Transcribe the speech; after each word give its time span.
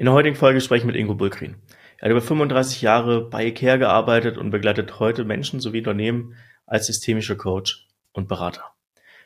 In 0.00 0.06
der 0.06 0.14
heutigen 0.14 0.34
Folge 0.34 0.62
spreche 0.62 0.78
ich 0.78 0.86
mit 0.86 0.96
Ingo 0.96 1.14
Bulkrin. 1.14 1.56
Er 1.98 2.06
hat 2.06 2.10
über 2.10 2.22
35 2.22 2.80
Jahre 2.80 3.28
bei 3.28 3.48
IKEA 3.48 3.76
gearbeitet 3.76 4.38
und 4.38 4.48
begleitet 4.48 4.98
heute 4.98 5.26
Menschen 5.26 5.60
sowie 5.60 5.80
Unternehmen 5.80 6.36
als 6.64 6.86
systemischer 6.86 7.36
Coach 7.36 7.86
und 8.14 8.26
Berater. 8.26 8.62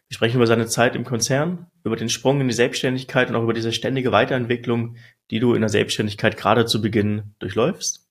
Wir 0.08 0.16
sprechen 0.16 0.38
über 0.38 0.48
seine 0.48 0.66
Zeit 0.66 0.96
im 0.96 1.04
Konzern, 1.04 1.68
über 1.84 1.94
den 1.94 2.08
Sprung 2.08 2.40
in 2.40 2.48
die 2.48 2.54
Selbstständigkeit 2.54 3.30
und 3.30 3.36
auch 3.36 3.44
über 3.44 3.52
diese 3.52 3.72
ständige 3.72 4.10
Weiterentwicklung, 4.10 4.96
die 5.30 5.38
du 5.38 5.54
in 5.54 5.60
der 5.60 5.68
Selbstständigkeit 5.68 6.36
gerade 6.36 6.66
zu 6.66 6.82
Beginn 6.82 7.36
durchläufst. 7.38 8.08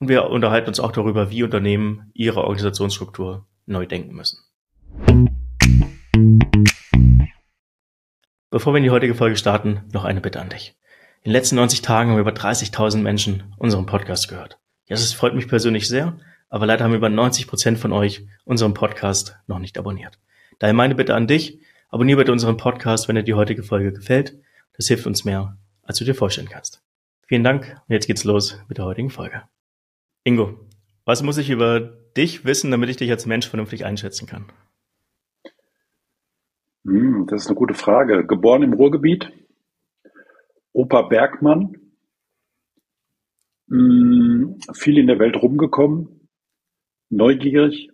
Und 0.00 0.08
wir 0.08 0.24
unterhalten 0.24 0.70
uns 0.70 0.80
auch 0.80 0.90
darüber, 0.90 1.30
wie 1.30 1.44
Unternehmen 1.44 2.10
ihre 2.14 2.40
Organisationsstruktur 2.40 3.46
neu 3.66 3.86
denken 3.86 4.16
müssen. 4.16 4.40
Bevor 8.50 8.74
wir 8.74 8.78
in 8.78 8.82
die 8.82 8.90
heutige 8.90 9.14
Folge 9.14 9.36
starten, 9.36 9.82
noch 9.92 10.04
eine 10.04 10.20
Bitte 10.20 10.40
an 10.40 10.48
dich. 10.48 10.74
In 11.24 11.30
den 11.30 11.34
letzten 11.34 11.54
90 11.54 11.82
Tagen 11.82 12.10
haben 12.10 12.18
über 12.18 12.32
30.000 12.32 12.98
Menschen 12.98 13.44
unseren 13.56 13.86
Podcast 13.86 14.28
gehört. 14.28 14.58
Ja, 14.88 14.96
das 14.96 15.12
freut 15.12 15.36
mich 15.36 15.46
persönlich 15.46 15.86
sehr, 15.86 16.16
aber 16.48 16.66
leider 16.66 16.84
haben 16.84 16.94
über 16.94 17.08
90 17.08 17.46
Prozent 17.46 17.78
von 17.78 17.92
euch 17.92 18.26
unseren 18.44 18.74
Podcast 18.74 19.38
noch 19.46 19.60
nicht 19.60 19.78
abonniert. 19.78 20.18
Daher 20.58 20.74
meine 20.74 20.96
Bitte 20.96 21.14
an 21.14 21.28
dich, 21.28 21.60
abonniere 21.90 22.18
bitte 22.18 22.32
unseren 22.32 22.56
Podcast, 22.56 23.06
wenn 23.06 23.14
dir 23.14 23.22
die 23.22 23.34
heutige 23.34 23.62
Folge 23.62 23.92
gefällt. 23.92 24.36
Das 24.76 24.88
hilft 24.88 25.06
uns 25.06 25.24
mehr, 25.24 25.56
als 25.84 25.98
du 25.98 26.04
dir 26.04 26.16
vorstellen 26.16 26.48
kannst. 26.48 26.82
Vielen 27.28 27.44
Dank 27.44 27.80
und 27.86 27.92
jetzt 27.92 28.08
geht's 28.08 28.24
los 28.24 28.58
mit 28.68 28.78
der 28.78 28.86
heutigen 28.86 29.10
Folge. 29.10 29.42
Ingo, 30.24 30.58
was 31.04 31.22
muss 31.22 31.38
ich 31.38 31.50
über 31.50 31.78
dich 32.16 32.44
wissen, 32.44 32.72
damit 32.72 32.90
ich 32.90 32.96
dich 32.96 33.12
als 33.12 33.26
Mensch 33.26 33.48
vernünftig 33.48 33.84
einschätzen 33.84 34.26
kann? 34.26 34.46
Hm, 36.84 37.28
das 37.28 37.42
ist 37.42 37.46
eine 37.46 37.54
gute 37.54 37.74
Frage. 37.74 38.26
Geboren 38.26 38.64
im 38.64 38.72
Ruhrgebiet, 38.72 39.30
Opa 40.72 41.02
Bergmann, 41.02 41.76
mh, 43.66 44.56
viel 44.74 44.98
in 44.98 45.06
der 45.06 45.18
Welt 45.18 45.36
rumgekommen, 45.36 46.28
neugierig, 47.10 47.90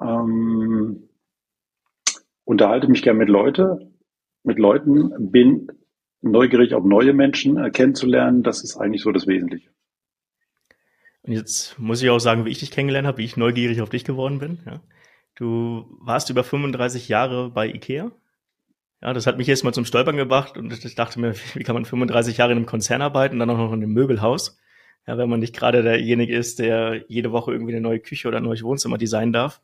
ähm, 0.00 1.08
unterhalte 2.44 2.88
mich 2.88 3.02
gern 3.02 3.16
mit 3.16 3.28
Leute, 3.28 3.92
mit 4.44 4.58
Leuten, 4.58 5.30
bin 5.30 5.68
neugierig 6.20 6.74
auf 6.74 6.84
neue 6.84 7.12
Menschen 7.12 7.56
äh, 7.56 7.70
kennenzulernen. 7.70 8.42
Das 8.42 8.62
ist 8.62 8.76
eigentlich 8.76 9.02
so 9.02 9.12
das 9.12 9.26
Wesentliche. 9.26 9.70
Und 11.22 11.32
jetzt 11.32 11.78
muss 11.78 12.02
ich 12.02 12.10
auch 12.10 12.18
sagen, 12.18 12.44
wie 12.44 12.50
ich 12.50 12.58
dich 12.58 12.70
kennengelernt 12.70 13.06
habe, 13.06 13.18
wie 13.18 13.24
ich 13.24 13.36
neugierig 13.36 13.80
auf 13.80 13.90
dich 13.90 14.04
geworden 14.04 14.38
bin. 14.38 14.58
Ja. 14.66 14.82
Du 15.34 15.86
warst 16.00 16.30
über 16.30 16.44
35 16.44 17.08
Jahre 17.08 17.50
bei 17.50 17.68
IKEA. 17.68 18.10
Ja, 19.02 19.12
das 19.12 19.26
hat 19.26 19.36
mich 19.36 19.48
jetzt 19.48 19.64
mal 19.64 19.72
zum 19.72 19.84
Stolpern 19.84 20.16
gebracht 20.16 20.56
und 20.56 20.72
ich 20.72 20.94
dachte 20.94 21.20
mir, 21.20 21.34
wie 21.54 21.64
kann 21.64 21.74
man 21.74 21.84
35 21.84 22.36
Jahre 22.36 22.52
in 22.52 22.58
einem 22.58 22.66
Konzern 22.66 23.02
arbeiten, 23.02 23.38
dann 23.38 23.50
auch 23.50 23.56
noch 23.56 23.72
in 23.72 23.82
einem 23.82 23.92
Möbelhaus? 23.92 24.58
Ja, 25.06 25.18
wenn 25.18 25.28
man 25.28 25.40
nicht 25.40 25.56
gerade 25.56 25.82
derjenige 25.82 26.36
ist, 26.36 26.60
der 26.60 27.04
jede 27.08 27.32
Woche 27.32 27.52
irgendwie 27.52 27.72
eine 27.72 27.80
neue 27.80 27.98
Küche 27.98 28.28
oder 28.28 28.36
ein 28.36 28.44
neues 28.44 28.62
Wohnzimmer 28.62 28.98
designen 28.98 29.32
darf. 29.32 29.60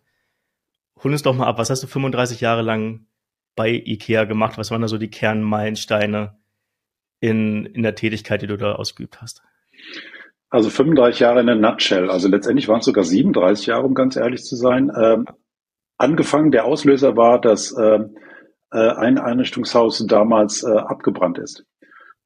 Hol 1.04 1.12
uns 1.12 1.22
doch 1.22 1.36
mal 1.36 1.46
ab, 1.46 1.58
was 1.58 1.70
hast 1.70 1.84
du 1.84 1.86
35 1.86 2.40
Jahre 2.40 2.62
lang 2.62 3.06
bei 3.54 3.70
IKEA 3.70 4.24
gemacht? 4.24 4.58
Was 4.58 4.72
waren 4.72 4.82
da 4.82 4.88
so 4.88 4.98
die 4.98 5.10
Kernmeilensteine 5.10 6.36
in, 7.20 7.66
in 7.66 7.84
der 7.84 7.94
Tätigkeit, 7.94 8.42
die 8.42 8.48
du 8.48 8.56
da 8.56 8.72
ausgeübt 8.72 9.22
hast? 9.22 9.44
Also 10.50 10.70
35 10.70 11.20
Jahre 11.20 11.40
in 11.40 11.46
der 11.46 11.54
Nutshell. 11.54 12.10
Also 12.10 12.26
letztendlich 12.28 12.66
waren 12.66 12.80
es 12.80 12.86
sogar 12.86 13.04
37 13.04 13.66
Jahre, 13.66 13.84
um 13.84 13.94
ganz 13.94 14.16
ehrlich 14.16 14.42
zu 14.42 14.56
sein. 14.56 14.90
Ähm, 15.00 15.26
angefangen, 15.98 16.50
der 16.50 16.64
Auslöser 16.64 17.16
war, 17.16 17.40
dass 17.40 17.76
ähm, 17.78 18.16
äh, 18.70 18.90
ein 18.90 19.18
Einrichtungshaus 19.18 20.04
damals 20.06 20.62
äh, 20.62 20.70
abgebrannt 20.70 21.38
ist. 21.38 21.64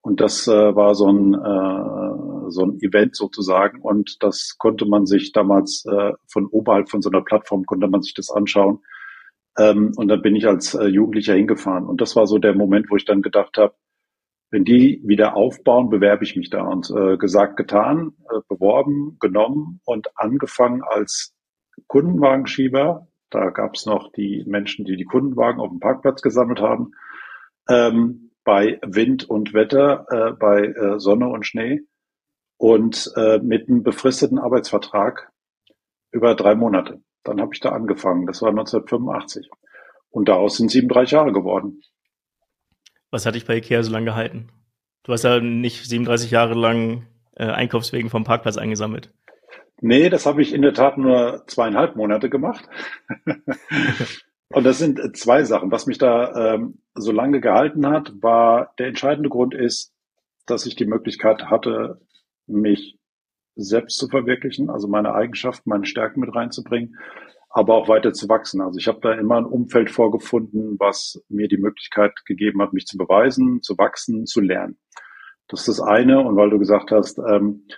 Und 0.03 0.21
das 0.21 0.49
äh, 0.49 0.75
war 0.75 0.95
so 0.95 1.09
ein, 1.09 1.35
äh, 1.35 2.51
so 2.51 2.65
ein 2.65 2.79
Event 2.81 3.15
sozusagen. 3.15 3.81
Und 3.81 4.17
das 4.23 4.57
konnte 4.59 4.85
man 4.85 5.07
sich 5.07 5.33
damals 5.33 5.85
äh, 5.87 6.13
von 6.27 6.47
oberhalb 6.47 6.91
von 6.91 7.03
so 7.03 7.11
einer 7.11 7.23
Plattform 7.23 7.65
konnte 7.65 7.87
man 7.87 8.03
sich 8.03 8.15
das 8.15 8.31
anschauen. 8.31 8.81
Ähm, 9.59 9.93
und 9.97 10.09
dann 10.09 10.23
bin 10.23 10.35
ich 10.35 10.47
als 10.49 10.75
äh, 10.75 10.87
Jugendlicher 10.87 11.35
hingefahren. 11.35 11.87
Und 11.87 12.01
das 12.01 12.17
war 12.17 12.27
so 12.27 12.39
der 12.39 12.55
Moment, 12.55 12.91
wo 12.91 12.97
ich 12.97 13.05
dann 13.05 13.23
gedacht 13.23 13.59
habe, 13.59 13.75
wenn 14.51 14.65
die 14.65 15.01
wieder 15.05 15.37
aufbauen, 15.37 15.89
bewerbe 15.89 16.25
ich 16.25 16.37
mich 16.37 16.51
da. 16.51 16.63
Und 16.63 16.91
äh, 16.91 17.17
gesagt, 17.17 17.57
getan, 17.57 18.13
äh, 18.29 18.41
beworben, 18.49 19.17
genommen 19.21 19.81
und 19.85 20.09
angefangen 20.17 20.83
als 20.83 21.33
Kundenwagenschieber 21.87 23.07
da 23.35 23.51
gab 23.51 23.75
es 23.75 23.87
noch 23.87 24.13
die 24.13 24.45
Menschen, 24.47 24.85
die 24.85 24.97
die 24.97 25.05
Kundenwagen 25.05 25.61
auf 25.61 25.71
dem 25.71 25.81
Parkplatz 25.81 26.23
gesammelt 26.23 26.61
haben. 26.61 26.93
Ähm, 27.69 28.31
bei 28.45 28.79
Wind 28.85 29.29
und 29.29 29.55
Wetter, 29.55 30.07
äh, 30.11 30.33
bei 30.33 30.67
äh, 30.67 30.99
Sonne 30.99 31.29
und 31.29 31.47
Schnee 31.47 31.83
und 32.57 33.13
äh, 33.17 33.39
mit 33.39 33.69
einem 33.69 33.83
befristeten 33.83 34.39
Arbeitsvertrag 34.39 35.31
über 36.11 36.35
drei 36.35 36.55
Monate. 36.55 37.03
Dann 37.25 37.41
habe 37.41 37.51
ich 37.55 37.61
da 37.61 37.71
angefangen. 37.71 38.27
Das 38.27 38.43
war 38.43 38.51
1985. 38.51 39.49
Und 40.11 40.29
daraus 40.29 40.57
sind 40.57 40.71
37 40.71 41.13
Jahre 41.13 41.33
geworden. 41.33 41.81
Was 43.11 43.27
hat 43.27 43.35
dich 43.35 43.47
bei 43.47 43.57
Ikea 43.57 43.83
so 43.83 43.93
lange 43.93 44.07
gehalten? 44.07 44.51
Du 45.05 45.13
hast 45.13 45.25
ja 45.25 45.41
nicht 45.41 45.85
37 45.89 46.31
Jahre 46.31 46.55
lang 46.55 47.07
äh, 47.35 47.45
Einkaufswegen 47.45 48.11
vom 48.11 48.25
Parkplatz 48.25 48.57
eingesammelt. 48.57 49.13
Nee, 49.85 50.11
das 50.11 50.27
habe 50.27 50.43
ich 50.43 50.55
in 50.55 50.63
der 50.63 50.75
Tat 50.75 50.97
nur 50.97 51.43
zweieinhalb 51.49 51.97
Monate 51.97 52.31
gemacht. 52.31 52.69
Und 54.49 54.65
das 54.65 54.79
sind 54.79 55.17
zwei 55.17 55.43
Sachen. 55.43 55.73
Was 55.73 55.87
mich 55.87 55.99
da 55.99 56.55
ähm, 56.55 56.79
so 56.95 57.11
lange 57.11 57.41
gehalten 57.41 57.85
hat, 57.89 58.13
war 58.23 58.75
der 58.79 58.87
entscheidende 58.87 59.29
Grund 59.29 59.55
ist, 59.55 59.93
dass 60.47 60.67
ich 60.67 60.77
die 60.77 60.87
Möglichkeit 60.87 61.47
hatte, 61.47 62.01
mich 62.47 62.97
selbst 63.57 63.99
zu 63.99 64.07
verwirklichen, 64.07 64.71
also 64.71 64.87
meine 64.87 65.15
Eigenschaften, 65.15 65.69
meine 65.69 65.87
Stärken 65.87 66.21
mit 66.21 66.33
reinzubringen, 66.33 66.97
aber 67.51 67.75
auch 67.75 67.89
weiter 67.89 68.13
zu 68.13 68.29
wachsen. 68.29 68.61
Also 68.61 68.79
ich 68.79 68.87
habe 68.87 69.01
da 69.03 69.15
immer 69.15 69.37
ein 69.37 69.47
Umfeld 69.47 69.91
vorgefunden, 69.91 70.77
was 70.79 71.21
mir 71.29 71.49
die 71.49 71.59
Möglichkeit 71.59 72.13
gegeben 72.25 72.63
hat, 72.63 72.73
mich 72.73 72.87
zu 72.87 72.97
beweisen, 72.97 73.63
zu 73.63 73.77
wachsen, 73.79 74.27
zu 74.27 74.41
lernen. 74.41 74.79
Das 75.49 75.67
ist 75.67 75.81
das 75.81 75.81
eine. 75.81 76.21
Und 76.21 76.37
weil 76.37 76.51
du 76.51 76.61
gesagt 76.61 76.93
hast, 76.93 77.19
ähm, 77.19 77.67
äh, 77.69 77.75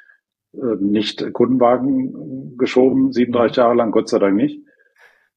nicht 0.81 1.33
Kundenwagen 1.33 2.57
geschoben, 2.57 3.13
37 3.13 3.57
Jahre 3.57 3.75
lang, 3.75 3.91
Gott 3.91 4.09
sei 4.09 4.19
Dank 4.19 4.37
nicht. 4.37 4.61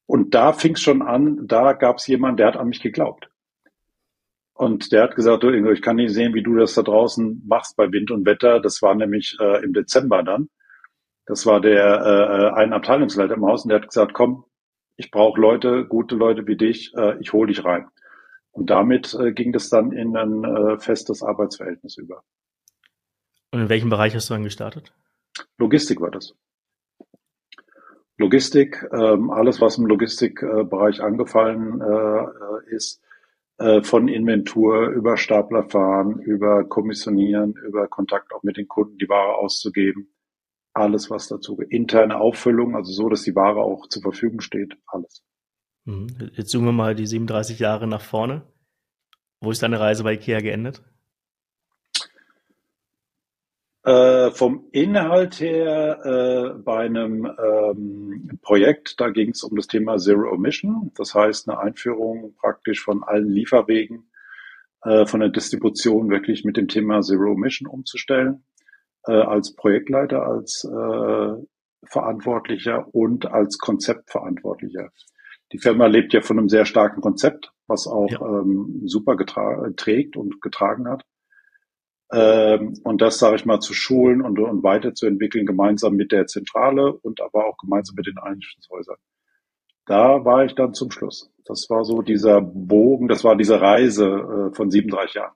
Und 0.06 0.34
da 0.34 0.54
fing 0.54 0.76
es 0.76 0.82
schon 0.82 1.02
an, 1.02 1.48
da 1.48 1.74
gab 1.74 1.98
es 1.98 2.08
jemanden, 2.08 2.38
der 2.38 2.48
hat 2.48 2.58
an 2.58 2.70
mich 2.70 2.82
geglaubt. 2.82 3.30
Und 4.54 4.92
der 4.92 5.04
hat 5.04 5.16
gesagt, 5.16 5.44
du 5.44 5.50
Ingo, 5.50 5.72
ich 5.72 5.84
kann 5.84 5.98
nicht 5.98 6.14
sehen, 6.14 6.34
wie 6.34 6.42
du 6.42 6.56
das 6.56 6.74
da 6.74 6.82
draußen 6.82 7.44
machst 7.46 7.76
bei 7.76 7.92
Wind 7.92 8.10
und 8.10 8.26
Wetter. 8.26 8.60
Das 8.60 8.82
war 8.82 8.96
nämlich 8.96 9.38
äh, 9.40 9.64
im 9.64 9.74
Dezember 9.74 10.24
dann. 10.24 10.50
Das 11.28 11.46
war 11.46 11.62
der 11.62 12.54
äh, 12.56 12.60
ein 12.60 12.74
Abteilungsleiter 12.74 13.36
im 13.36 13.46
Haus 13.46 13.64
und 13.64 13.70
der 13.70 13.82
hat 13.82 13.90
gesagt, 13.90 14.14
komm, 14.14 14.46
ich 14.96 15.12
brauche 15.12 15.40
Leute, 15.40 15.86
gute 15.86 16.16
Leute 16.16 16.48
wie 16.48 16.56
dich, 16.56 16.92
äh, 16.96 17.20
ich 17.20 17.34
hole 17.34 17.48
dich 17.48 17.64
rein. 17.66 17.88
Und 18.52 18.72
damit 18.72 19.14
äh, 19.14 19.32
ging 19.32 19.52
das 19.52 19.70
dann 19.70 19.92
in 19.92 20.18
ein 20.18 20.44
äh, 20.44 20.80
festes 20.80 21.22
Arbeitsverhältnis 21.22 21.98
über. 21.98 22.24
Und 23.52 23.62
in 23.62 23.70
welchem 23.70 23.90
Bereich 23.90 24.16
hast 24.16 24.30
du 24.30 24.34
dann 24.34 24.44
gestartet? 24.44 24.92
Logistik 25.58 26.02
war 26.02 26.12
das. 26.12 26.36
Logistik, 28.18 28.88
ähm, 28.92 29.30
alles, 29.30 29.62
was 29.62 29.78
im 29.78 29.86
Logistikbereich 29.86 31.02
angefallen 31.02 31.82
äh, 31.82 32.76
ist, 32.76 33.02
äh, 33.60 33.84
von 33.84 34.08
Inventur 34.08 34.88
über 34.90 35.18
Staplerfahren, 35.18 36.20
über 36.20 36.64
Kommissionieren, 36.64 37.54
über 37.54 37.88
Kontakt 37.88 38.34
auch 38.34 38.44
mit 38.44 38.58
den 38.58 38.68
Kunden, 38.68 38.98
die 38.98 39.10
Ware 39.10 39.36
auszugeben, 39.36 40.14
alles, 40.74 41.10
was 41.10 41.28
dazu, 41.28 41.60
interne 41.62 42.20
Auffüllung, 42.20 42.76
also 42.76 42.92
so, 42.92 43.10
dass 43.10 43.24
die 43.24 43.36
Ware 43.36 43.62
auch 43.62 43.88
zur 43.88 44.02
Verfügung 44.02 44.42
steht, 44.42 44.78
alles. 44.88 45.24
Mhm. 45.86 46.08
Jetzt 46.34 46.50
zoomen 46.50 46.68
wir 46.68 46.74
mal 46.74 46.96
die 46.96 47.08
37 47.08 47.60
Jahre 47.60 47.88
nach 47.88 48.02
vorne. 48.02 48.44
Wo 49.42 49.52
ist 49.52 49.62
deine 49.62 49.80
Reise 49.80 50.04
bei 50.04 50.14
IKEA 50.14 50.42
geendet? 50.42 50.84
Äh, 53.88 54.32
vom 54.32 54.68
Inhalt 54.74 55.40
her 55.40 56.02
äh, 56.04 56.60
bei 56.60 56.80
einem 56.80 57.26
ähm, 57.26 58.38
Projekt, 58.42 59.00
da 59.00 59.12
ging 59.12 59.30
es 59.30 59.44
um 59.44 59.56
das 59.56 59.68
Thema 59.68 59.96
Zero 59.98 60.36
Emission, 60.36 60.92
das 60.98 61.16
heißt 61.16 61.48
eine 61.48 61.58
Einführung 61.58 62.36
praktisch 62.36 62.84
von 62.84 63.02
allen 63.06 63.30
Lieferwegen 63.30 64.12
äh, 64.84 65.06
von 65.06 65.22
der 65.22 65.30
Distribution 65.30 66.10
wirklich 66.10 66.44
mit 66.44 66.58
dem 66.58 66.68
Thema 66.68 67.00
Zero 67.00 67.32
Emission 67.32 67.70
umzustellen, 67.70 68.44
äh, 69.06 69.14
als 69.14 69.56
Projektleiter, 69.56 70.22
als 70.22 70.66
äh, 70.66 71.46
Verantwortlicher 71.86 72.94
und 72.94 73.28
als 73.28 73.58
Konzeptverantwortlicher. 73.58 74.90
Die 75.54 75.60
Firma 75.60 75.86
lebt 75.88 76.12
ja 76.12 76.20
von 76.20 76.38
einem 76.38 76.50
sehr 76.50 76.66
starken 76.66 77.00
Konzept, 77.00 77.54
was 77.68 77.88
auch 77.88 78.12
ja. 78.12 78.20
ähm, 78.20 78.82
super 78.84 79.16
trägt 79.78 80.18
und 80.18 80.42
getragen 80.42 80.90
hat. 80.90 81.06
Ähm, 82.12 82.80
und 82.84 83.02
das, 83.02 83.20
sage 83.20 83.36
ich 83.36 83.46
mal, 83.46 83.60
zu 83.60 83.74
schulen 83.74 84.22
und, 84.22 84.40
und 84.40 84.64
weiterzuentwickeln, 84.64 85.46
gemeinsam 85.46 85.96
mit 85.96 86.12
der 86.12 86.28
Zentrale 86.28 86.94
und 86.94 87.22
aber 87.22 87.46
auch 87.46 87.58
gemeinsam 87.58 87.96
mit 87.96 88.08
den 88.08 88.18
Einrichtungshäusern. 88.18 88.98
Da 89.86 90.26
war 90.26 90.46
ich 90.46 90.56
dann 90.56 90.74
zum 90.74 90.92
Schluss. 90.92 91.32
Das 91.46 91.70
war 91.70 91.84
so 91.84 92.02
dieser 92.02 92.42
Bogen, 92.42 93.08
das 93.08 93.24
war 93.24 93.36
diese 93.36 93.60
Reise 93.60 94.06
äh, 94.52 94.56
von 94.56 94.70
37 94.70 95.16
Jahren. 95.16 95.34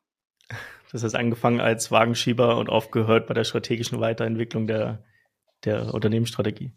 Das 0.91 1.03
heißt, 1.03 1.15
angefangen 1.15 1.61
als 1.61 1.89
Wagenschieber 1.89 2.57
und 2.57 2.69
aufgehört 2.69 3.27
bei 3.27 3.33
der 3.33 3.45
strategischen 3.45 4.01
Weiterentwicklung 4.01 4.67
der, 4.67 5.03
der 5.63 5.93
Unternehmensstrategie. 5.93 6.73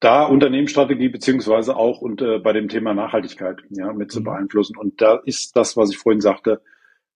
Da 0.00 0.24
Unternehmensstrategie 0.24 1.10
beziehungsweise 1.10 1.76
auch 1.76 2.00
und 2.00 2.22
äh, 2.22 2.38
bei 2.38 2.52
dem 2.52 2.68
Thema 2.68 2.94
Nachhaltigkeit 2.94 3.58
ja, 3.70 3.92
mit 3.92 4.10
zu 4.10 4.20
mhm. 4.20 4.24
beeinflussen. 4.24 4.76
Und 4.76 5.00
da 5.00 5.20
ist 5.24 5.56
das, 5.56 5.76
was 5.76 5.90
ich 5.90 5.98
vorhin 5.98 6.20
sagte, 6.20 6.62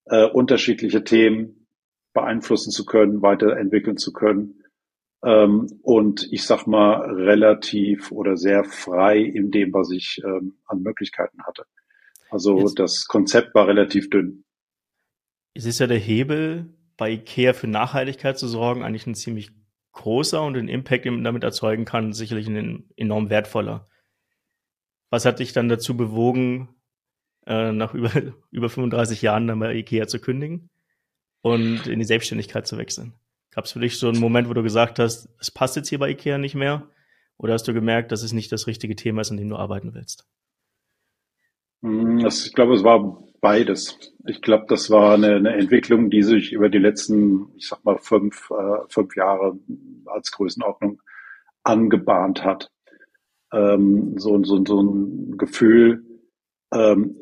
äh, 0.05 0.25
unterschiedliche 0.25 1.03
Themen 1.03 1.66
beeinflussen 2.17 2.71
zu 2.71 2.83
können, 2.83 3.21
weiterentwickeln 3.21 3.97
zu 3.97 4.11
können. 4.11 4.63
Ähm, 5.23 5.67
und 5.83 6.27
ich 6.31 6.43
sag 6.43 6.65
mal 6.65 7.11
relativ 7.11 8.11
oder 8.11 8.37
sehr 8.37 8.63
frei 8.63 9.19
in 9.19 9.51
dem, 9.51 9.73
was 9.73 9.91
ich 9.91 10.21
ähm, 10.23 10.57
an 10.65 10.81
Möglichkeiten 10.81 11.43
hatte. 11.45 11.63
Also 12.29 12.59
Jetzt, 12.59 12.79
das 12.79 13.05
Konzept 13.07 13.53
war 13.55 13.67
relativ 13.67 14.09
dünn. 14.09 14.43
Es 15.53 15.65
ist 15.65 15.79
ja 15.79 15.87
der 15.87 15.99
Hebel, 15.99 16.73
bei 16.97 17.11
IKEA 17.11 17.53
für 17.53 17.67
Nachhaltigkeit 17.67 18.37
zu 18.37 18.47
sorgen, 18.47 18.83
eigentlich 18.83 19.07
ein 19.07 19.15
ziemlich 19.15 19.51
großer 19.91 20.41
und 20.41 20.55
den 20.55 20.67
Impact, 20.67 21.05
den 21.05 21.15
man 21.15 21.23
damit 21.23 21.43
erzeugen 21.43 21.85
kann, 21.85 22.13
sicherlich 22.13 22.47
ein 22.47 22.89
enorm 22.95 23.29
wertvoller. 23.29 23.87
Was 25.09 25.25
hat 25.25 25.39
dich 25.39 25.53
dann 25.53 25.69
dazu 25.69 25.95
bewogen, 25.95 26.69
äh, 27.45 27.71
nach 27.71 27.93
über, 27.93 28.11
über 28.51 28.69
35 28.69 29.21
Jahren 29.21 29.47
dann 29.47 29.59
bei 29.59 29.75
IKEA 29.75 30.07
zu 30.07 30.19
kündigen 30.19 30.69
und 31.41 31.87
in 31.87 31.99
die 31.99 32.05
Selbstständigkeit 32.05 32.67
zu 32.67 32.77
wechseln? 32.77 33.13
Gab 33.51 33.65
es 33.65 33.71
für 33.71 33.79
dich 33.79 33.97
so 33.97 34.07
einen 34.07 34.19
Moment, 34.19 34.49
wo 34.49 34.53
du 34.53 34.63
gesagt 34.63 34.99
hast, 34.99 35.29
es 35.39 35.51
passt 35.51 35.75
jetzt 35.75 35.89
hier 35.89 35.99
bei 35.99 36.11
IKEA 36.11 36.37
nicht 36.37 36.55
mehr? 36.55 36.87
Oder 37.37 37.53
hast 37.53 37.67
du 37.67 37.73
gemerkt, 37.73 38.11
dass 38.11 38.23
es 38.23 38.33
nicht 38.33 38.51
das 38.51 38.67
richtige 38.67 38.95
Thema 38.95 39.21
ist, 39.21 39.31
an 39.31 39.37
dem 39.37 39.49
du 39.49 39.55
arbeiten 39.55 39.93
willst? 39.93 40.27
Hm, 41.81 42.25
ich 42.25 42.53
glaube, 42.53 42.73
es 42.73 42.83
war 42.83 43.23
beides. 43.41 43.97
Ich 44.25 44.41
glaube, 44.41 44.65
das 44.67 44.89
war 44.89 45.13
eine, 45.13 45.35
eine, 45.35 45.53
Entwicklung, 45.53 46.09
die 46.09 46.23
sich 46.23 46.51
über 46.51 46.69
die 46.69 46.79
letzten, 46.79 47.53
ich 47.55 47.67
sag 47.67 47.83
mal, 47.85 47.97
fünf, 47.97 48.49
äh, 48.51 48.87
fünf 48.89 49.15
Jahre 49.15 49.57
als 50.05 50.31
Größenordnung 50.31 51.01
angebahnt 51.63 52.43
hat. 52.43 52.71
Ähm, 53.53 54.17
so, 54.17 54.43
so, 54.43 54.63
so 54.65 54.81
ein 54.81 55.37
Gefühl, 55.37 56.03
ähm, 56.73 57.15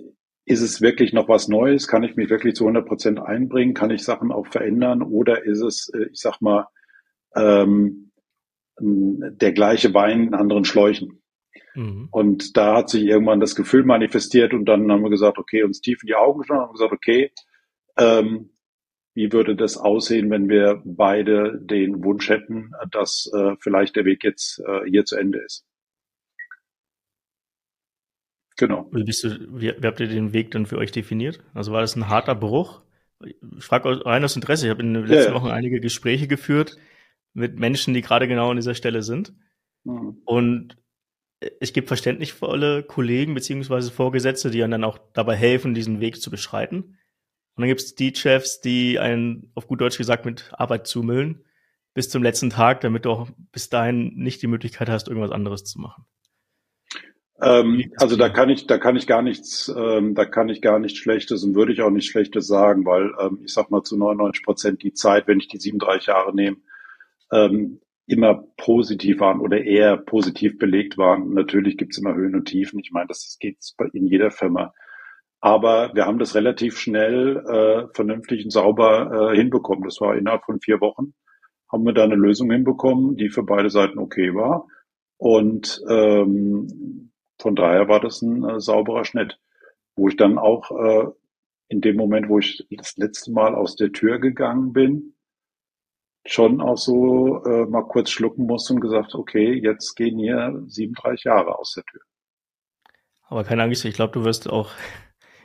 ist 0.45 0.61
es 0.61 0.81
wirklich 0.81 1.11
noch 1.11 1.27
was 1.27 1.47
Neues? 1.47 1.87
Kann 1.87 2.03
ich 2.03 2.15
mich 2.15 2.29
wirklich 2.29 2.55
zu 2.55 2.65
100 2.65 2.87
Prozent 2.87 3.19
einbringen? 3.19 3.73
Kann 3.73 3.89
ich 3.89 4.03
Sachen 4.03 4.31
auch 4.31 4.47
verändern? 4.47 5.01
Oder 5.01 5.43
ist 5.43 5.61
es, 5.61 5.89
äh, 5.89 6.05
ich 6.11 6.19
sag 6.19 6.39
mal, 6.39 6.67
ähm, 7.35 8.11
der 8.79 9.53
gleiche 9.53 9.93
Wein 9.93 10.27
in 10.27 10.33
anderen 10.35 10.65
Schläuchen? 10.65 11.21
Mhm. 11.73 12.09
Und 12.11 12.57
da 12.57 12.77
hat 12.77 12.89
sich 12.89 13.03
irgendwann 13.03 13.39
das 13.39 13.55
Gefühl 13.55 13.85
manifestiert 13.85 14.53
und 14.53 14.65
dann 14.65 14.91
haben 14.91 15.03
wir 15.03 15.09
gesagt, 15.09 15.39
okay, 15.39 15.63
uns 15.63 15.81
tief 15.81 16.03
in 16.03 16.07
die 16.07 16.15
Augen 16.15 16.41
geschaut 16.41 16.57
und 16.57 16.63
haben 16.63 16.73
gesagt, 16.73 16.93
okay, 16.93 17.31
ähm, 17.97 18.51
wie 19.15 19.31
würde 19.31 19.55
das 19.55 19.77
aussehen, 19.77 20.29
wenn 20.29 20.49
wir 20.49 20.81
beide 20.83 21.57
den 21.59 22.03
Wunsch 22.03 22.29
hätten, 22.29 22.71
dass 22.91 23.31
äh, 23.33 23.55
vielleicht 23.61 23.95
der 23.95 24.05
Weg 24.05 24.23
jetzt 24.23 24.59
äh, 24.59 24.81
hier 24.89 25.05
zu 25.05 25.15
Ende 25.15 25.39
ist? 25.39 25.65
Genau. 28.57 28.89
Wie, 28.91 29.03
bist 29.03 29.23
du, 29.23 29.29
wie, 29.59 29.73
wie 29.77 29.87
habt 29.87 29.99
ihr 29.99 30.07
den 30.07 30.33
Weg 30.33 30.51
dann 30.51 30.65
für 30.65 30.77
euch 30.77 30.91
definiert? 30.91 31.43
Also 31.53 31.71
war 31.71 31.81
das 31.81 31.95
ein 31.95 32.09
harter 32.09 32.35
Bruch? 32.35 32.81
Ich 33.23 33.35
frage 33.59 34.05
rein 34.05 34.23
aus 34.23 34.35
Interesse. 34.35 34.65
Ich 34.65 34.69
habe 34.69 34.81
in 34.81 34.93
den 34.93 35.05
letzten 35.05 35.31
ja, 35.31 35.35
ja. 35.35 35.41
Wochen 35.41 35.51
einige 35.51 35.79
Gespräche 35.79 36.27
geführt 36.27 36.77
mit 37.33 37.59
Menschen, 37.59 37.93
die 37.93 38.01
gerade 38.01 38.27
genau 38.27 38.51
an 38.51 38.57
dieser 38.57 38.75
Stelle 38.75 39.01
sind. 39.01 39.33
Mhm. 39.83 40.21
Und 40.25 40.77
es 41.59 41.73
gibt 41.73 41.87
verständnisvolle 41.87 42.83
Kollegen 42.83 43.33
beziehungsweise 43.33 43.91
Vorgesetzte, 43.91 44.51
die 44.51 44.59
dann 44.59 44.83
auch 44.83 44.97
dabei 45.13 45.35
helfen, 45.35 45.73
diesen 45.73 45.99
Weg 45.99 46.21
zu 46.21 46.31
beschreiten. 46.31 46.97
Und 47.55 47.61
dann 47.61 47.67
gibt 47.67 47.81
es 47.81 47.95
die 47.95 48.15
Chefs, 48.15 48.61
die 48.61 48.99
einen, 48.99 49.51
auf 49.53 49.67
gut 49.67 49.81
Deutsch 49.81 49.97
gesagt, 49.97 50.25
mit 50.25 50.51
Arbeit 50.53 50.87
zumüllen 50.87 51.43
bis 51.93 52.09
zum 52.09 52.21
letzten 52.21 52.49
Tag, 52.49 52.81
damit 52.81 53.05
du 53.05 53.11
auch 53.11 53.29
bis 53.53 53.69
dahin 53.69 54.15
nicht 54.15 54.41
die 54.41 54.47
Möglichkeit 54.47 54.89
hast, 54.89 55.07
irgendwas 55.07 55.31
anderes 55.31 55.63
zu 55.63 55.79
machen. 55.79 56.05
Ähm, 57.41 57.91
also 57.97 58.15
da 58.15 58.29
kann 58.29 58.49
ich, 58.49 58.65
da 58.65 58.77
kann 58.77 58.95
ich 58.95 59.07
gar 59.07 59.21
nichts, 59.21 59.73
ähm, 59.75 60.15
da 60.15 60.25
kann 60.25 60.49
ich 60.49 60.61
gar 60.61 60.79
nichts 60.79 60.99
Schlechtes 60.99 61.43
und 61.43 61.55
würde 61.55 61.73
ich 61.73 61.81
auch 61.81 61.89
nichts 61.89 62.09
Schlechtes 62.09 62.47
sagen, 62.47 62.85
weil 62.85 63.13
ähm, 63.19 63.39
ich 63.43 63.53
sag 63.53 63.71
mal 63.71 63.83
zu 63.83 63.97
99 63.97 64.43
Prozent 64.43 64.83
die 64.83 64.93
Zeit, 64.93 65.27
wenn 65.27 65.39
ich 65.39 65.47
die 65.47 65.59
37 65.59 66.07
Jahre 66.07 66.33
nehme, 66.33 66.57
ähm, 67.31 67.81
immer 68.07 68.45
positiv 68.57 69.19
waren 69.19 69.41
oder 69.41 69.63
eher 69.63 69.97
positiv 69.97 70.57
belegt 70.59 70.97
waren. 70.97 71.33
Natürlich 71.33 71.77
gibt 71.77 71.93
es 71.93 71.97
immer 71.97 72.13
Höhen 72.13 72.35
und 72.35 72.45
Tiefen. 72.45 72.79
Ich 72.79 72.91
meine, 72.91 73.07
das 73.07 73.37
geht 73.39 73.57
in 73.93 74.07
jeder 74.07 74.31
Firma. 74.31 74.73
Aber 75.41 75.91
wir 75.93 76.05
haben 76.05 76.19
das 76.19 76.35
relativ 76.35 76.77
schnell 76.77 77.37
äh, 77.37 77.93
vernünftig 77.93 78.45
und 78.45 78.51
sauber 78.51 79.31
äh, 79.31 79.35
hinbekommen. 79.35 79.83
Das 79.83 79.99
war 80.01 80.15
innerhalb 80.15 80.45
von 80.45 80.59
vier 80.59 80.81
Wochen. 80.81 81.13
Haben 81.71 81.85
wir 81.85 81.93
da 81.93 82.03
eine 82.03 82.15
Lösung 82.15 82.51
hinbekommen, 82.51 83.15
die 83.17 83.29
für 83.29 83.43
beide 83.43 83.69
Seiten 83.69 83.99
okay 83.99 84.33
war. 84.33 84.67
Und 85.17 85.81
ähm, 85.89 87.11
von 87.39 87.55
daher 87.55 87.87
war 87.87 87.99
das 87.99 88.21
ein 88.21 88.43
äh, 88.43 88.59
sauberer 88.59 89.05
Schnitt, 89.05 89.39
wo 89.95 90.07
ich 90.07 90.15
dann 90.15 90.37
auch 90.37 90.71
äh, 90.71 91.07
in 91.67 91.81
dem 91.81 91.95
Moment, 91.95 92.29
wo 92.29 92.39
ich 92.39 92.65
das 92.71 92.97
letzte 92.97 93.31
Mal 93.31 93.55
aus 93.55 93.75
der 93.75 93.91
Tür 93.91 94.19
gegangen 94.19 94.73
bin, 94.73 95.15
schon 96.25 96.61
auch 96.61 96.77
so 96.77 97.43
äh, 97.43 97.65
mal 97.65 97.83
kurz 97.83 98.09
schlucken 98.09 98.45
musste 98.45 98.73
und 98.73 98.81
gesagt, 98.81 99.15
okay, 99.15 99.53
jetzt 99.53 99.95
gehen 99.95 100.17
hier 100.17 100.61
37 100.67 101.25
Jahre 101.25 101.57
aus 101.59 101.73
der 101.73 101.83
Tür. 101.85 102.01
Aber 103.27 103.43
keine 103.43 103.63
Angst, 103.63 103.85
ich 103.85 103.95
glaube, 103.95 104.13
du 104.13 104.23
wirst 104.23 104.49
auch 104.49 104.71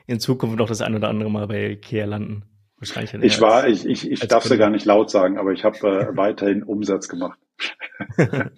in 0.06 0.20
Zukunft 0.20 0.56
noch 0.56 0.68
das 0.68 0.80
ein 0.82 0.94
oder 0.94 1.08
andere 1.08 1.30
Mal 1.30 1.46
bei 1.46 1.70
Ikea 1.70 2.06
landen. 2.06 2.44
Wahrscheinlich. 2.76 3.22
Ich 3.22 3.40
war, 3.42 3.68
ich, 3.68 3.84
ich, 3.86 4.10
ich 4.10 4.20
darf 4.20 4.44
es 4.44 4.50
ja 4.50 4.56
gar 4.56 4.70
nicht 4.70 4.86
laut 4.86 5.10
sagen, 5.10 5.36
aber 5.38 5.52
ich 5.52 5.64
habe 5.64 5.76
äh, 5.86 6.08
weiterhin 6.16 6.62
Umsatz 6.62 7.08
gemacht. 7.08 7.38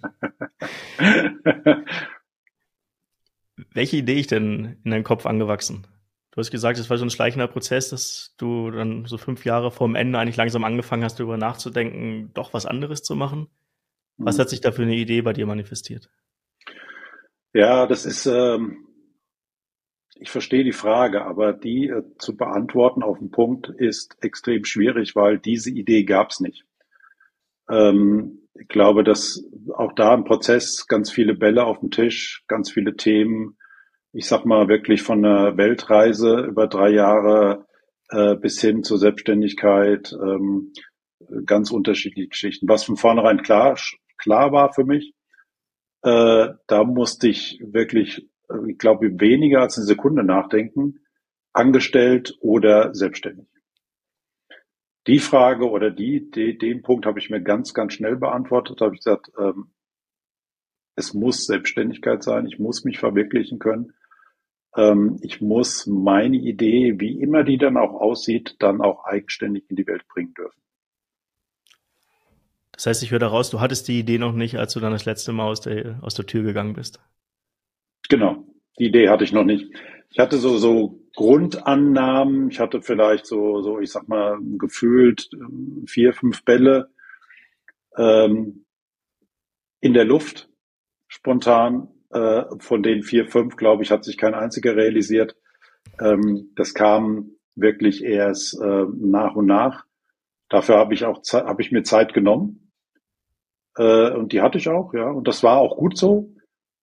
Welche 3.73 3.97
Idee 3.97 4.19
ich 4.19 4.27
denn 4.27 4.77
in 4.83 4.91
deinen 4.91 5.03
Kopf 5.03 5.25
angewachsen? 5.25 5.87
Du 6.31 6.37
hast 6.37 6.51
gesagt, 6.51 6.79
es 6.79 6.89
war 6.89 6.97
so 6.97 7.05
ein 7.05 7.11
schleichender 7.11 7.47
Prozess, 7.47 7.89
dass 7.89 8.33
du 8.37 8.71
dann 8.71 9.05
so 9.05 9.17
fünf 9.17 9.45
Jahre 9.45 9.71
vor 9.71 9.87
dem 9.87 9.95
Ende 9.95 10.17
eigentlich 10.17 10.37
langsam 10.37 10.63
angefangen 10.63 11.03
hast, 11.03 11.19
darüber 11.19 11.37
nachzudenken, 11.37 12.31
doch 12.33 12.53
was 12.53 12.65
anderes 12.65 13.03
zu 13.03 13.15
machen. 13.15 13.47
Was 14.17 14.37
mhm. 14.37 14.41
hat 14.41 14.49
sich 14.49 14.61
da 14.61 14.71
für 14.71 14.83
eine 14.83 14.95
Idee 14.95 15.21
bei 15.21 15.33
dir 15.33 15.45
manifestiert? 15.45 16.09
Ja, 17.53 17.85
das 17.85 18.05
ist, 18.05 18.25
ähm, 18.25 18.87
ich 20.15 20.31
verstehe 20.31 20.63
die 20.63 20.71
Frage, 20.71 21.23
aber 21.23 21.53
die 21.53 21.87
äh, 21.87 22.03
zu 22.17 22.35
beantworten 22.35 23.03
auf 23.03 23.19
den 23.19 23.29
Punkt 23.29 23.69
ist 23.69 24.17
extrem 24.21 24.65
schwierig, 24.65 25.15
weil 25.15 25.37
diese 25.37 25.69
Idee 25.69 26.03
gab 26.03 26.31
es 26.31 26.39
nicht. 26.39 26.65
Ähm, 27.69 28.39
ich 28.55 28.67
glaube, 28.67 29.03
dass 29.03 29.43
auch 29.75 29.93
da 29.93 30.13
im 30.13 30.25
Prozess 30.25 30.87
ganz 30.87 31.11
viele 31.11 31.35
Bälle 31.35 31.65
auf 31.65 31.79
dem 31.79 31.91
Tisch, 31.91 32.43
ganz 32.47 32.71
viele 32.71 32.95
Themen, 32.95 33.57
ich 34.13 34.27
sag 34.27 34.45
mal 34.45 34.67
wirklich 34.67 35.01
von 35.01 35.25
einer 35.25 35.57
Weltreise 35.57 36.41
über 36.41 36.67
drei 36.67 36.91
Jahre 36.91 37.65
äh, 38.09 38.35
bis 38.35 38.61
hin 38.61 38.83
zur 38.83 38.99
Selbstständigkeit, 38.99 40.13
ähm, 40.13 40.71
ganz 41.45 41.71
unterschiedliche 41.71 42.29
Geschichten. 42.29 42.69
Was 42.69 42.83
von 42.83 42.95
vornherein 42.95 43.41
klar, 43.41 43.77
klar 44.17 44.51
war 44.51 44.71
für 44.71 44.85
mich, 44.85 45.15
äh, 46.03 46.49
da 46.67 46.83
musste 46.83 47.27
ich 47.27 47.59
wirklich, 47.65 48.29
äh, 48.49 48.71
ich 48.71 48.77
glaube, 48.77 49.19
weniger 49.19 49.61
als 49.61 49.77
eine 49.77 49.87
Sekunde 49.87 50.23
nachdenken, 50.23 50.99
angestellt 51.51 52.37
oder 52.39 52.93
selbstständig. 52.93 53.47
Die 55.07 55.19
Frage 55.19 55.69
oder 55.69 55.89
die, 55.89 56.29
die 56.29 56.57
den 56.57 56.83
Punkt 56.83 57.07
habe 57.07 57.19
ich 57.19 57.31
mir 57.31 57.41
ganz, 57.41 57.73
ganz 57.73 57.93
schnell 57.93 58.15
beantwortet. 58.15 58.79
Habe 58.79 58.93
ich 58.93 59.01
gesagt, 59.01 59.31
ähm, 59.39 59.73
es 60.95 61.15
muss 61.15 61.45
Selbstständigkeit 61.45 62.23
sein, 62.23 62.45
ich 62.45 62.59
muss 62.59 62.83
mich 62.83 62.99
verwirklichen 62.99 63.57
können 63.57 63.93
ich 65.21 65.39
muss 65.39 65.85
meine 65.85 66.37
Idee, 66.37 66.99
wie 66.99 67.21
immer 67.21 67.43
die 67.43 67.57
dann 67.57 67.77
auch 67.77 67.93
aussieht, 67.93 68.55
dann 68.59 68.81
auch 68.81 69.05
eigenständig 69.05 69.65
in 69.69 69.75
die 69.75 69.85
Welt 69.85 70.07
bringen 70.07 70.33
dürfen. 70.33 70.59
Das 72.71 72.87
heißt, 72.87 73.03
ich 73.03 73.11
höre 73.11 73.19
daraus, 73.19 73.51
du 73.51 73.61
hattest 73.61 73.87
die 73.87 73.99
Idee 73.99 74.17
noch 74.17 74.33
nicht, 74.33 74.57
als 74.57 74.73
du 74.73 74.79
dann 74.79 74.91
das 74.91 75.05
letzte 75.05 75.31
Mal 75.31 75.45
aus 75.45 75.61
der, 75.61 75.99
aus 76.01 76.15
der 76.15 76.25
Tür 76.25 76.41
gegangen 76.41 76.73
bist. 76.73 76.99
Genau, 78.09 78.47
die 78.79 78.85
Idee 78.85 79.09
hatte 79.09 79.23
ich 79.23 79.31
noch 79.31 79.43
nicht. 79.43 79.71
Ich 80.09 80.19
hatte 80.19 80.37
so, 80.37 80.57
so 80.57 80.99
Grundannahmen, 81.15 82.49
ich 82.49 82.59
hatte 82.59 82.81
vielleicht 82.81 83.27
so, 83.27 83.61
so, 83.61 83.79
ich 83.79 83.91
sag 83.91 84.07
mal, 84.07 84.39
gefühlt 84.57 85.29
ähm, 85.33 85.85
vier, 85.87 86.13
fünf 86.13 86.43
Bälle 86.43 86.89
ähm, 87.95 88.65
in 89.81 89.93
der 89.93 90.05
Luft, 90.05 90.49
spontan, 91.07 91.89
äh, 92.13 92.45
von 92.59 92.83
den 92.83 93.03
vier, 93.03 93.27
fünf, 93.27 93.55
glaube 93.55 93.83
ich, 93.83 93.91
hat 93.91 94.03
sich 94.03 94.17
kein 94.17 94.33
einziger 94.33 94.75
realisiert. 94.75 95.35
Ähm, 95.99 96.51
das 96.55 96.73
kam 96.73 97.31
wirklich 97.55 98.03
erst 98.03 98.59
äh, 98.61 98.85
nach 98.95 99.35
und 99.35 99.45
nach. 99.45 99.85
Dafür 100.49 100.77
habe 100.77 100.93
ich 100.93 101.05
auch 101.05 101.21
habe 101.33 101.61
ich 101.61 101.71
mir 101.71 101.83
Zeit 101.83 102.13
genommen 102.13 102.71
äh, 103.77 104.11
und 104.11 104.31
die 104.33 104.41
hatte 104.41 104.57
ich 104.57 104.69
auch, 104.69 104.93
ja. 104.93 105.09
Und 105.09 105.27
das 105.27 105.43
war 105.43 105.57
auch 105.57 105.77
gut 105.77 105.97
so, 105.97 106.33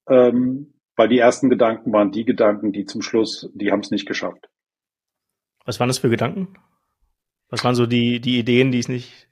ähm, 0.08 0.75
weil 0.96 1.08
die 1.08 1.18
ersten 1.18 1.50
Gedanken 1.50 1.92
waren 1.92 2.12
die 2.12 2.25
Gedanken, 2.25 2.72
die 2.72 2.84
zum 2.84 3.02
Schluss, 3.02 3.50
die 3.54 3.70
haben 3.70 3.80
es 3.80 3.90
nicht 3.90 4.06
geschafft. 4.06 4.49
Was 5.64 5.78
waren 5.78 5.88
das 5.88 5.99
für 5.99 6.10
Gedanken? 6.10 6.54
Was 7.49 7.64
waren 7.64 7.75
so 7.75 7.87
die, 7.87 8.20
die 8.20 8.38
Ideen, 8.38 8.70
die 8.72 8.78
es 8.78 8.88
nicht, 8.88 9.28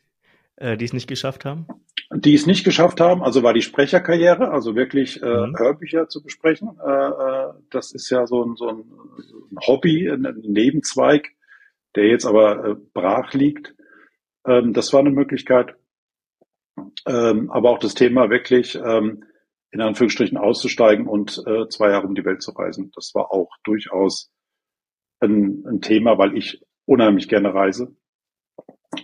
äh, 0.57 0.77
die 0.77 0.85
es 0.85 0.93
nicht 0.93 1.09
geschafft 1.09 1.45
haben? 1.45 1.67
Die 2.11 2.35
es 2.35 2.47
nicht 2.47 2.65
geschafft 2.65 3.01
haben, 3.01 3.23
also 3.23 3.43
war 3.43 3.53
die 3.53 3.61
Sprecherkarriere, 3.61 4.51
also 4.51 4.75
wirklich 4.75 5.23
äh, 5.23 5.27
mhm. 5.47 5.59
Hörbücher 5.59 6.09
zu 6.09 6.23
besprechen. 6.23 6.79
Äh, 6.83 6.91
äh, 6.91 7.53
das 7.71 7.93
ist 7.93 8.09
ja 8.09 8.27
so 8.27 8.45
ein, 8.45 8.57
so 8.57 8.69
ein, 8.69 8.85
Hobby, 9.67 10.09
ein 10.09 10.23
Nebenzweig, 10.43 11.29
der 11.97 12.07
jetzt 12.07 12.25
aber 12.25 12.65
äh, 12.65 12.77
brach 12.95 13.35
liegt. 13.35 13.75
Ähm, 14.47 14.73
das 14.73 14.93
war 14.95 15.01
eine 15.01 15.11
Möglichkeit. 15.11 15.75
Ähm, 17.07 17.51
aber 17.51 17.71
auch 17.71 17.79
das 17.79 17.95
Thema 17.95 18.31
wirklich 18.31 18.75
ähm, 18.77 19.25
in 19.71 19.81
Anführungsstrichen 19.81 20.39
auszusteigen 20.39 21.07
und 21.07 21.43
äh, 21.47 21.69
zwei 21.69 21.91
Jahre 21.91 22.07
um 22.07 22.15
die 22.15 22.25
Welt 22.25 22.43
zu 22.43 22.53
reisen. 22.53 22.91
Das 22.95 23.15
war 23.15 23.33
auch 23.33 23.51
durchaus 23.65 24.31
ein, 25.21 25.65
ein 25.67 25.81
Thema, 25.83 26.17
weil 26.17 26.37
ich 26.37 26.63
unheimlich 26.87 27.29
gerne 27.29 27.53
reise. 27.53 27.95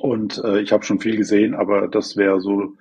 Und 0.01 0.43
äh, 0.43 0.61
ich 0.61 0.73
habe 0.73 0.85
schon 0.85 1.01
viel 1.01 1.17
gesehen, 1.17 1.55
aber 1.55 1.89
das 1.89 2.17
wäre 2.17 2.41
so 2.41 2.75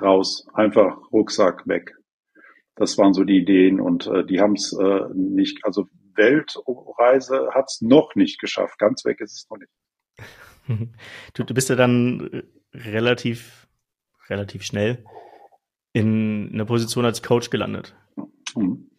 raus, 0.00 0.46
einfach 0.54 0.96
Rucksack 1.12 1.66
weg. 1.66 1.94
Das 2.76 2.98
waren 2.98 3.14
so 3.14 3.24
die 3.24 3.38
Ideen 3.38 3.80
und 3.80 4.06
äh, 4.06 4.24
die 4.24 4.40
haben 4.40 4.54
es 4.54 4.72
äh, 4.72 5.00
nicht, 5.14 5.64
also 5.64 5.86
Weltreise 6.14 7.50
hat 7.52 7.66
es 7.68 7.80
noch 7.80 8.14
nicht 8.14 8.40
geschafft. 8.40 8.78
Ganz 8.78 9.04
weg 9.04 9.20
ist 9.20 9.32
es 9.32 9.46
noch 9.50 9.58
nicht. 9.58 9.70
Du, 11.34 11.44
du 11.44 11.54
bist 11.54 11.68
ja 11.68 11.76
dann 11.76 12.42
relativ, 12.72 13.68
relativ 14.28 14.62
schnell 14.62 15.04
in 15.92 16.50
einer 16.52 16.64
Position 16.64 17.04
als 17.04 17.22
Coach 17.22 17.50
gelandet. 17.50 17.94
Mhm. 18.56 18.90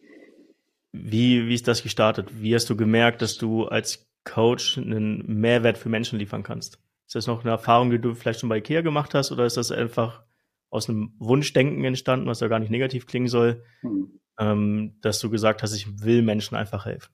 Wie, 0.92 1.46
wie 1.48 1.54
ist 1.54 1.68
das 1.68 1.82
gestartet? 1.82 2.40
Wie 2.40 2.54
hast 2.54 2.70
du 2.70 2.76
gemerkt, 2.76 3.20
dass 3.20 3.36
du 3.36 3.66
als 3.66 4.08
Coach 4.24 4.78
einen 4.78 5.24
Mehrwert 5.26 5.76
für 5.76 5.88
Menschen 5.88 6.18
liefern 6.18 6.42
kannst? 6.42 6.78
Ist 7.06 7.14
das 7.14 7.26
noch 7.26 7.42
eine 7.42 7.50
Erfahrung, 7.50 7.90
die 7.90 7.98
du 7.98 8.14
vielleicht 8.14 8.40
schon 8.40 8.48
bei 8.48 8.58
IKEA 8.58 8.80
gemacht 8.80 9.14
hast, 9.14 9.30
oder 9.30 9.44
ist 9.44 9.56
das 9.56 9.70
einfach 9.70 10.24
aus 10.76 10.88
einem 10.88 11.14
Wunschdenken 11.18 11.84
entstanden, 11.84 12.26
was 12.26 12.40
ja 12.40 12.48
gar 12.48 12.58
nicht 12.58 12.70
negativ 12.70 13.06
klingen 13.06 13.28
soll, 13.28 13.62
mhm. 13.82 14.20
ähm, 14.38 14.98
dass 15.02 15.18
du 15.18 15.30
gesagt 15.30 15.62
hast, 15.62 15.74
ich 15.74 16.04
will 16.04 16.22
Menschen 16.22 16.56
einfach 16.56 16.84
helfen? 16.86 17.12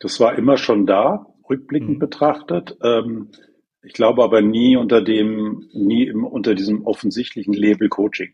Das 0.00 0.18
war 0.20 0.36
immer 0.36 0.56
schon 0.56 0.86
da, 0.86 1.26
rückblickend 1.48 1.96
mhm. 1.96 1.98
betrachtet. 1.98 2.76
Ähm, 2.82 3.30
ich 3.82 3.92
glaube 3.92 4.24
aber 4.24 4.40
nie 4.40 4.76
unter 4.76 5.02
dem, 5.02 5.68
nie 5.72 6.06
im, 6.06 6.24
unter 6.24 6.54
diesem 6.54 6.86
offensichtlichen 6.86 7.52
Label 7.52 7.88
Coaching. 7.88 8.32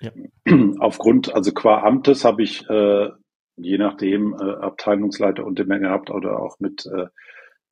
Ja. 0.00 0.12
Aufgrund, 0.78 1.34
also 1.34 1.52
qua 1.52 1.82
Amtes 1.82 2.24
habe 2.24 2.42
ich 2.42 2.68
äh, 2.68 3.08
je 3.56 3.78
nachdem 3.78 4.34
äh, 4.34 4.36
Abteilungsleiter 4.36 5.44
und 5.44 5.66
mehr 5.66 5.78
gehabt 5.78 6.10
oder 6.10 6.40
auch 6.40 6.58
mit 6.60 6.86
äh, 6.86 7.06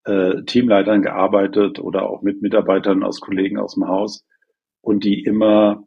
äh, 0.04 0.42
Teamleitern 0.44 1.02
gearbeitet 1.02 1.78
oder 1.78 2.08
auch 2.08 2.22
mit 2.22 2.42
Mitarbeitern 2.42 3.02
aus 3.02 3.20
Kollegen 3.20 3.58
aus 3.58 3.74
dem 3.74 3.88
Haus 3.88 4.24
und 4.80 5.04
die 5.04 5.22
immer 5.22 5.84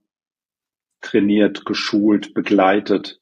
trainiert, 1.02 1.66
geschult, 1.66 2.34
begleitet, 2.34 3.20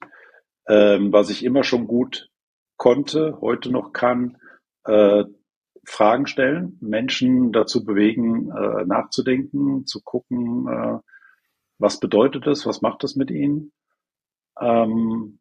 ähm, 0.67 1.12
was 1.13 1.29
ich 1.29 1.43
immer 1.43 1.63
schon 1.63 1.88
gut 1.88 2.29
konnte, 2.77 3.39
heute 3.41 3.72
noch 3.72 3.93
kann, 3.93 4.38
äh, 4.86 5.24
Fragen 5.86 6.27
stellen, 6.27 6.77
Menschen 6.81 7.51
dazu 7.51 7.84
bewegen, 7.84 8.51
äh, 8.51 8.86
nachzudenken, 8.86 9.86
zu 9.86 10.01
gucken, 10.03 10.67
äh, 10.67 11.00
was 11.79 12.00
bedeutet 12.00 12.46
das, 12.46 12.65
was 12.65 12.81
macht 12.81 13.03
das 13.03 13.15
mit 13.15 13.31
ihnen. 13.31 13.72
Ähm, 14.60 15.39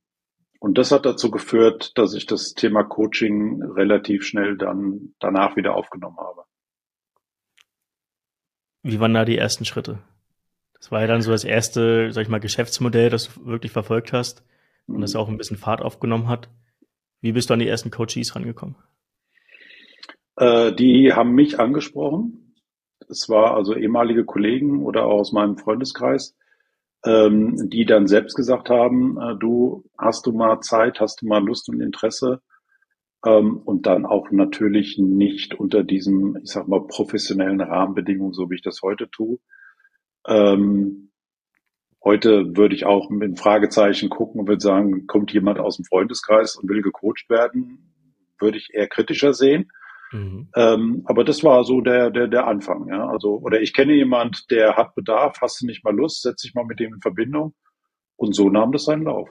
und 0.59 0.77
das 0.77 0.91
hat 0.91 1.07
dazu 1.07 1.31
geführt, 1.31 1.97
dass 1.97 2.15
ich 2.15 2.27
das 2.27 2.55
Thema 2.55 2.83
Coaching 2.83 3.63
relativ 3.63 4.25
schnell 4.25 4.57
dann 4.57 5.15
danach 5.21 5.57
wieder 5.57 5.75
aufgenommen 5.75 6.19
habe. 6.19 6.43
Wie 8.83 9.01
waren 9.01 9.15
da 9.15 9.25
die 9.25 9.39
ersten 9.39 9.65
Schritte? 9.65 9.99
Das 10.75 10.91
war 10.91 11.01
ja 11.01 11.07
dann 11.07 11.23
so 11.23 11.31
das 11.31 11.45
erste, 11.45 12.13
sag 12.13 12.23
ich 12.23 12.29
mal, 12.29 12.39
Geschäftsmodell, 12.39 13.11
das 13.11 13.35
du 13.35 13.47
wirklich 13.47 13.73
verfolgt 13.73 14.13
hast 14.13 14.45
und 14.87 15.01
das 15.01 15.15
mhm. 15.15 15.21
auch 15.21 15.29
ein 15.29 15.39
bisschen 15.39 15.57
Fahrt 15.57 15.83
aufgenommen 15.83 16.29
hat. 16.29 16.49
Wie 17.21 17.33
bist 17.33 17.51
du 17.51 17.55
an 17.55 17.61
die 17.61 17.69
ersten 17.69 17.91
Coaches 17.91 18.35
rangekommen? 18.35 18.77
Äh, 20.37 20.73
die 20.73 21.13
haben 21.13 21.33
mich 21.33 21.59
angesprochen. 21.59 22.55
Es 23.09 23.29
war 23.29 23.55
also 23.55 23.75
ehemalige 23.75 24.25
Kollegen 24.25 24.85
oder 24.85 25.05
auch 25.07 25.21
aus 25.21 25.33
meinem 25.33 25.57
Freundeskreis, 25.57 26.37
ähm, 27.05 27.69
die 27.71 27.85
dann 27.85 28.07
selbst 28.07 28.35
gesagt 28.35 28.71
haben, 28.71 29.19
äh, 29.21 29.37
du 29.39 29.85
hast 29.97 30.27
du 30.27 30.33
mal 30.33 30.61
Zeit, 30.61 31.01
hast 31.01 31.23
du 31.23 31.27
mal 31.27 31.45
Lust 31.45 31.69
und 31.69 31.81
Interesse 31.81 32.43
ähm, 33.25 33.59
und 33.59 33.87
dann 33.87 34.07
auch 34.07 34.31
natürlich 34.31 34.99
nicht 34.99 35.55
unter 35.55 35.85
diesem, 35.85 36.37
ich 36.43 36.51
sag 36.51 36.69
mal, 36.69 36.87
professionellen 36.87 37.61
Rahmenbedingungen, 37.61 38.33
so 38.33 38.51
wie 38.51 38.57
ich 38.57 38.63
das 38.63 38.81
heute 38.83 39.11
tue. 39.11 39.39
Ähm, 40.27 41.11
heute 42.05 42.57
würde 42.57 42.75
ich 42.75 42.85
auch 42.85 43.11
mit 43.11 43.25
einem 43.25 43.37
Fragezeichen 43.37 44.09
gucken 44.09 44.41
und 44.41 44.49
würde 44.49 44.61
sagen, 44.61 45.07
kommt 45.07 45.33
jemand 45.33 45.59
aus 45.59 45.77
dem 45.77 45.85
Freundeskreis 45.85 46.57
und 46.57 46.69
will 46.69 46.83
gecoacht 46.83 47.29
werden, 47.29 47.95
würde 48.41 48.59
ich 48.59 48.71
eher 48.73 48.89
kritischer 48.89 49.35
sehen. 49.35 49.71
Mhm. 50.13 50.49
Ähm, 50.55 51.03
aber 51.05 51.25
das 51.25 51.45
war 51.45 51.65
so 51.65 51.81
der, 51.81 52.11
der, 52.11 52.29
der 52.29 52.47
Anfang, 52.47 52.89
ja. 52.89 53.09
Also, 53.09 53.39
oder 53.39 53.61
ich 53.61 53.75
kenne 53.75 53.95
jemand, 53.95 54.51
der 54.51 54.77
hat 54.77 54.95
Bedarf, 54.95 55.41
hast 55.41 55.61
du 55.61 55.67
nicht 55.67 55.85
mal 55.85 55.95
Lust, 55.95 56.23
setz 56.23 56.43
dich 56.43 56.55
mal 56.55 56.65
mit 56.65 56.81
dem 56.81 56.95
in 56.95 57.01
Verbindung. 57.01 57.55
Und 58.17 58.35
so 58.35 58.51
nahm 58.51 58.73
das 58.73 58.85
seinen 58.85 59.05
Lauf. 59.05 59.29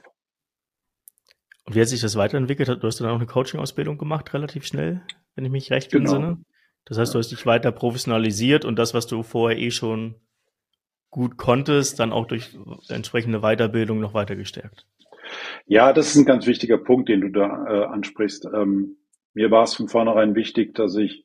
Und 1.64 1.74
wie 1.74 1.80
hat 1.80 1.88
sich 1.88 2.00
das 2.00 2.16
weiterentwickelt? 2.16 2.68
Du 2.82 2.86
hast 2.86 3.00
dann 3.00 3.10
auch 3.10 3.16
eine 3.16 3.26
Coaching-Ausbildung 3.26 3.98
gemacht, 3.98 4.32
relativ 4.32 4.64
schnell, 4.64 5.02
wenn 5.34 5.44
ich 5.44 5.50
mich 5.50 5.70
recht 5.70 5.92
genau. 5.92 6.14
entsinne. 6.14 6.44
Das 6.86 6.96
heißt, 6.96 7.14
du 7.14 7.18
hast 7.18 7.30
dich 7.30 7.44
weiter 7.44 7.72
professionalisiert 7.72 8.64
und 8.64 8.78
das, 8.78 8.94
was 8.94 9.06
du 9.06 9.22
vorher 9.22 9.58
eh 9.58 9.70
schon 9.70 10.14
gut 11.10 11.36
konntest, 11.36 12.00
dann 12.00 12.12
auch 12.12 12.26
durch 12.26 12.56
entsprechende 12.88 13.40
Weiterbildung 13.40 14.00
noch 14.00 14.14
weiter 14.14 14.36
gestärkt. 14.36 14.86
Ja, 15.66 15.92
das 15.92 16.08
ist 16.08 16.16
ein 16.16 16.24
ganz 16.24 16.46
wichtiger 16.46 16.78
Punkt, 16.78 17.10
den 17.10 17.20
du 17.20 17.28
da 17.30 17.66
äh, 17.66 17.84
ansprichst. 17.84 18.46
Ähm, 18.54 18.96
mir 19.34 19.50
war 19.50 19.64
es 19.64 19.74
von 19.74 19.88
vornherein 19.88 20.34
wichtig, 20.34 20.74
dass 20.74 20.96
ich 20.96 21.24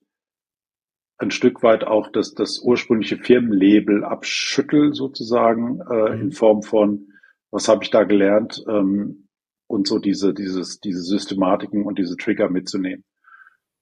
ein 1.18 1.32
Stück 1.32 1.64
weit 1.64 1.84
auch 1.84 2.12
das, 2.12 2.34
das 2.34 2.62
ursprüngliche 2.64 3.18
Firmenlabel 3.18 4.04
abschüttel 4.04 4.94
sozusagen 4.94 5.80
äh, 5.82 6.16
mhm. 6.16 6.22
in 6.22 6.32
Form 6.32 6.64
von, 6.64 7.08
was 7.52 7.68
habe 7.68 7.84
ich 7.84 7.92
da 7.92 8.04
gelernt 8.04 8.64
ähm, 8.68 9.28
und 9.68 9.88
so 9.88 10.00
diese, 10.00 10.34
dieses, 10.34 10.80
diese 10.80 11.02
Systematiken 11.02 11.86
und 11.86 11.98
diese 11.98 12.18
Trigger 12.18 12.50
mitzunehmen. 12.50 13.04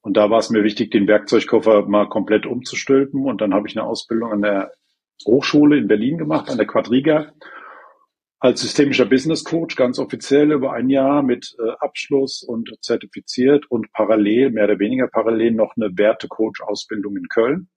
Und 0.02 0.18
da 0.18 0.30
war 0.30 0.40
es 0.40 0.50
mir 0.50 0.64
wichtig, 0.64 0.92
den 0.92 1.08
Werkzeugkoffer 1.08 1.86
mal 1.88 2.10
komplett 2.10 2.46
umzustülpen. 2.46 3.26
Und 3.26 3.40
dann 3.40 3.54
habe 3.54 3.68
ich 3.68 3.78
eine 3.78 3.86
Ausbildung 3.86 4.32
an 4.32 4.42
der 4.42 4.72
Hochschule 5.26 5.78
in 5.78 5.88
Berlin 5.88 6.18
gemacht, 6.18 6.50
an 6.50 6.58
der 6.58 6.66
Quadriga 6.66 7.32
als 8.42 8.62
systemischer 8.62 9.06
Business 9.06 9.44
Coach 9.44 9.76
ganz 9.76 10.00
offiziell 10.00 10.52
über 10.52 10.74
ein 10.74 10.90
Jahr 10.90 11.22
mit 11.22 11.56
äh, 11.60 11.74
Abschluss 11.80 12.42
und 12.42 12.76
zertifiziert 12.82 13.70
und 13.70 13.94
parallel, 13.94 14.50
mehr 14.50 14.64
oder 14.66 14.80
weniger 14.80 15.08
parallel, 15.08 15.52
noch 15.52 15.76
eine 15.78 15.96
Werte-Coach-Ausbildung 15.96 17.18
in 17.18 17.28
Köln, 17.30 17.70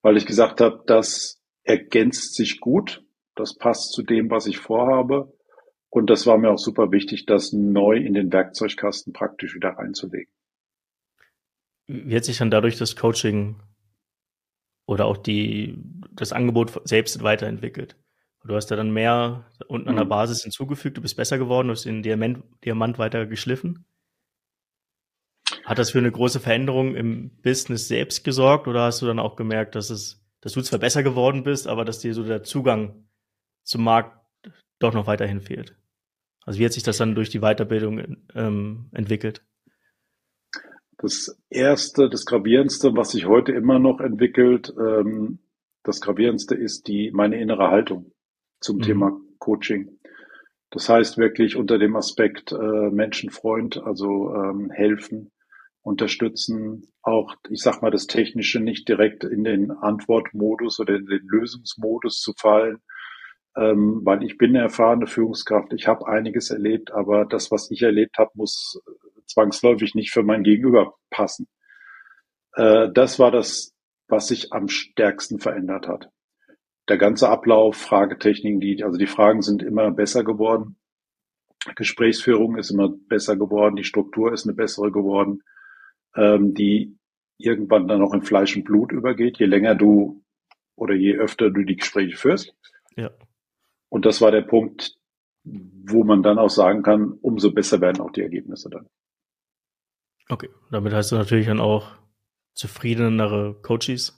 weil 0.00 0.16
ich 0.16 0.24
gesagt 0.24 0.62
habe, 0.62 0.82
das 0.86 1.42
ergänzt 1.64 2.34
sich 2.34 2.60
gut, 2.60 3.04
das 3.34 3.56
passt 3.56 3.92
zu 3.92 4.02
dem, 4.02 4.30
was 4.30 4.46
ich 4.46 4.56
vorhabe 4.56 5.36
und 5.90 6.08
das 6.08 6.26
war 6.26 6.38
mir 6.38 6.50
auch 6.50 6.58
super 6.58 6.90
wichtig, 6.90 7.26
das 7.26 7.52
neu 7.52 7.98
in 7.98 8.14
den 8.14 8.32
Werkzeugkasten 8.32 9.12
praktisch 9.12 9.54
wieder 9.54 9.70
reinzulegen. 9.70 10.32
Wie 11.88 12.16
hat 12.16 12.24
sich 12.24 12.38
dann 12.38 12.50
dadurch 12.50 12.78
das 12.78 12.96
Coaching 12.96 13.56
oder 14.86 15.04
auch 15.04 15.18
die, 15.18 15.76
das 16.12 16.32
Angebot 16.32 16.80
selbst 16.88 17.22
weiterentwickelt? 17.22 17.96
Du 18.44 18.54
hast 18.54 18.70
ja 18.70 18.76
dann 18.76 18.92
mehr 18.92 19.44
unten 19.66 19.88
an 19.88 19.96
der 19.96 20.04
mhm. 20.04 20.10
Basis 20.10 20.42
hinzugefügt, 20.42 20.96
du 20.96 21.02
bist 21.02 21.16
besser 21.16 21.38
geworden, 21.38 21.68
du 21.68 21.72
hast 21.72 21.84
den 21.84 22.02
Diamant, 22.02 22.44
Diamant 22.64 22.98
weiter 22.98 23.26
geschliffen. 23.26 23.84
Hat 25.64 25.78
das 25.78 25.90
für 25.90 25.98
eine 25.98 26.12
große 26.12 26.40
Veränderung 26.40 26.94
im 26.94 27.30
Business 27.42 27.88
selbst 27.88 28.24
gesorgt 28.24 28.68
oder 28.68 28.82
hast 28.82 29.02
du 29.02 29.06
dann 29.06 29.18
auch 29.18 29.36
gemerkt, 29.36 29.74
dass 29.74 29.90
es, 29.90 30.24
dass 30.40 30.52
du 30.52 30.62
zwar 30.62 30.78
besser 30.78 31.02
geworden 31.02 31.42
bist, 31.42 31.66
aber 31.66 31.84
dass 31.84 31.98
dir 31.98 32.14
so 32.14 32.22
der 32.22 32.42
Zugang 32.42 33.08
zum 33.64 33.84
Markt 33.84 34.16
doch 34.78 34.94
noch 34.94 35.06
weiterhin 35.06 35.40
fehlt? 35.40 35.76
Also 36.46 36.60
wie 36.60 36.64
hat 36.64 36.72
sich 36.72 36.84
das 36.84 36.96
dann 36.96 37.14
durch 37.14 37.28
die 37.28 37.40
Weiterbildung 37.40 38.16
ähm, 38.34 38.88
entwickelt? 38.92 39.42
Das 40.96 41.38
erste, 41.50 42.08
das 42.08 42.24
gravierendste, 42.24 42.96
was 42.96 43.10
sich 43.10 43.26
heute 43.26 43.52
immer 43.52 43.78
noch 43.78 44.00
entwickelt, 44.00 44.72
ähm, 44.78 45.40
das 45.82 46.00
gravierendste 46.00 46.54
ist 46.54 46.88
die 46.88 47.10
meine 47.12 47.38
innere 47.40 47.70
Haltung 47.70 48.12
zum 48.60 48.78
mhm. 48.78 48.82
Thema 48.82 49.20
Coaching. 49.38 49.98
Das 50.70 50.88
heißt 50.88 51.16
wirklich 51.16 51.56
unter 51.56 51.78
dem 51.78 51.96
Aspekt 51.96 52.52
äh, 52.52 52.90
Menschenfreund, 52.90 53.82
also 53.82 54.34
ähm, 54.34 54.70
helfen, 54.70 55.32
unterstützen, 55.82 56.92
auch, 57.02 57.34
ich 57.48 57.62
sag 57.62 57.80
mal, 57.80 57.90
das 57.90 58.06
Technische 58.06 58.60
nicht 58.60 58.86
direkt 58.88 59.24
in 59.24 59.44
den 59.44 59.70
Antwortmodus 59.70 60.78
oder 60.80 60.96
in 60.96 61.06
den 61.06 61.26
Lösungsmodus 61.26 62.20
zu 62.20 62.34
fallen, 62.36 62.82
ähm, 63.56 64.02
weil 64.04 64.22
ich 64.22 64.36
bin 64.36 64.50
eine 64.50 64.64
erfahrene 64.64 65.06
Führungskraft, 65.06 65.72
ich 65.72 65.88
habe 65.88 66.06
einiges 66.06 66.50
erlebt, 66.50 66.92
aber 66.92 67.24
das, 67.24 67.50
was 67.50 67.70
ich 67.70 67.82
erlebt 67.82 68.18
habe, 68.18 68.30
muss 68.34 68.82
zwangsläufig 69.26 69.94
nicht 69.94 70.10
für 70.10 70.22
mein 70.22 70.42
Gegenüber 70.42 70.94
passen. 71.10 71.48
Äh, 72.54 72.88
das 72.92 73.18
war 73.18 73.30
das, 73.30 73.74
was 74.08 74.28
sich 74.28 74.52
am 74.52 74.68
stärksten 74.68 75.38
verändert 75.38 75.88
hat. 75.88 76.10
Der 76.88 76.98
ganze 76.98 77.28
Ablauf, 77.28 77.76
Fragetechniken, 77.76 78.60
die, 78.60 78.82
also 78.82 78.98
die 78.98 79.06
Fragen 79.06 79.42
sind 79.42 79.62
immer 79.62 79.90
besser 79.90 80.24
geworden. 80.24 80.76
Gesprächsführung 81.74 82.56
ist 82.56 82.70
immer 82.70 82.88
besser 82.88 83.36
geworden, 83.36 83.76
die 83.76 83.84
Struktur 83.84 84.32
ist 84.32 84.46
eine 84.46 84.54
bessere 84.54 84.90
geworden, 84.90 85.42
ähm, 86.14 86.54
die 86.54 86.96
irgendwann 87.36 87.88
dann 87.88 88.02
auch 88.02 88.14
in 88.14 88.22
Fleisch 88.22 88.56
und 88.56 88.64
Blut 88.64 88.92
übergeht, 88.92 89.38
je 89.38 89.46
länger 89.46 89.74
du 89.74 90.22
oder 90.76 90.94
je 90.94 91.16
öfter 91.16 91.50
du 91.50 91.64
die 91.64 91.76
Gespräche 91.76 92.16
führst. 92.16 92.54
Ja. 92.96 93.10
Und 93.88 94.06
das 94.06 94.20
war 94.20 94.30
der 94.30 94.42
Punkt, 94.42 94.96
wo 95.44 96.04
man 96.04 96.22
dann 96.22 96.38
auch 96.38 96.50
sagen 96.50 96.82
kann, 96.82 97.12
umso 97.12 97.52
besser 97.52 97.80
werden 97.80 98.00
auch 98.00 98.12
die 98.12 98.22
Ergebnisse 98.22 98.70
dann. 98.70 98.88
Okay, 100.28 100.50
damit 100.70 100.92
hast 100.92 101.12
du 101.12 101.16
natürlich 101.16 101.46
dann 101.46 101.60
auch 101.60 101.96
zufriedenere 102.54 103.54
Coaches 103.62 104.17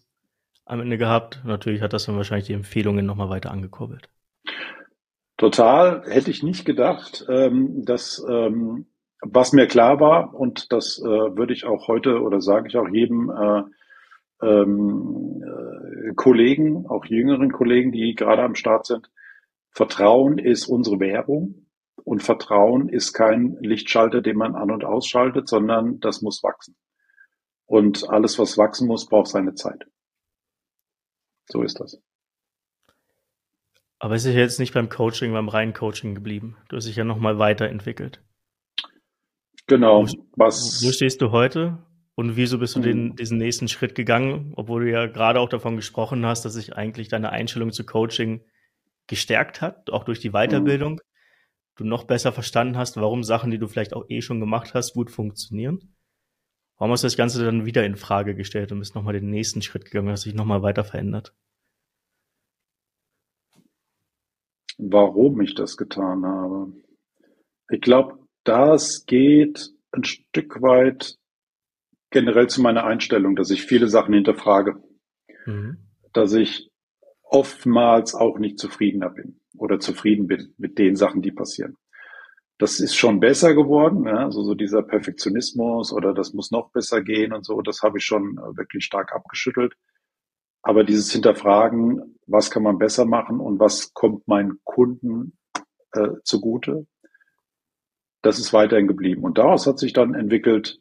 am 0.64 0.80
Ende 0.80 0.98
gehabt. 0.98 1.40
Natürlich 1.44 1.82
hat 1.82 1.92
das 1.92 2.06
dann 2.06 2.16
wahrscheinlich 2.16 2.46
die 2.46 2.54
Empfehlungen 2.54 3.06
nochmal 3.06 3.30
weiter 3.30 3.50
angekurbelt. 3.50 4.08
Total, 5.36 6.02
hätte 6.06 6.30
ich 6.30 6.42
nicht 6.42 6.64
gedacht, 6.64 7.24
ähm, 7.28 7.84
dass 7.84 8.24
ähm, 8.28 8.86
was 9.22 9.52
mir 9.52 9.66
klar 9.66 10.00
war, 10.00 10.34
und 10.34 10.72
das 10.72 10.98
äh, 10.98 11.04
würde 11.04 11.52
ich 11.52 11.64
auch 11.64 11.88
heute 11.88 12.20
oder 12.20 12.40
sage 12.40 12.68
ich 12.68 12.76
auch 12.76 12.88
jedem 12.88 13.30
äh, 13.30 13.62
ähm, 14.46 15.42
äh, 15.42 16.14
Kollegen, 16.14 16.86
auch 16.86 17.04
jüngeren 17.04 17.52
Kollegen, 17.52 17.92
die 17.92 18.14
gerade 18.14 18.42
am 18.42 18.54
Start 18.54 18.86
sind, 18.86 19.10
Vertrauen 19.70 20.38
ist 20.38 20.66
unsere 20.66 20.98
Währung 21.00 21.66
und 22.04 22.22
Vertrauen 22.22 22.88
ist 22.88 23.12
kein 23.12 23.56
Lichtschalter, 23.60 24.22
den 24.22 24.36
man 24.36 24.54
an 24.54 24.70
und 24.70 24.84
ausschaltet, 24.84 25.48
sondern 25.48 26.00
das 26.00 26.22
muss 26.22 26.42
wachsen. 26.42 26.76
Und 27.66 28.08
alles, 28.10 28.38
was 28.38 28.58
wachsen 28.58 28.88
muss, 28.88 29.06
braucht 29.06 29.28
seine 29.28 29.54
Zeit. 29.54 29.86
So 31.50 31.62
ist 31.62 31.80
das. 31.80 32.00
Aber 33.98 34.14
es 34.14 34.24
ist 34.24 34.34
jetzt 34.34 34.58
nicht 34.58 34.72
beim 34.72 34.88
Coaching, 34.88 35.32
beim 35.32 35.48
reinen 35.48 35.74
Coaching 35.74 36.14
geblieben. 36.14 36.56
Du 36.68 36.76
hast 36.76 36.86
dich 36.86 36.96
ja 36.96 37.04
nochmal 37.04 37.38
weiterentwickelt. 37.38 38.22
Genau. 39.66 40.06
Wo, 40.06 40.26
was, 40.36 40.82
wo 40.82 40.90
stehst 40.90 41.20
du 41.20 41.32
heute? 41.32 41.78
Und 42.14 42.36
wieso 42.36 42.58
bist 42.58 42.76
du 42.76 42.80
den, 42.80 43.10
hm. 43.10 43.16
diesen 43.16 43.38
nächsten 43.38 43.68
Schritt 43.68 43.94
gegangen, 43.94 44.52
obwohl 44.56 44.84
du 44.84 44.90
ja 44.90 45.06
gerade 45.06 45.38
auch 45.38 45.48
davon 45.48 45.76
gesprochen 45.76 46.24
hast, 46.26 46.44
dass 46.44 46.54
sich 46.54 46.74
eigentlich 46.74 47.08
deine 47.08 47.30
Einstellung 47.30 47.72
zu 47.72 47.84
Coaching 47.84 48.44
gestärkt 49.06 49.60
hat, 49.60 49.90
auch 49.90 50.04
durch 50.04 50.20
die 50.20 50.30
Weiterbildung, 50.30 50.94
mhm. 50.94 51.00
du 51.76 51.84
noch 51.84 52.04
besser 52.04 52.32
verstanden 52.32 52.76
hast, 52.76 52.96
warum 52.96 53.22
Sachen, 53.22 53.50
die 53.50 53.58
du 53.58 53.68
vielleicht 53.68 53.94
auch 53.94 54.04
eh 54.08 54.22
schon 54.22 54.40
gemacht 54.40 54.74
hast, 54.74 54.94
gut 54.94 55.10
funktionieren? 55.10 55.94
Warum 56.80 56.92
hast 56.92 57.02
du 57.04 57.08
das 57.08 57.16
Ganze 57.18 57.44
dann 57.44 57.66
wieder 57.66 57.84
in 57.84 57.94
Frage 57.94 58.34
gestellt 58.34 58.72
und 58.72 58.78
bist 58.78 58.94
nochmal 58.94 59.12
den 59.12 59.28
nächsten 59.28 59.60
Schritt 59.60 59.84
gegangen, 59.84 60.08
hast 60.08 60.24
dich 60.24 60.32
nochmal 60.32 60.62
weiter 60.62 60.82
verändert? 60.82 61.34
Warum 64.78 65.42
ich 65.42 65.54
das 65.54 65.76
getan 65.76 66.24
habe? 66.24 66.72
Ich 67.68 67.82
glaube, 67.82 68.18
das 68.44 69.04
geht 69.04 69.74
ein 69.92 70.04
Stück 70.04 70.62
weit 70.62 71.18
generell 72.08 72.48
zu 72.48 72.62
meiner 72.62 72.84
Einstellung, 72.84 73.36
dass 73.36 73.50
ich 73.50 73.62
viele 73.62 73.88
Sachen 73.88 74.14
hinterfrage. 74.14 74.82
Mhm. 75.44 75.76
Dass 76.14 76.32
ich 76.32 76.70
oftmals 77.22 78.14
auch 78.14 78.38
nicht 78.38 78.58
zufriedener 78.58 79.10
bin 79.10 79.38
oder 79.54 79.80
zufrieden 79.80 80.28
bin 80.28 80.54
mit 80.56 80.78
den 80.78 80.96
Sachen, 80.96 81.20
die 81.20 81.30
passieren. 81.30 81.76
Das 82.60 82.78
ist 82.78 82.94
schon 82.94 83.20
besser 83.20 83.54
geworden, 83.54 84.06
ja, 84.06 84.18
also 84.18 84.42
so 84.42 84.54
dieser 84.54 84.82
Perfektionismus 84.82 85.94
oder 85.94 86.12
das 86.12 86.34
muss 86.34 86.50
noch 86.50 86.70
besser 86.72 87.00
gehen 87.00 87.32
und 87.32 87.42
so, 87.42 87.62
das 87.62 87.80
habe 87.80 87.96
ich 87.96 88.04
schon 88.04 88.36
äh, 88.36 88.54
wirklich 88.54 88.84
stark 88.84 89.14
abgeschüttelt. 89.14 89.72
Aber 90.60 90.84
dieses 90.84 91.10
Hinterfragen, 91.10 92.18
was 92.26 92.50
kann 92.50 92.62
man 92.62 92.76
besser 92.76 93.06
machen 93.06 93.40
und 93.40 93.58
was 93.60 93.94
kommt 93.94 94.28
meinen 94.28 94.60
Kunden 94.62 95.38
äh, 95.92 96.10
zugute, 96.22 96.86
das 98.20 98.38
ist 98.38 98.52
weiterhin 98.52 98.88
geblieben. 98.88 99.24
Und 99.24 99.38
daraus 99.38 99.66
hat 99.66 99.78
sich 99.78 99.94
dann 99.94 100.12
entwickelt, 100.12 100.80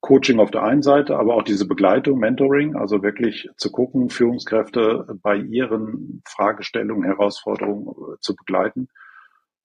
Coaching 0.00 0.40
auf 0.40 0.50
der 0.50 0.62
einen 0.62 0.82
Seite, 0.82 1.16
aber 1.16 1.36
auch 1.36 1.42
diese 1.42 1.66
Begleitung, 1.66 2.18
Mentoring, 2.18 2.76
also 2.76 3.02
wirklich 3.02 3.48
zu 3.56 3.72
gucken, 3.72 4.10
Führungskräfte 4.10 5.18
bei 5.22 5.36
ihren 5.36 6.22
Fragestellungen, 6.26 7.04
Herausforderungen 7.04 7.86
äh, 7.86 8.18
zu 8.20 8.36
begleiten 8.36 8.88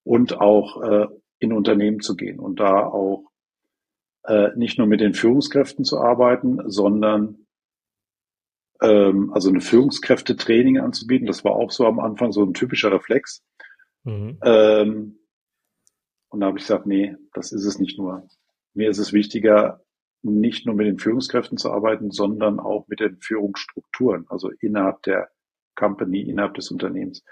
und 0.04 0.40
auch 0.40 0.82
äh, 0.82 1.06
in 1.38 1.52
Unternehmen 1.52 2.00
zu 2.00 2.16
gehen 2.16 2.38
und 2.38 2.60
da 2.60 2.86
auch 2.86 3.30
äh, 4.24 4.50
nicht 4.56 4.78
nur 4.78 4.86
mit 4.86 5.00
den 5.00 5.14
Führungskräften 5.14 5.84
zu 5.84 6.00
arbeiten, 6.00 6.58
sondern 6.70 7.46
ähm, 8.80 9.32
also 9.32 9.50
eine 9.50 9.60
Führungskräftetraining 9.60 10.78
anzubieten. 10.78 11.26
Das 11.26 11.44
war 11.44 11.52
auch 11.52 11.70
so 11.70 11.86
am 11.86 12.00
Anfang 12.00 12.32
so 12.32 12.42
ein 12.42 12.54
typischer 12.54 12.92
Reflex. 12.92 13.42
Mhm. 14.04 14.38
Ähm, 14.42 15.18
und 16.28 16.40
da 16.40 16.46
habe 16.46 16.58
ich 16.58 16.64
gesagt, 16.64 16.86
nee, 16.86 17.16
das 17.32 17.52
ist 17.52 17.64
es 17.64 17.78
nicht 17.78 17.98
nur. 17.98 18.26
Mir 18.72 18.90
ist 18.90 18.98
es 18.98 19.12
wichtiger, 19.12 19.84
nicht 20.22 20.66
nur 20.66 20.74
mit 20.74 20.86
den 20.86 20.98
Führungskräften 20.98 21.58
zu 21.58 21.70
arbeiten, 21.70 22.10
sondern 22.10 22.58
auch 22.58 22.88
mit 22.88 23.00
den 23.00 23.18
Führungsstrukturen, 23.18 24.26
also 24.28 24.50
innerhalb 24.60 25.02
der 25.02 25.28
Company, 25.76 26.22
innerhalb 26.22 26.54
des 26.54 26.70
Unternehmens. 26.70 27.22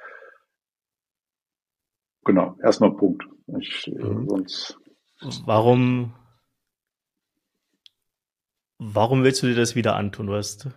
Genau, 2.25 2.57
erstmal 2.63 2.95
Punkt. 2.95 3.25
Ich, 3.61 3.89
äh, 3.89 3.91
mhm. 3.91 4.27
sonst 4.29 4.79
warum, 5.47 6.15
warum 8.79 9.25
willst 9.25 9.43
du 9.43 9.47
dir 9.49 9.55
das 9.55 9.75
wieder 9.75 9.97
antun? 9.97 10.27
Du 10.27 10.35
hast 10.35 10.69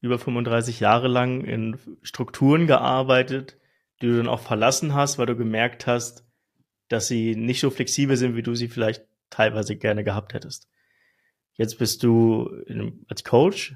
über 0.00 0.18
35 0.18 0.80
Jahre 0.80 1.08
lang 1.08 1.42
in 1.42 1.78
Strukturen 2.02 2.66
gearbeitet, 2.66 3.58
die 4.00 4.06
du 4.06 4.16
dann 4.16 4.28
auch 4.28 4.40
verlassen 4.40 4.94
hast, 4.94 5.18
weil 5.18 5.26
du 5.26 5.36
gemerkt 5.36 5.86
hast, 5.86 6.24
dass 6.88 7.08
sie 7.08 7.34
nicht 7.34 7.60
so 7.60 7.70
flexibel 7.70 8.16
sind, 8.16 8.36
wie 8.36 8.42
du 8.42 8.54
sie 8.54 8.68
vielleicht 8.68 9.04
teilweise 9.30 9.76
gerne 9.76 10.04
gehabt 10.04 10.34
hättest. 10.34 10.68
Jetzt 11.54 11.78
bist 11.78 12.02
du 12.02 12.50
als 13.08 13.24
Coach 13.24 13.74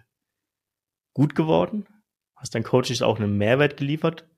gut 1.14 1.34
geworden, 1.34 1.86
hast 2.36 2.54
dein 2.54 2.62
Coaching 2.62 3.00
auch 3.02 3.18
einen 3.18 3.36
Mehrwert 3.36 3.76
geliefert. 3.76 4.28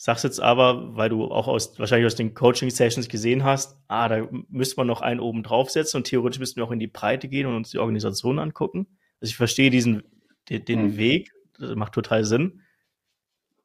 Sagst 0.00 0.22
jetzt 0.22 0.40
aber, 0.40 0.96
weil 0.96 1.08
du 1.08 1.24
auch 1.24 1.48
aus, 1.48 1.76
wahrscheinlich 1.80 2.06
aus 2.06 2.14
den 2.14 2.32
Coaching-Sessions 2.32 3.08
gesehen 3.08 3.42
hast, 3.42 3.76
ah, 3.88 4.08
da 4.08 4.28
müsste 4.48 4.76
man 4.76 4.86
noch 4.86 5.00
einen 5.00 5.18
oben 5.18 5.42
draufsetzen 5.42 5.98
und 5.98 6.04
theoretisch 6.04 6.38
müssten 6.38 6.58
wir 6.60 6.64
auch 6.64 6.70
in 6.70 6.78
die 6.78 6.86
Breite 6.86 7.28
gehen 7.28 7.48
und 7.48 7.56
uns 7.56 7.70
die 7.70 7.78
Organisation 7.78 8.38
angucken. 8.38 8.86
Also 9.20 9.32
ich 9.32 9.36
verstehe 9.36 9.70
diesen, 9.70 10.04
den, 10.48 10.64
den 10.64 10.82
mhm. 10.82 10.96
Weg, 10.98 11.32
das 11.58 11.74
macht 11.74 11.94
total 11.94 12.24
Sinn. 12.24 12.62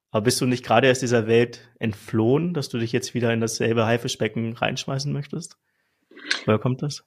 Aber 0.10 0.24
bist 0.24 0.42
du 0.42 0.48
nicht 0.48 0.66
gerade 0.66 0.88
erst 0.88 1.04
dieser 1.04 1.28
Welt 1.28 1.70
entflohen, 1.78 2.56
dass 2.56 2.68
du 2.68 2.80
dich 2.80 2.92
jetzt 2.92 3.14
wieder 3.14 3.32
in 3.32 3.40
dasselbe 3.40 3.86
Haifischbecken 3.86 4.54
reinschmeißen 4.54 5.14
möchtest? 5.14 5.60
Woher 6.46 6.58
kommt 6.58 6.82
das? 6.82 7.06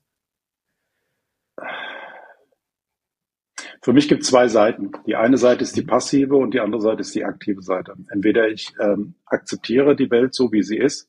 Für 3.86 3.92
mich 3.92 4.08
gibt 4.08 4.22
es 4.22 4.30
zwei 4.30 4.48
Seiten. 4.48 4.90
Die 5.06 5.14
eine 5.14 5.38
Seite 5.38 5.62
ist 5.62 5.76
die 5.76 5.84
passive 5.84 6.34
und 6.34 6.54
die 6.54 6.58
andere 6.58 6.80
Seite 6.80 7.02
ist 7.02 7.14
die 7.14 7.24
aktive 7.24 7.62
Seite. 7.62 7.94
Entweder 8.10 8.48
ich 8.48 8.72
ähm, 8.80 9.14
akzeptiere 9.26 9.94
die 9.94 10.10
Welt 10.10 10.34
so, 10.34 10.50
wie 10.50 10.64
sie 10.64 10.76
ist 10.76 11.08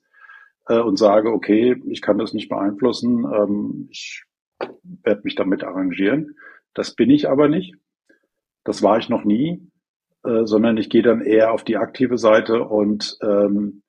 äh, 0.67 0.77
und 0.77 0.95
sage, 0.99 1.33
okay, 1.33 1.81
ich 1.87 2.03
kann 2.03 2.19
das 2.19 2.33
nicht 2.33 2.49
beeinflussen, 2.49 3.25
ähm, 3.33 3.87
ich 3.89 4.25
werde 5.01 5.21
mich 5.23 5.33
damit 5.33 5.63
arrangieren. 5.63 6.35
Das 6.75 6.93
bin 6.93 7.09
ich 7.09 7.27
aber 7.27 7.49
nicht. 7.49 7.73
Das 8.63 8.83
war 8.83 8.99
ich 8.99 9.09
noch 9.09 9.23
nie, 9.23 9.59
äh, 10.23 10.45
sondern 10.45 10.77
ich 10.77 10.91
gehe 10.91 11.01
dann 11.01 11.21
eher 11.21 11.53
auf 11.53 11.63
die 11.63 11.77
aktive 11.77 12.19
Seite 12.19 12.61
und 12.61 13.17
ähm, 13.23 13.81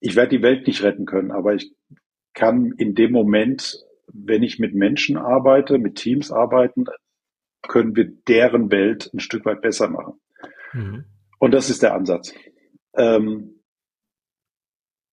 ich 0.00 0.16
werde 0.16 0.36
die 0.36 0.42
Welt 0.42 0.66
nicht 0.66 0.82
retten 0.82 1.06
können, 1.06 1.30
aber 1.30 1.54
ich 1.54 1.72
kann 2.34 2.72
in 2.78 2.96
dem 2.96 3.12
Moment, 3.12 3.78
wenn 4.12 4.42
ich 4.42 4.58
mit 4.58 4.74
Menschen 4.74 5.16
arbeite, 5.16 5.78
mit 5.78 5.94
Teams 5.94 6.32
arbeiten, 6.32 6.86
können 7.62 7.96
wir 7.96 8.04
deren 8.04 8.70
Welt 8.70 9.10
ein 9.12 9.20
Stück 9.20 9.44
weit 9.44 9.60
besser 9.60 9.88
machen. 9.88 10.20
Mhm. 10.72 11.04
Und 11.38 11.52
das 11.52 11.70
ist 11.70 11.82
der 11.82 11.94
Ansatz. 11.94 12.34
Ähm, 12.94 13.58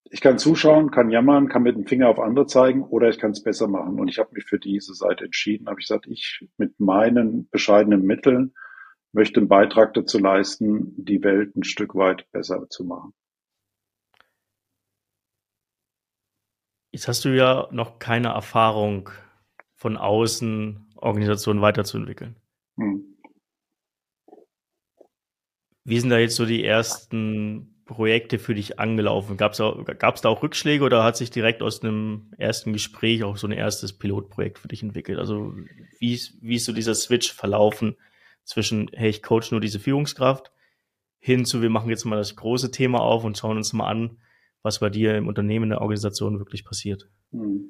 ich 0.10 0.22
kann 0.22 0.38
zuschauen, 0.38 0.92
kann 0.92 1.10
jammern, 1.10 1.50
kann 1.50 1.64
mit 1.64 1.76
dem 1.76 1.88
Finger 1.88 2.10
auf 2.10 2.20
andere 2.20 2.46
zeigen 2.46 2.84
oder 2.84 3.10
ich 3.10 3.18
kann 3.18 3.32
es 3.32 3.44
besser 3.44 3.68
machen. 3.68 4.00
Und 4.00 4.08
ich 4.08 4.20
habe 4.20 4.30
mich 4.34 4.46
für 4.46 4.60
diese 4.60 4.94
Seite 4.94 5.26
entschieden. 5.26 5.68
Habe 5.68 5.80
ich 5.80 5.88
gesagt, 5.88 6.08
ich 6.08 6.48
mit 6.58 6.80
meinen 6.80 7.50
bescheidenen 7.50 8.04
Mitteln 8.04 8.54
möchte 9.12 9.40
einen 9.40 9.50
Beitrag 9.50 9.94
dazu 9.94 10.20
leisten, 10.20 10.94
die 10.98 11.24
Welt 11.24 11.56
ein 11.56 11.64
Stück 11.64 11.96
weit 11.96 12.30
besser 12.32 12.70
zu 12.70 12.84
machen. 12.84 13.14
Jetzt 16.92 17.08
hast 17.08 17.26
du 17.26 17.36
ja 17.36 17.68
noch 17.72 18.00
keine 18.00 18.30
Erfahrung 18.30 19.10
von 19.76 19.98
außen, 19.98 20.85
Organisationen 20.96 21.62
weiterzuentwickeln. 21.62 22.36
Hm. 22.78 23.16
Wie 25.84 26.00
sind 26.00 26.10
da 26.10 26.18
jetzt 26.18 26.36
so 26.36 26.46
die 26.46 26.64
ersten 26.64 27.84
Projekte 27.86 28.40
für 28.40 28.56
dich 28.56 28.80
angelaufen? 28.80 29.38
Gab 29.38 29.52
es 29.54 29.58
da 29.60 30.30
auch 30.30 30.42
Rückschläge 30.42 30.84
oder 30.84 31.04
hat 31.04 31.16
sich 31.16 31.30
direkt 31.30 31.62
aus 31.62 31.84
einem 31.84 32.34
ersten 32.38 32.74
Gespräch 32.74 33.24
auch 33.24 33.38
so 33.38 33.48
ein 33.48 33.52
erstes 33.52 33.94
Pilotprojekt 33.94 34.58
für 34.58 34.68
dich 34.68 34.82
entwickelt? 34.82 35.20
Also 35.20 35.54
wie 36.00 36.14
ist, 36.14 36.38
wie 36.42 36.56
ist 36.56 36.66
so 36.66 36.74
dieser 36.74 36.96
Switch 36.96 37.32
verlaufen 37.32 37.96
zwischen, 38.44 38.90
hey, 38.94 39.10
ich 39.10 39.22
coach 39.22 39.52
nur 39.52 39.62
diese 39.62 39.80
Führungskraft, 39.80 40.52
hin 41.20 41.46
zu, 41.46 41.62
wir 41.62 41.70
machen 41.70 41.90
jetzt 41.90 42.06
mal 42.06 42.18
das 42.18 42.36
große 42.36 42.72
Thema 42.72 43.02
auf 43.02 43.24
und 43.24 43.38
schauen 43.38 43.58
uns 43.58 43.74
mal 43.74 43.88
an, 43.88 44.20
was 44.64 44.80
bei 44.80 44.90
dir 44.90 45.16
im 45.16 45.28
Unternehmen, 45.28 45.66
in 45.66 45.70
der 45.70 45.82
Organisation 45.82 46.40
wirklich 46.40 46.66
passiert. 46.66 47.10
Hm. 47.32 47.70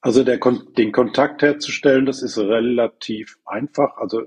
Also 0.00 0.22
der, 0.24 0.38
den 0.76 0.92
Kontakt 0.92 1.42
herzustellen, 1.42 2.06
das 2.06 2.22
ist 2.22 2.38
relativ 2.38 3.38
einfach. 3.44 3.96
Also 3.96 4.22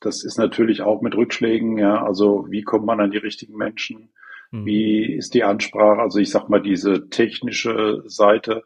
das 0.00 0.24
ist 0.24 0.38
natürlich 0.38 0.82
auch 0.82 1.02
mit 1.02 1.14
Rückschlägen, 1.14 1.78
ja. 1.78 2.02
Also 2.02 2.46
wie 2.48 2.62
kommt 2.62 2.86
man 2.86 3.00
an 3.00 3.10
die 3.10 3.18
richtigen 3.18 3.56
Menschen? 3.56 4.12
Mhm. 4.50 4.66
Wie 4.66 5.14
ist 5.14 5.34
die 5.34 5.44
Ansprache? 5.44 6.00
Also 6.00 6.18
ich 6.18 6.30
sag 6.30 6.48
mal, 6.48 6.62
diese 6.62 7.08
technische 7.10 8.02
Seite. 8.06 8.64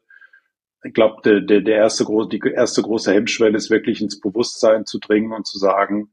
Ich 0.84 0.92
glaube, 0.92 1.22
der, 1.24 1.40
der, 1.40 1.62
der 1.62 1.76
erste 1.76 2.04
große, 2.04 2.28
die 2.28 2.40
erste 2.40 2.82
große 2.82 3.12
Hemmschwelle 3.12 3.56
ist 3.56 3.70
wirklich 3.70 4.00
ins 4.00 4.20
Bewusstsein 4.20 4.84
zu 4.84 4.98
dringen 4.98 5.32
und 5.32 5.46
zu 5.46 5.58
sagen, 5.58 6.12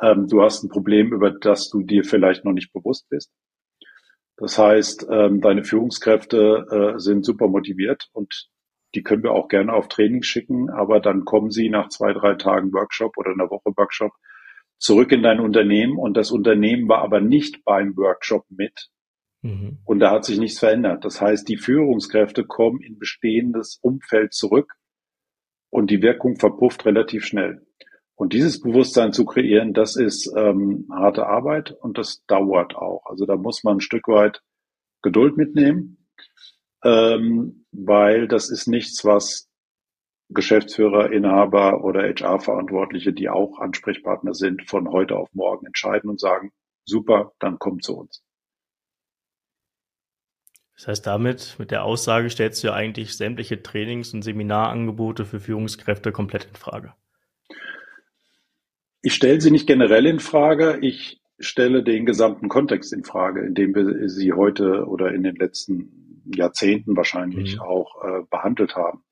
ähm, 0.00 0.28
du 0.28 0.42
hast 0.42 0.62
ein 0.62 0.68
Problem, 0.68 1.12
über 1.12 1.30
das 1.30 1.70
du 1.70 1.82
dir 1.82 2.04
vielleicht 2.04 2.44
noch 2.44 2.52
nicht 2.52 2.72
bewusst 2.72 3.08
bist. 3.08 3.32
Das 4.36 4.56
heißt, 4.56 5.06
ähm, 5.10 5.40
deine 5.40 5.64
Führungskräfte 5.64 6.94
äh, 6.96 6.98
sind 6.98 7.24
super 7.24 7.48
motiviert 7.48 8.08
und 8.12 8.49
die 8.94 9.02
können 9.02 9.22
wir 9.22 9.32
auch 9.32 9.48
gerne 9.48 9.72
auf 9.72 9.88
Training 9.88 10.22
schicken, 10.22 10.70
aber 10.70 11.00
dann 11.00 11.24
kommen 11.24 11.50
sie 11.50 11.68
nach 11.68 11.88
zwei, 11.88 12.12
drei 12.12 12.34
Tagen 12.34 12.72
Workshop 12.72 13.16
oder 13.16 13.30
einer 13.30 13.50
Woche 13.50 13.72
Workshop 13.76 14.12
zurück 14.78 15.12
in 15.12 15.22
dein 15.22 15.40
Unternehmen 15.40 15.98
und 15.98 16.16
das 16.16 16.30
Unternehmen 16.30 16.88
war 16.88 17.02
aber 17.02 17.20
nicht 17.20 17.64
beim 17.64 17.96
Workshop 17.96 18.46
mit. 18.48 18.88
Mhm. 19.42 19.78
Und 19.84 20.00
da 20.00 20.10
hat 20.10 20.24
sich 20.24 20.38
nichts 20.38 20.58
verändert. 20.58 21.04
Das 21.04 21.20
heißt, 21.20 21.48
die 21.48 21.56
Führungskräfte 21.56 22.44
kommen 22.44 22.80
in 22.80 22.98
bestehendes 22.98 23.78
Umfeld 23.82 24.32
zurück 24.32 24.74
und 25.70 25.90
die 25.90 26.02
Wirkung 26.02 26.36
verpufft 26.36 26.84
relativ 26.86 27.24
schnell. 27.24 27.66
Und 28.14 28.34
dieses 28.34 28.60
Bewusstsein 28.60 29.14
zu 29.14 29.24
kreieren, 29.24 29.72
das 29.72 29.96
ist 29.96 30.30
ähm, 30.36 30.86
harte 30.92 31.26
Arbeit 31.26 31.72
und 31.72 31.96
das 31.96 32.22
dauert 32.26 32.74
auch. 32.76 33.06
Also 33.06 33.24
da 33.24 33.36
muss 33.36 33.64
man 33.64 33.78
ein 33.78 33.80
Stück 33.80 34.08
weit 34.08 34.42
Geduld 35.00 35.38
mitnehmen, 35.38 36.06
ähm, 36.84 37.59
weil 37.72 38.28
das 38.28 38.50
ist 38.50 38.66
nichts, 38.66 39.04
was 39.04 39.48
Geschäftsführer, 40.30 41.12
Inhaber 41.12 41.82
oder 41.82 42.02
HR-Verantwortliche, 42.02 43.12
die 43.12 43.28
auch 43.28 43.58
Ansprechpartner 43.58 44.34
sind, 44.34 44.68
von 44.68 44.88
heute 44.90 45.16
auf 45.16 45.28
morgen 45.32 45.66
entscheiden 45.66 46.08
und 46.08 46.20
sagen, 46.20 46.52
super, 46.84 47.32
dann 47.40 47.58
kommt 47.58 47.84
zu 47.84 47.98
uns. 47.98 48.22
Das 50.76 50.88
heißt, 50.88 51.06
damit, 51.06 51.56
mit 51.58 51.72
der 51.72 51.84
Aussage 51.84 52.30
stellst 52.30 52.62
du 52.62 52.68
ja 52.68 52.74
eigentlich 52.74 53.16
sämtliche 53.16 53.62
Trainings- 53.62 54.14
und 54.14 54.22
Seminarangebote 54.22 55.26
für 55.26 55.38
Führungskräfte 55.40 56.10
komplett 56.10 56.46
in 56.46 56.54
Frage. 56.54 56.94
Ich 59.02 59.14
stelle 59.14 59.40
sie 59.40 59.50
nicht 59.50 59.66
generell 59.66 60.06
in 60.06 60.20
Frage. 60.20 60.78
Ich 60.80 61.20
stelle 61.38 61.82
den 61.82 62.06
gesamten 62.06 62.48
Kontext 62.48 62.92
in 62.92 63.04
Frage, 63.04 63.40
in 63.40 63.54
dem 63.54 63.74
wir 63.74 64.08
sie 64.08 64.32
heute 64.32 64.86
oder 64.86 65.12
in 65.12 65.22
den 65.22 65.36
letzten 65.36 65.99
Jahrzehnten 66.24 66.96
wahrscheinlich 66.96 67.56
mhm. 67.56 67.62
auch 67.62 68.04
äh, 68.04 68.22
behandelt 68.30 68.76
haben. 68.76 69.04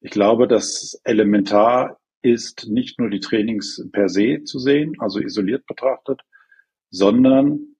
Ich 0.00 0.10
glaube, 0.10 0.48
dass 0.48 1.00
elementar 1.04 1.98
ist, 2.22 2.68
nicht 2.68 2.98
nur 2.98 3.10
die 3.10 3.20
Trainings 3.20 3.86
per 3.92 4.08
se 4.08 4.42
zu 4.44 4.58
sehen, 4.58 4.94
also 4.98 5.20
isoliert 5.20 5.66
betrachtet, 5.66 6.20
sondern 6.90 7.76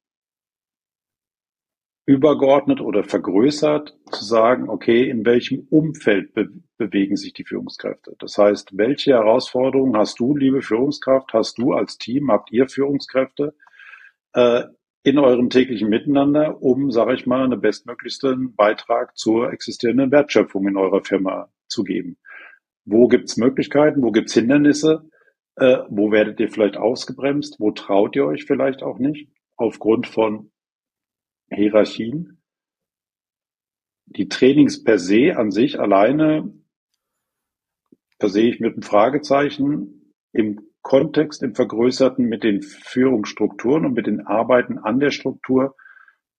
übergeordnet 2.06 2.80
oder 2.80 3.04
vergrößert 3.04 3.96
zu 4.10 4.24
sagen, 4.24 4.68
okay, 4.68 5.08
in 5.08 5.24
welchem 5.24 5.66
Umfeld 5.70 6.34
be 6.34 6.48
bewegen 6.76 7.16
sich 7.16 7.34
die 7.34 7.44
Führungskräfte? 7.44 8.16
Das 8.18 8.38
heißt, 8.38 8.76
welche 8.76 9.12
Herausforderungen 9.12 9.96
hast 9.96 10.18
du, 10.18 10.34
liebe 10.34 10.62
Führungskraft, 10.62 11.34
hast 11.34 11.58
du 11.58 11.72
als 11.72 11.98
Team, 11.98 12.30
habt 12.30 12.50
ihr 12.50 12.68
Führungskräfte 12.68 13.54
äh, 14.32 14.64
in 15.02 15.18
eurem 15.18 15.48
täglichen 15.48 15.88
Miteinander, 15.88 16.62
um, 16.62 16.90
sage 16.90 17.14
ich 17.14 17.26
mal, 17.26 17.44
einen 17.44 17.60
bestmöglichsten 17.60 18.54
Beitrag 18.54 19.16
zur 19.16 19.52
existierenden 19.52 20.10
Wertschöpfung 20.10 20.66
in 20.68 20.76
eurer 20.76 21.02
Firma 21.02 21.50
zu 21.68 21.84
geben. 21.84 22.18
Wo 22.84 23.08
gibt's 23.08 23.36
Möglichkeiten, 23.36 24.02
wo 24.02 24.10
gibt's 24.10 24.34
Hindernisse, 24.34 25.08
äh, 25.56 25.78
wo 25.88 26.10
werdet 26.12 26.38
ihr 26.40 26.50
vielleicht 26.50 26.76
ausgebremst, 26.76 27.56
wo 27.58 27.70
traut 27.70 28.14
ihr 28.16 28.26
euch 28.26 28.44
vielleicht 28.44 28.82
auch 28.82 28.98
nicht, 28.98 29.30
aufgrund 29.56 30.06
von 30.06 30.50
Hierarchien. 31.50 32.42
Die 34.06 34.28
Trainings 34.28 34.82
per 34.82 34.98
se 34.98 35.36
an 35.36 35.50
sich 35.50 35.78
alleine 35.78 36.52
versehe 38.18 38.50
ich 38.50 38.60
mit 38.60 38.74
einem 38.74 38.82
Fragezeichen 38.82 40.14
im 40.32 40.69
Kontext, 40.82 41.42
im 41.42 41.54
Vergrößerten 41.54 42.26
mit 42.26 42.42
den 42.42 42.62
Führungsstrukturen 42.62 43.84
und 43.86 43.94
mit 43.94 44.06
den 44.06 44.26
Arbeiten 44.26 44.78
an 44.78 45.00
der 45.00 45.10
Struktur 45.10 45.76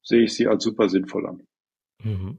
sehe 0.04 0.24
ich 0.24 0.34
sie 0.34 0.48
als 0.48 0.64
super 0.64 0.90
sinnvoll 0.90 1.28
an. 1.28 1.48
Mhm. 2.04 2.38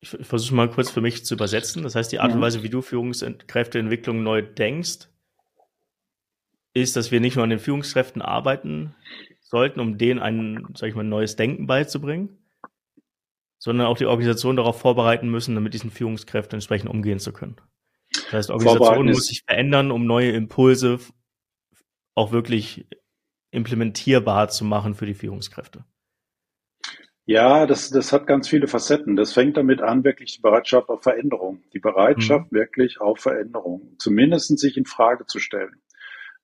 ich, 0.00 0.14
ich 0.18 0.26
versuche 0.26 0.54
mal 0.54 0.70
kurz 0.70 0.90
für 0.90 1.00
mich 1.00 1.24
zu 1.24 1.34
übersetzen. 1.34 1.82
Das 1.82 1.94
heißt, 1.94 2.10
die 2.10 2.20
Art 2.20 2.32
und 2.32 2.40
Weise, 2.40 2.62
wie 2.62 2.70
du 2.70 2.82
Führungskräfteentwicklung 2.82 4.22
neu 4.22 4.42
denkst, 4.42 5.08
ist, 6.72 6.96
dass 6.96 7.10
wir 7.10 7.20
nicht 7.20 7.36
nur 7.36 7.44
an 7.44 7.50
den 7.50 7.58
Führungskräften 7.58 8.22
arbeiten 8.22 8.94
sollten, 9.40 9.80
um 9.80 9.98
denen 9.98 10.20
ein, 10.20 10.66
sag 10.74 10.88
ich 10.88 10.94
mal, 10.94 11.04
neues 11.04 11.36
Denken 11.36 11.66
beizubringen, 11.66 12.38
sondern 13.58 13.88
auch 13.88 13.98
die 13.98 14.06
Organisation 14.06 14.56
darauf 14.56 14.80
vorbereiten 14.80 15.28
müssen, 15.28 15.54
damit 15.54 15.74
diesen 15.74 15.90
Führungskräften 15.90 16.56
entsprechend 16.56 16.88
umgehen 16.88 17.18
zu 17.18 17.32
können. 17.32 17.56
Das 18.12 18.32
heißt, 18.32 18.50
Organisation 18.50 19.06
muss 19.06 19.26
sich 19.26 19.42
verändern, 19.46 19.90
um 19.90 20.06
neue 20.06 20.32
Impulse 20.32 20.98
auch 22.14 22.32
wirklich 22.32 22.86
implementierbar 23.50 24.48
zu 24.48 24.64
machen 24.64 24.94
für 24.94 25.06
die 25.06 25.14
Führungskräfte. 25.14 25.84
Ja, 27.26 27.66
das, 27.66 27.90
das 27.90 28.12
hat 28.12 28.26
ganz 28.26 28.48
viele 28.48 28.66
Facetten. 28.66 29.14
Das 29.14 29.32
fängt 29.32 29.56
damit 29.56 29.82
an, 29.82 30.02
wirklich 30.02 30.34
die 30.34 30.40
Bereitschaft 30.40 30.88
auf 30.88 31.02
Veränderung. 31.02 31.62
Die 31.72 31.78
Bereitschaft 31.78 32.50
mhm. 32.50 32.56
wirklich 32.56 33.00
auf 33.00 33.20
Veränderung. 33.20 33.94
Zumindest 33.98 34.58
sich 34.58 34.76
in 34.76 34.84
Frage 34.84 35.26
zu 35.26 35.38
stellen. 35.38 35.80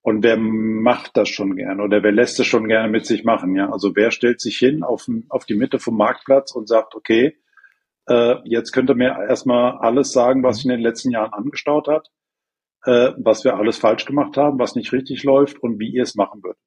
Und 0.01 0.23
wer 0.23 0.37
macht 0.37 1.17
das 1.17 1.29
schon 1.29 1.57
gerne 1.57 1.83
oder 1.83 2.05
wer 2.05 2.13
lässt 2.13 2.39
es 2.39 2.47
schon 2.47 2.69
gerne 2.69 2.89
mit 2.89 3.05
sich 3.05 3.25
machen? 3.25 3.57
Ja, 3.57 3.73
also 3.73 3.97
wer 3.97 4.13
stellt 4.13 4.41
sich 4.41 4.57
hin 4.57 4.85
auf, 4.85 5.09
auf 5.29 5.47
die 5.47 5.57
Mitte 5.57 5.81
vom 5.81 5.97
Marktplatz 5.97 6.53
und 6.53 6.69
sagt, 6.69 6.95
okay, 6.95 7.37
äh, 8.09 8.37
jetzt 8.45 8.73
könnt 8.73 8.91
ihr 8.91 8.95
mir 8.95 9.17
erstmal 9.29 9.79
alles 9.79 10.13
sagen, 10.13 10.43
was 10.43 10.57
sich 10.57 10.67
in 10.67 10.73
den 10.73 10.81
letzten 10.81 11.11
Jahren 11.11 11.33
angestaut 11.33 11.89
hat, 11.89 12.09
äh, 12.85 13.13
was 13.19 13.45
wir 13.45 13.57
alles 13.57 13.79
falsch 13.79 14.05
gemacht 14.05 14.37
haben, 14.37 14.59
was 14.59 14.75
nicht 14.75 14.93
richtig 14.93 15.25
läuft 15.25 15.63
und 15.63 15.79
wie 15.79 15.91
ihr 15.91 16.03
es 16.03 16.15
machen 16.15 16.43
würdet. 16.43 16.61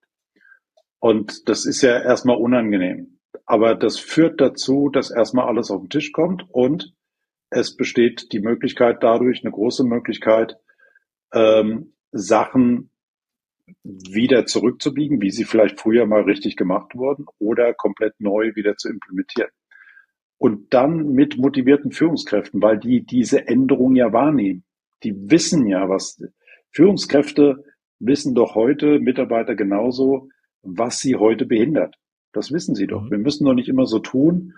Und 1.00 1.48
das 1.48 1.66
ist 1.66 1.82
ja 1.82 2.00
erstmal 2.02 2.38
unangenehm. 2.38 3.20
Aber 3.46 3.76
das 3.76 4.00
führt 4.00 4.42
dazu, 4.42 4.90
dass 4.90 5.12
erstmal 5.12 5.48
alles 5.48 5.72
auf 5.72 5.82
den 5.82 5.90
Tisch 5.90 6.12
kommt 6.12 6.46
und 6.50 6.94
es 7.50 7.76
besteht 7.76 8.32
die 8.32 8.42
Möglichkeit 8.42 9.02
dadurch, 9.02 9.42
eine 9.44 9.52
große 9.52 9.84
Möglichkeit, 9.84 10.58
ähm, 11.34 11.94
Sachen 12.12 12.92
wieder 13.84 14.46
zurückzubiegen, 14.46 15.22
wie 15.22 15.32
sie 15.32 15.46
vielleicht 15.46 15.80
früher 15.80 16.06
mal 16.06 16.24
richtig 16.24 16.56
gemacht 16.56 16.96
wurden 16.96 17.26
oder 17.38 17.74
komplett 17.74 18.20
neu 18.20 18.56
wieder 18.56 18.76
zu 18.78 18.90
implementieren. 18.90 19.52
Und 20.40 20.74
dann 20.74 21.12
mit 21.12 21.38
motivierten 21.38 21.92
Führungskräften, 21.92 22.62
weil 22.62 22.80
die 22.80 23.06
diese 23.06 23.48
Änderung 23.48 23.96
ja 23.96 24.12
wahrnehmen. 24.12 24.64
Die 25.04 25.30
wissen 25.30 25.68
ja, 25.68 25.88
was 25.88 26.24
Führungskräfte 26.72 27.64
wissen 28.00 28.34
doch 28.34 28.56
heute, 28.56 29.00
Mitarbeiter 29.00 29.56
genauso, 29.56 30.30
was 30.62 31.00
sie 31.00 31.16
heute 31.16 31.46
behindert. 31.46 31.96
Das 32.32 32.52
wissen 32.52 32.76
sie 32.76 32.88
doch. 32.88 33.04
Mhm. 33.04 33.12
Wir 33.12 33.18
müssen 33.18 33.46
doch 33.46 33.54
nicht 33.54 33.70
immer 33.70 33.86
so 33.86 34.00
tun, 34.00 34.54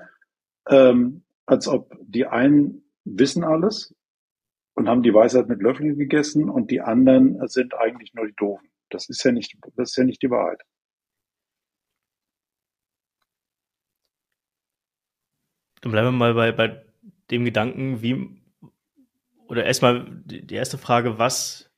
ähm, 0.70 1.24
als 1.46 1.68
ob 1.68 1.98
die 2.02 2.28
einen 2.28 2.84
wissen 3.04 3.44
alles 3.44 3.96
und 4.76 4.88
haben 4.88 5.04
die 5.04 5.14
Weisheit 5.14 5.50
mit 5.50 5.62
Löffeln 5.62 5.98
gegessen 5.98 6.50
und 6.50 6.72
die 6.72 6.82
anderen 6.82 7.46
sind 7.48 7.74
eigentlich 7.74 8.14
nur 8.14 8.28
die 8.28 8.36
Doofen. 8.36 8.70
Das 8.90 9.10
ist 9.10 9.24
ja 9.24 9.32
nicht, 9.32 9.58
das 9.76 9.92
ist 9.92 9.98
ja 9.98 10.04
nicht 10.04 10.22
die 10.22 10.30
Wahrheit. 10.30 10.62
Dann 15.82 15.92
bleiben 15.92 16.08
wir 16.08 16.12
mal 16.12 16.34
bei, 16.34 16.52
bei 16.52 16.84
dem 17.32 17.46
Gedanken, 17.46 18.02
wie, 18.02 18.42
oder 19.48 19.66
erstmal 19.66 20.08
die 20.26 20.54
erste 20.54 20.78
Frage, 20.78 21.18
was 21.18 21.70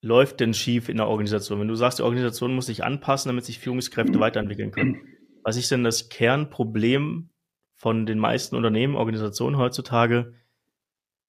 läuft 0.00 0.40
denn 0.40 0.54
schief 0.54 0.88
in 0.88 0.96
der 0.96 1.08
Organisation? 1.08 1.60
Wenn 1.60 1.68
du 1.68 1.74
sagst, 1.74 1.98
die 1.98 2.04
Organisation 2.04 2.54
muss 2.54 2.66
sich 2.66 2.84
anpassen, 2.84 3.28
damit 3.28 3.44
sich 3.44 3.58
Führungskräfte 3.58 4.20
weiterentwickeln 4.20 4.70
können. 4.70 5.00
Was 5.42 5.56
ist 5.56 5.70
denn 5.70 5.84
das 5.84 6.08
Kernproblem 6.08 7.30
von 7.74 8.06
den 8.06 8.18
meisten 8.18 8.56
Unternehmen, 8.56 8.96
Organisationen 8.96 9.56
heutzutage, 9.56 10.34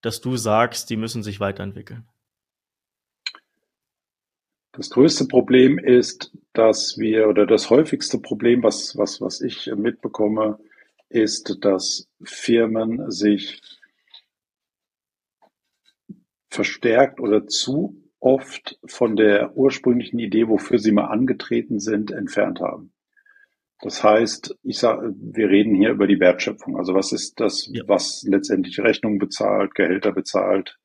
dass 0.01 0.21
du 0.21 0.37
sagst, 0.37 0.89
die 0.89 0.97
müssen 0.97 1.23
sich 1.23 1.39
weiterentwickeln? 1.39 2.07
Das 4.71 4.89
größte 4.89 5.25
Problem 5.25 5.77
ist, 5.77 6.31
dass 6.53 6.97
wir, 6.97 7.27
oder 7.27 7.45
das 7.45 7.69
häufigste 7.69 8.19
Problem, 8.19 8.63
was, 8.63 8.95
was, 8.97 9.19
was 9.19 9.41
ich 9.41 9.69
mitbekomme, 9.75 10.59
ist, 11.09 11.57
dass 11.61 12.07
Firmen 12.23 13.11
sich 13.11 13.61
verstärkt 16.49 17.19
oder 17.19 17.47
zu 17.47 18.09
oft 18.19 18.79
von 18.85 19.15
der 19.15 19.55
ursprünglichen 19.55 20.19
Idee, 20.19 20.47
wofür 20.47 20.77
sie 20.77 20.91
mal 20.91 21.07
angetreten 21.07 21.79
sind, 21.79 22.11
entfernt 22.11 22.59
haben. 22.59 22.93
Das 23.81 24.03
heißt, 24.03 24.57
ich 24.63 24.77
sage, 24.77 25.13
wir 25.15 25.49
reden 25.49 25.73
hier 25.73 25.91
über 25.91 26.05
die 26.05 26.19
Wertschöpfung. 26.19 26.77
Also 26.77 26.93
was 26.93 27.13
ist 27.13 27.39
das, 27.39 27.69
ja. 27.71 27.83
was 27.87 28.23
letztendlich 28.27 28.79
Rechnungen 28.79 29.19
bezahlt, 29.19 29.73
Gehälter 29.73 30.11
bezahlt, 30.11 30.77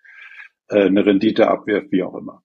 äh, 0.69 0.87
eine 0.87 1.05
Rendite 1.05 1.49
abwirft, 1.49 1.91
wie 1.91 2.05
auch 2.05 2.15
immer. 2.15 2.43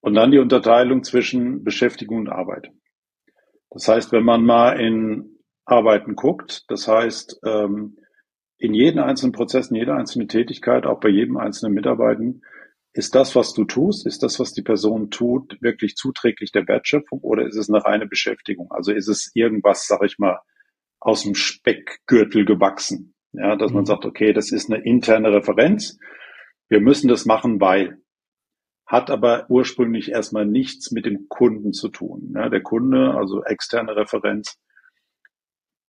Und 0.00 0.14
dann 0.14 0.32
die 0.32 0.38
Unterteilung 0.38 1.04
zwischen 1.04 1.62
Beschäftigung 1.62 2.18
und 2.18 2.28
Arbeit. 2.28 2.70
Das 3.70 3.86
heißt, 3.88 4.12
wenn 4.12 4.24
man 4.24 4.44
mal 4.44 4.80
in 4.80 5.33
Arbeiten 5.64 6.14
guckt, 6.14 6.64
das 6.68 6.88
heißt, 6.88 7.40
ähm, 7.44 7.96
in 8.58 8.74
jedem 8.74 9.02
einzelnen 9.02 9.32
Prozess, 9.32 9.70
in 9.70 9.76
jeder 9.76 9.96
einzelnen 9.96 10.28
Tätigkeit, 10.28 10.86
auch 10.86 11.00
bei 11.00 11.08
jedem 11.08 11.36
einzelnen 11.36 11.74
Mitarbeitenden, 11.74 12.42
ist 12.92 13.14
das, 13.14 13.34
was 13.34 13.54
du 13.54 13.64
tust, 13.64 14.06
ist 14.06 14.22
das, 14.22 14.38
was 14.38 14.52
die 14.52 14.62
Person 14.62 15.10
tut, 15.10 15.60
wirklich 15.60 15.96
zuträglich 15.96 16.52
der 16.52 16.68
Wertschöpfung 16.68 17.20
oder 17.20 17.44
ist 17.44 17.56
es 17.56 17.68
eine 17.68 17.84
reine 17.84 18.06
Beschäftigung? 18.06 18.70
Also 18.70 18.92
ist 18.92 19.08
es 19.08 19.32
irgendwas, 19.34 19.86
sag 19.88 20.04
ich 20.04 20.18
mal, 20.18 20.38
aus 21.00 21.24
dem 21.24 21.34
Speckgürtel 21.34 22.44
gewachsen? 22.44 23.14
Ja, 23.32 23.56
dass 23.56 23.72
man 23.72 23.82
mhm. 23.82 23.86
sagt, 23.86 24.04
okay, 24.04 24.32
das 24.32 24.52
ist 24.52 24.70
eine 24.70 24.84
interne 24.84 25.32
Referenz. 25.32 25.98
Wir 26.68 26.80
müssen 26.80 27.08
das 27.08 27.26
machen, 27.26 27.60
weil 27.60 27.98
hat 28.86 29.10
aber 29.10 29.46
ursprünglich 29.48 30.12
erstmal 30.12 30.46
nichts 30.46 30.92
mit 30.92 31.04
dem 31.04 31.28
Kunden 31.28 31.72
zu 31.72 31.88
tun. 31.88 32.32
Ja, 32.36 32.48
der 32.48 32.62
Kunde, 32.62 33.14
also 33.14 33.42
externe 33.42 33.96
Referenz. 33.96 34.56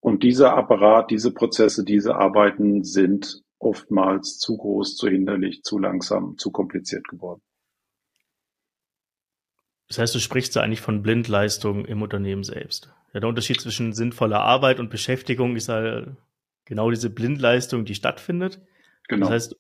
Und 0.06 0.22
dieser 0.22 0.56
Apparat, 0.56 1.10
diese 1.10 1.34
Prozesse, 1.34 1.84
diese 1.84 2.13
Arbeiten 2.13 2.84
sind 2.84 3.41
oftmals 3.58 4.38
zu 4.38 4.56
groß, 4.56 4.98
zu 4.98 5.08
hinderlich, 5.08 5.63
zu 5.63 5.80
langsam, 5.80 6.38
zu 6.38 6.52
kompliziert 6.52 7.08
geworden. 7.08 7.41
Das 9.88 9.98
heißt, 9.98 10.13
du 10.13 10.20
sprichst 10.20 10.56
da 10.56 10.62
eigentlich 10.62 10.82
von 10.82 11.02
Blindleistung 11.02 11.86
im 11.86 12.04
Unternehmen 12.04 12.44
selbst. 12.44 12.94
Ja, 13.13 13.20
der 13.20 13.30
Unterschied 13.30 13.60
zwischen 13.60 13.94
sinnvoller 13.94 14.41
Arbeit 14.41 14.80
und 14.80 14.91
Beschäftigung 14.91 15.56
ist 15.56 15.70
halt 15.70 16.15
genau 16.65 16.91
diese 16.91 17.10
Blindleistung, 17.10 17.84
die 17.84 17.96
stattfindet. 17.96 18.62
Genau. 19.08 19.26
Das 19.26 19.34
heißt, 19.34 19.56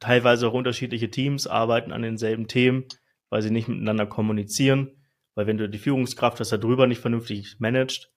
teilweise 0.00 0.48
auch 0.48 0.54
unterschiedliche 0.54 1.10
Teams 1.10 1.46
arbeiten 1.46 1.92
an 1.92 2.00
denselben 2.00 2.48
Themen, 2.48 2.86
weil 3.28 3.42
sie 3.42 3.50
nicht 3.50 3.68
miteinander 3.68 4.06
kommunizieren. 4.06 5.04
Weil 5.34 5.46
wenn 5.46 5.58
du 5.58 5.68
die 5.68 5.76
Führungskraft 5.76 6.40
das 6.40 6.48
da 6.48 6.56
drüber 6.56 6.86
nicht 6.86 7.02
vernünftig 7.02 7.56
managt, 7.58 8.13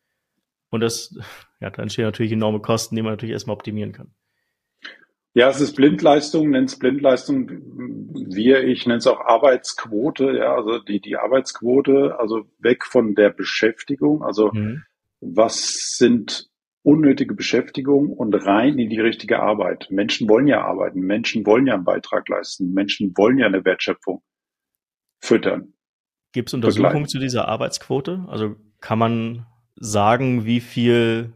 und 0.69 0.81
das, 0.81 1.17
ja, 1.59 1.69
dann 1.69 1.83
entstehen 1.83 2.05
natürlich 2.05 2.31
enorme 2.31 2.59
Kosten, 2.59 2.95
die 2.95 3.01
man 3.01 3.13
natürlich 3.13 3.33
erstmal 3.33 3.55
optimieren 3.55 3.91
kann. 3.91 4.13
Ja, 5.33 5.49
es 5.49 5.61
ist 5.61 5.75
Blindleistung, 5.75 6.49
nennt 6.49 6.69
es 6.69 6.79
Blindleistung. 6.79 7.49
Wir, 7.49 8.63
ich 8.63 8.87
nenne 8.87 8.97
es 8.97 9.05
auch 9.05 9.19
Arbeitsquote, 9.19 10.35
ja, 10.35 10.55
also 10.55 10.79
die, 10.79 10.99
die 10.99 11.15
Arbeitsquote, 11.15 12.15
also 12.17 12.45
weg 12.57 12.85
von 12.85 13.13
der 13.13 13.29
Beschäftigung. 13.29 14.23
Also 14.23 14.51
mhm. 14.51 14.83
was 15.19 15.95
sind 15.95 16.49
unnötige 16.81 17.35
Beschäftigung 17.35 18.11
und 18.13 18.33
rein 18.33 18.79
in 18.79 18.89
die 18.89 18.99
richtige 18.99 19.39
Arbeit. 19.39 19.87
Menschen 19.91 20.27
wollen 20.27 20.47
ja 20.47 20.61
arbeiten, 20.61 21.01
Menschen 21.01 21.45
wollen 21.45 21.67
ja 21.67 21.75
einen 21.75 21.83
Beitrag 21.83 22.27
leisten, 22.29 22.73
Menschen 22.73 23.11
wollen 23.15 23.37
ja 23.37 23.45
eine 23.45 23.63
Wertschöpfung 23.63 24.23
füttern. 25.19 25.73
Gibt 26.31 26.49
es 26.49 26.53
Untersuchungen 26.53 27.07
zu 27.07 27.19
dieser 27.19 27.47
Arbeitsquote? 27.47 28.25
Also 28.27 28.55
kann 28.79 28.97
man 28.99 29.45
sagen, 29.79 30.45
wie 30.45 30.59
viel 30.59 31.33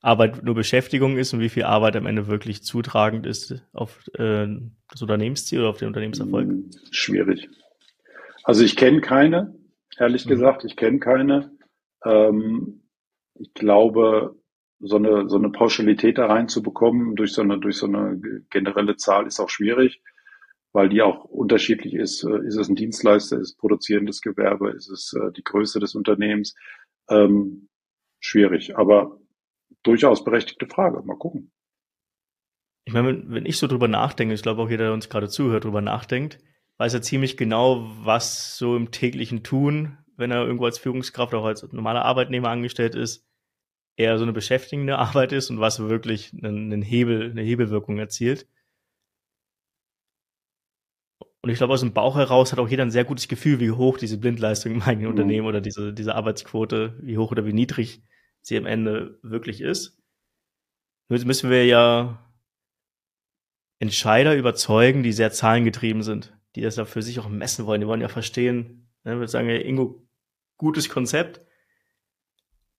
Arbeit 0.00 0.42
nur 0.44 0.54
Beschäftigung 0.54 1.18
ist 1.18 1.32
und 1.34 1.40
wie 1.40 1.48
viel 1.48 1.64
Arbeit 1.64 1.96
am 1.96 2.06
Ende 2.06 2.28
wirklich 2.28 2.62
zutragend 2.62 3.26
ist 3.26 3.62
auf 3.72 4.06
äh, 4.14 4.46
das 4.90 5.02
Unternehmensziel 5.02 5.60
oder 5.60 5.70
auf 5.70 5.78
den 5.78 5.88
Unternehmenserfolg? 5.88 6.48
Hm, 6.48 6.70
schwierig. 6.90 7.48
Also 8.44 8.64
ich 8.64 8.76
kenne 8.76 9.00
keine, 9.00 9.54
ehrlich 9.98 10.24
mhm. 10.24 10.30
gesagt, 10.30 10.64
ich 10.64 10.76
kenne 10.76 11.00
keine. 11.00 11.50
Ähm, 12.04 12.82
ich 13.34 13.52
glaube, 13.54 14.36
so 14.80 14.96
eine, 14.96 15.28
so 15.28 15.36
eine 15.36 15.50
Pauschalität 15.50 16.18
da 16.18 16.26
reinzubekommen 16.26 17.16
durch 17.16 17.32
so 17.32 17.42
eine, 17.42 17.58
durch 17.58 17.76
so 17.76 17.86
eine 17.86 18.20
generelle 18.50 18.96
Zahl 18.96 19.26
ist 19.26 19.40
auch 19.40 19.50
schwierig, 19.50 20.00
weil 20.72 20.88
die 20.88 21.02
auch 21.02 21.24
unterschiedlich 21.24 21.94
ist. 21.94 22.24
Äh, 22.24 22.46
ist 22.46 22.56
es 22.56 22.68
ein 22.68 22.76
Dienstleister, 22.76 23.36
ist 23.38 23.50
es 23.50 23.56
produzierendes 23.56 24.20
Gewerbe, 24.20 24.70
ist 24.70 24.90
es 24.90 25.14
äh, 25.14 25.32
die 25.32 25.44
Größe 25.44 25.80
des 25.80 25.94
Unternehmens? 25.94 26.54
Ähm, 27.08 27.68
schwierig. 28.20 28.76
Aber 28.76 29.18
durchaus 29.82 30.24
berechtigte 30.24 30.66
Frage. 30.66 31.02
Mal 31.02 31.16
gucken. 31.16 31.52
Ich 32.84 32.94
meine, 32.94 33.22
wenn 33.26 33.46
ich 33.46 33.58
so 33.58 33.66
drüber 33.66 33.88
nachdenke, 33.88 34.34
ich 34.34 34.42
glaube 34.42 34.62
auch 34.62 34.70
jeder, 34.70 34.84
der 34.84 34.94
uns 34.94 35.08
gerade 35.08 35.28
zuhört, 35.28 35.64
drüber 35.64 35.82
nachdenkt, 35.82 36.38
weiß 36.78 36.94
er 36.94 37.02
ziemlich 37.02 37.36
genau, 37.36 37.90
was 38.02 38.56
so 38.56 38.76
im 38.76 38.90
täglichen 38.90 39.42
Tun, 39.42 39.98
wenn 40.16 40.30
er 40.30 40.44
irgendwo 40.44 40.64
als 40.64 40.78
Führungskraft 40.78 41.34
auch 41.34 41.44
als 41.44 41.70
normaler 41.72 42.04
Arbeitnehmer 42.04 42.48
angestellt 42.48 42.94
ist, 42.94 43.26
eher 43.96 44.16
so 44.16 44.24
eine 44.24 44.32
beschäftigende 44.32 44.96
Arbeit 44.98 45.32
ist 45.32 45.50
und 45.50 45.60
was 45.60 45.80
wirklich 45.80 46.32
einen, 46.42 46.82
Hebel, 46.82 47.30
eine 47.30 47.42
Hebelwirkung 47.42 47.98
erzielt. 47.98 48.46
Und 51.40 51.50
ich 51.50 51.58
glaube, 51.58 51.72
aus 51.72 51.80
dem 51.80 51.92
Bauch 51.92 52.16
heraus 52.16 52.52
hat 52.52 52.58
auch 52.58 52.68
jeder 52.68 52.84
ein 52.84 52.90
sehr 52.90 53.04
gutes 53.04 53.28
Gefühl, 53.28 53.60
wie 53.60 53.70
hoch 53.70 53.96
diese 53.98 54.18
Blindleistung 54.18 54.72
im 54.72 54.82
eigenen 54.82 55.06
mhm. 55.06 55.16
Unternehmen 55.16 55.46
oder 55.46 55.60
diese, 55.60 55.92
diese 55.92 56.14
Arbeitsquote, 56.14 56.98
wie 57.00 57.18
hoch 57.18 57.30
oder 57.30 57.46
wie 57.46 57.52
niedrig 57.52 58.02
sie 58.40 58.56
am 58.56 58.66
Ende 58.66 59.18
wirklich 59.22 59.60
ist. 59.60 59.98
Nur 61.08 61.24
müssen 61.24 61.50
wir 61.50 61.64
ja 61.64 62.24
Entscheider 63.78 64.36
überzeugen, 64.36 65.02
die 65.02 65.12
sehr 65.12 65.30
zahlengetrieben 65.30 66.02
sind, 66.02 66.36
die 66.56 66.60
das 66.60 66.76
ja 66.76 66.84
für 66.84 67.02
sich 67.02 67.20
auch 67.20 67.28
messen 67.28 67.66
wollen. 67.66 67.80
Die 67.80 67.86
wollen 67.86 68.00
ja 68.00 68.08
verstehen, 68.08 68.90
ne, 69.04 69.20
wir 69.20 69.28
sagen 69.28 69.48
ja, 69.48 69.56
Ingo, 69.56 70.06
gutes 70.56 70.88
Konzept, 70.88 71.40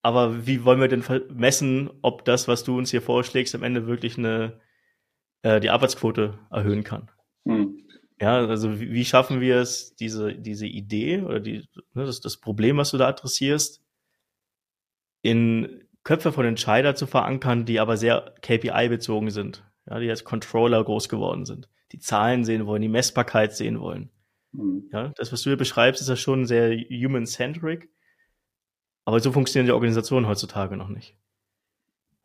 aber 0.02 0.46
wie 0.46 0.64
wollen 0.64 0.80
wir 0.80 0.88
denn 0.88 1.04
messen, 1.30 1.90
ob 2.02 2.24
das, 2.24 2.48
was 2.48 2.64
du 2.64 2.76
uns 2.78 2.90
hier 2.90 3.02
vorschlägst, 3.02 3.54
am 3.54 3.62
Ende 3.62 3.86
wirklich 3.86 4.16
eine, 4.16 4.60
äh, 5.42 5.60
die 5.60 5.70
Arbeitsquote 5.70 6.38
erhöhen 6.50 6.84
kann? 6.84 7.10
Hm. 7.46 7.86
Ja, 8.20 8.46
also 8.46 8.78
wie, 8.78 8.92
wie, 8.92 9.04
schaffen 9.04 9.40
wir 9.40 9.56
es, 9.56 9.96
diese, 9.96 10.34
diese 10.34 10.66
Idee 10.66 11.22
oder 11.22 11.40
die, 11.40 11.66
ne, 11.94 12.04
das, 12.04 12.20
das 12.20 12.36
Problem, 12.36 12.76
was 12.76 12.90
du 12.90 12.98
da 12.98 13.08
adressierst, 13.08 13.82
in 15.22 15.84
Köpfe 16.04 16.30
von 16.30 16.44
Entscheider 16.44 16.94
zu 16.94 17.06
verankern, 17.06 17.64
die 17.64 17.80
aber 17.80 17.96
sehr 17.96 18.34
KPI-bezogen 18.42 19.30
sind, 19.30 19.64
ja, 19.88 19.98
die 19.98 20.10
als 20.10 20.24
Controller 20.24 20.84
groß 20.84 21.08
geworden 21.08 21.46
sind, 21.46 21.70
die 21.92 21.98
Zahlen 21.98 22.44
sehen 22.44 22.66
wollen, 22.66 22.82
die 22.82 22.88
Messbarkeit 22.88 23.56
sehen 23.56 23.80
wollen. 23.80 24.10
Mhm. 24.52 24.90
Ja, 24.92 25.12
das, 25.16 25.32
was 25.32 25.42
du 25.42 25.50
hier 25.50 25.56
beschreibst, 25.56 26.02
ist 26.02 26.08
ja 26.08 26.16
schon 26.16 26.44
sehr 26.44 26.76
human-centric, 26.76 27.88
aber 29.06 29.20
so 29.20 29.32
funktionieren 29.32 29.66
die 29.66 29.72
Organisationen 29.72 30.26
heutzutage 30.26 30.76
noch 30.76 30.88
nicht. 30.88 31.16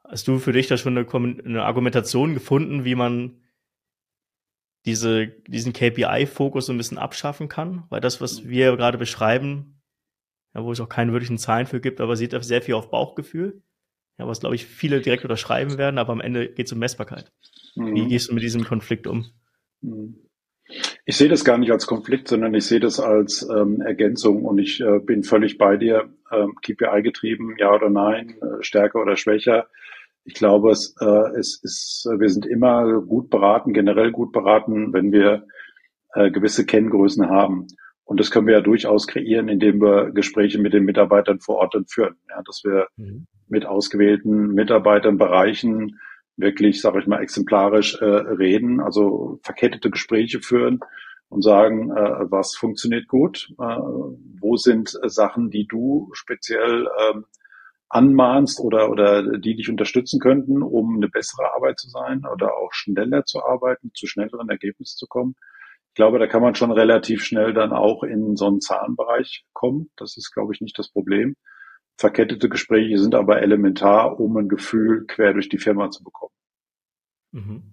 Hast 0.03 0.27
du 0.27 0.39
für 0.39 0.51
dich 0.51 0.67
da 0.67 0.75
schon 0.75 0.97
eine, 0.97 1.10
eine 1.45 1.63
Argumentation 1.63 2.34
gefunden, 2.34 2.84
wie 2.84 2.95
man 2.95 3.41
diese, 4.86 5.28
diesen 5.48 5.74
KPI-Fokus 5.74 6.67
so 6.67 6.74
ein 6.74 6.78
bisschen 6.78 6.98
abschaffen 6.98 7.50
kann? 7.50 7.84
Weil 7.89 8.02
das, 8.02 8.21
was 8.21 8.48
wir 8.48 8.76
gerade 8.78 8.98
beschreiben, 8.98 9.82
ja, 10.54 10.63
wo 10.63 10.71
es 10.71 10.80
auch 10.80 10.89
keine 10.89 11.12
wirklichen 11.12 11.38
Zahlen 11.38 11.65
für 11.65 11.82
gibt, 11.82 12.00
aber 12.00 12.15
sieht 12.15 12.32
sehr 12.43 12.62
viel 12.62 12.76
auf 12.76 12.89
Bauchgefühl. 12.89 13.62
Ja, 14.17 14.28
was, 14.28 14.39
glaube 14.39 14.56
ich, 14.56 14.65
viele 14.65 15.02
direkt 15.02 15.24
unterschreiben 15.24 15.78
werden, 15.78 15.98
aber 15.98 16.13
am 16.13 16.21
Ende 16.21 16.48
geht 16.48 16.67
es 16.67 16.74
um 16.74 16.80
Messbarkeit. 16.80 17.34
Mhm. 17.76 17.95
Wie 17.95 18.08
gehst 18.08 18.30
du 18.30 18.34
mit 18.34 18.43
diesem 18.43 18.63
Konflikt 18.63 19.08
um? 19.08 19.26
Mhm. 19.82 20.15
Ich 21.06 21.17
sehe 21.17 21.30
das 21.30 21.45
gar 21.45 21.58
nicht 21.58 21.71
als 21.71 21.86
Konflikt, 21.86 22.28
sondern 22.28 22.54
ich 22.56 22.65
sehe 22.65 22.80
das 22.80 23.00
als 23.00 23.48
ähm, 23.48 23.82
Ergänzung 23.82 24.45
und 24.45 24.58
ich 24.58 24.82
äh, 24.82 25.00
bin 25.00 25.24
völlig 25.24 25.58
bei 25.58 25.78
dir. 25.78 26.10
Ähm, 26.32 26.56
KPI 26.56 27.04
getrieben, 27.04 27.56
ja 27.60 27.71
oder 27.71 27.89
nein, 27.89 28.36
äh, 28.41 28.63
stärker 28.63 29.02
oder 29.02 29.15
schwächer. 29.15 29.67
Ich 30.26 30.34
glaube, 30.34 30.72
es, 30.72 30.96
äh, 31.00 31.40
es 31.40 31.62
ist, 31.64 32.08
wir 32.18 32.30
sind 32.30 32.46
immer 32.46 33.02
gut 33.02 33.30
beraten, 33.30 33.74
generell 33.74 34.12
gut 34.12 34.32
beraten, 34.32 34.92
wenn 34.92 35.12
wir 35.12 35.46
äh, 36.14 36.32
gewisse 36.32 36.66
Kenngrößen 36.66 37.30
haben. 37.30 37.68
Und 38.04 38.20
das 38.20 38.32
können 38.32 38.48
wir 38.48 38.56
ja 38.56 38.62
durchaus 38.62 39.08
kreieren, 39.08 39.50
indem 39.50 39.82
wir 39.82 40.12
Gespräche 40.12 40.60
mit 40.60 40.74
den 40.74 40.86
Mitarbeitern 40.86 41.40
vor 41.40 41.58
Ort 41.58 41.76
dann 41.76 41.86
führen. 41.88 42.16
Ja, 42.30 42.42
dass 42.44 42.64
wir 42.64 42.88
mhm. 42.98 43.28
mit 43.48 43.66
ausgewählten 43.66 44.54
Mitarbeitern, 44.54 45.18
Bereichen 45.18 46.00
wirklich, 46.38 46.82
sage 46.82 47.00
ich 47.00 47.08
mal, 47.08 47.22
exemplarisch 47.22 48.02
äh, 48.02 48.06
reden, 48.06 48.80
also 48.80 49.40
verkettete 49.44 49.90
Gespräche 49.90 50.42
führen 50.42 50.80
und 51.30 51.44
sagen, 51.44 51.92
äh, 51.92 52.32
was 52.32 52.56
funktioniert 52.56 53.08
gut, 53.08 53.50
äh, 53.60 53.64
wo 53.64 54.58
sind 54.58 54.98
äh, 55.02 55.10
Sachen, 55.10 55.50
die 55.50 55.66
du 55.68 56.10
speziell 56.14 56.88
ähm, 57.10 57.26
anmahnst 57.89 58.60
oder, 58.60 58.89
oder 58.89 59.38
die 59.38 59.56
dich 59.56 59.69
unterstützen 59.69 60.19
könnten, 60.19 60.62
um 60.62 60.95
eine 60.95 61.08
bessere 61.10 61.54
Arbeit 61.54 61.80
zu 61.80 61.89
sein 61.89 62.24
oder 62.32 62.58
auch 62.58 62.74
schneller 62.74 63.26
zu 63.26 63.43
arbeiten, 63.43 63.91
zu 63.93 64.08
schnelleren 64.08 64.50
Ergebnissen 64.50 64.98
zu 64.98 65.08
kommen. 65.08 65.36
Ich 65.89 65.95
glaube, 65.95 66.19
da 66.19 66.28
kann 66.28 66.41
man 66.41 66.56
schon 66.56 66.71
relativ 66.71 67.24
schnell 67.24 67.54
dann 67.54 67.71
auch 67.71 68.04
in 68.04 68.36
so 68.36 68.48
einen 68.48 68.60
Zahlenbereich 68.60 69.45
kommen. 69.54 69.91
Das 69.95 70.17
ist, 70.17 70.32
glaube 70.34 70.54
ich, 70.54 70.62
nicht 70.62 70.78
das 70.78 70.89
Problem. 70.91 71.36
Verkettete 71.98 72.50
Gespräche 72.50 72.98
sind 72.98 73.15
aber 73.15 73.41
elementar, 73.41 74.19
um 74.19 74.36
ein 74.36 74.50
Gefühl 74.50 75.06
quer 75.06 75.32
durch 75.32 75.48
die 75.48 75.58
Firma 75.58 75.89
zu 75.91 76.04
bekommen. 76.04 76.34
Mhm. 77.32 77.63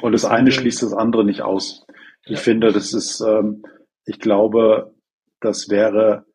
Und 0.00 0.12
das 0.12 0.24
eine 0.24 0.52
schließt 0.52 0.82
das 0.82 0.94
andere 0.94 1.24
nicht 1.24 1.42
aus. 1.42 1.86
Ich 2.24 2.32
ja. 2.32 2.36
finde, 2.38 2.72
das 2.72 2.94
ist, 2.94 3.20
ähm, 3.20 3.62
ich 4.06 4.18
glaube, 4.18 4.94
das 5.40 5.68
wäre 5.68 6.25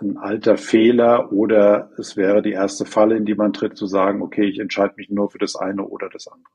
ein 0.00 0.16
alter 0.16 0.56
Fehler 0.56 1.32
oder 1.32 1.90
es 1.98 2.16
wäre 2.16 2.42
die 2.42 2.52
erste 2.52 2.84
Falle, 2.84 3.16
in 3.16 3.24
die 3.24 3.34
man 3.34 3.52
tritt, 3.52 3.76
zu 3.76 3.86
sagen, 3.86 4.22
okay, 4.22 4.44
ich 4.44 4.58
entscheide 4.58 4.94
mich 4.96 5.10
nur 5.10 5.30
für 5.30 5.38
das 5.38 5.56
eine 5.56 5.84
oder 5.84 6.08
das 6.08 6.26
andere. 6.26 6.52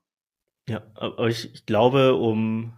Ja, 0.68 0.84
aber 0.96 1.28
ich, 1.28 1.54
ich 1.54 1.66
glaube, 1.66 2.16
um 2.16 2.74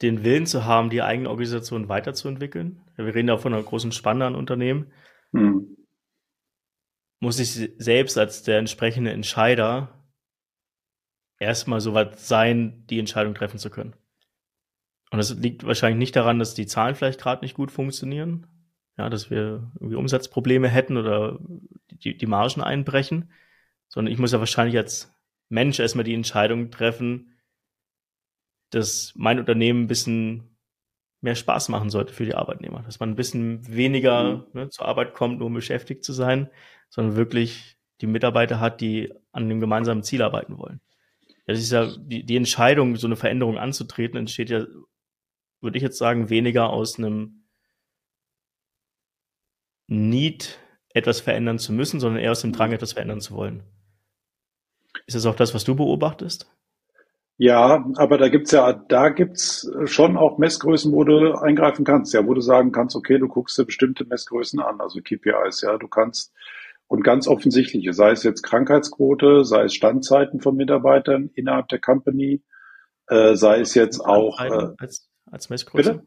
den 0.00 0.22
Willen 0.24 0.46
zu 0.46 0.64
haben, 0.64 0.90
die 0.90 1.02
eigene 1.02 1.28
Organisation 1.28 1.88
weiterzuentwickeln, 1.88 2.80
wir 2.96 3.14
reden 3.14 3.26
da 3.26 3.38
von 3.38 3.52
einer 3.52 3.62
großen 3.62 3.92
Spanne 3.92 4.26
an 4.26 4.34
Unternehmen, 4.34 4.92
hm. 5.32 5.76
muss 7.20 7.38
ich 7.40 7.72
selbst 7.78 8.16
als 8.16 8.42
der 8.42 8.58
entsprechende 8.58 9.10
Entscheider 9.10 10.04
erstmal 11.38 11.80
so 11.80 11.94
weit 11.94 12.18
sein, 12.18 12.84
die 12.88 12.98
Entscheidung 12.98 13.34
treffen 13.34 13.58
zu 13.58 13.70
können. 13.70 13.94
Und 15.10 15.18
das 15.18 15.34
liegt 15.34 15.64
wahrscheinlich 15.64 15.98
nicht 15.98 16.16
daran, 16.16 16.38
dass 16.38 16.54
die 16.54 16.66
Zahlen 16.66 16.94
vielleicht 16.94 17.20
gerade 17.20 17.44
nicht 17.44 17.54
gut 17.54 17.70
funktionieren, 17.70 18.46
ja, 18.98 19.08
dass 19.08 19.30
wir 19.30 19.70
irgendwie 19.76 19.96
Umsatzprobleme 19.96 20.68
hätten 20.68 20.96
oder 20.96 21.38
die, 21.90 22.16
die 22.16 22.26
Margen 22.26 22.60
einbrechen, 22.60 23.30
sondern 23.88 24.12
ich 24.12 24.18
muss 24.18 24.32
ja 24.32 24.40
wahrscheinlich 24.40 24.76
als 24.76 25.14
Mensch 25.48 25.78
erstmal 25.78 26.04
die 26.04 26.14
Entscheidung 26.14 26.70
treffen, 26.70 27.38
dass 28.70 29.12
mein 29.16 29.38
Unternehmen 29.38 29.84
ein 29.84 29.86
bisschen 29.86 30.56
mehr 31.20 31.36
Spaß 31.36 31.68
machen 31.68 31.90
sollte 31.90 32.12
für 32.12 32.24
die 32.24 32.34
Arbeitnehmer, 32.34 32.82
dass 32.82 33.00
man 33.00 33.10
ein 33.10 33.16
bisschen 33.16 33.66
weniger 33.66 34.36
mhm. 34.36 34.44
ne, 34.52 34.68
zur 34.68 34.86
Arbeit 34.86 35.14
kommt, 35.14 35.38
nur 35.38 35.46
um 35.46 35.54
beschäftigt 35.54 36.04
zu 36.04 36.12
sein, 36.12 36.50
sondern 36.90 37.16
wirklich 37.16 37.76
die 38.00 38.06
Mitarbeiter 38.06 38.60
hat, 38.60 38.80
die 38.80 39.12
an 39.32 39.48
dem 39.48 39.60
gemeinsamen 39.60 40.02
Ziel 40.02 40.22
arbeiten 40.22 40.58
wollen. 40.58 40.80
Das 41.46 41.58
ist 41.58 41.72
ja 41.72 41.88
die, 41.96 42.24
die 42.24 42.36
Entscheidung, 42.36 42.96
so 42.96 43.06
eine 43.06 43.16
Veränderung 43.16 43.58
anzutreten, 43.58 44.18
entsteht 44.18 44.50
ja, 44.50 44.66
würde 45.60 45.76
ich 45.76 45.82
jetzt 45.82 45.98
sagen, 45.98 46.30
weniger 46.30 46.70
aus 46.70 46.98
einem 46.98 47.37
Need, 49.88 50.58
etwas 50.94 51.20
verändern 51.20 51.58
zu 51.58 51.72
müssen, 51.72 51.98
sondern 51.98 52.22
eher 52.22 52.30
aus 52.30 52.42
dem 52.42 52.52
Drang, 52.52 52.72
etwas 52.72 52.92
verändern 52.92 53.20
zu 53.20 53.34
wollen. 53.34 53.62
Ist 55.06 55.14
das 55.14 55.26
auch 55.26 55.34
das, 55.34 55.54
was 55.54 55.64
du 55.64 55.74
beobachtest? 55.74 56.50
Ja, 57.40 57.86
aber 57.96 58.18
da 58.18 58.28
gibt's 58.28 58.50
ja, 58.50 58.72
da 58.72 59.10
gibt's 59.10 59.70
schon 59.84 60.16
auch 60.16 60.38
Messgrößen, 60.38 60.92
wo 60.92 61.04
du 61.04 61.34
eingreifen 61.34 61.84
kannst, 61.84 62.12
ja, 62.12 62.26
wo 62.26 62.34
du 62.34 62.40
sagen 62.40 62.72
kannst, 62.72 62.96
okay, 62.96 63.18
du 63.18 63.28
guckst 63.28 63.56
dir 63.56 63.64
bestimmte 63.64 64.04
Messgrößen 64.04 64.58
an, 64.58 64.80
also 64.80 65.00
KPIs, 65.00 65.62
ja, 65.62 65.76
du 65.78 65.86
kannst 65.86 66.32
und 66.88 67.04
ganz 67.04 67.28
offensichtliche, 67.28 67.92
sei 67.92 68.10
es 68.10 68.24
jetzt 68.24 68.42
Krankheitsquote, 68.42 69.44
sei 69.44 69.64
es 69.64 69.74
Standzeiten 69.74 70.40
von 70.40 70.56
Mitarbeitern 70.56 71.30
innerhalb 71.34 71.68
der 71.68 71.80
Company, 71.80 72.42
äh, 73.06 73.36
sei 73.36 73.60
es 73.60 73.74
jetzt 73.74 74.00
auch 74.00 74.40
äh, 74.40 74.72
als, 74.78 75.08
als 75.30 75.48
Messgröße. 75.48 75.92
Bitte? 75.92 76.06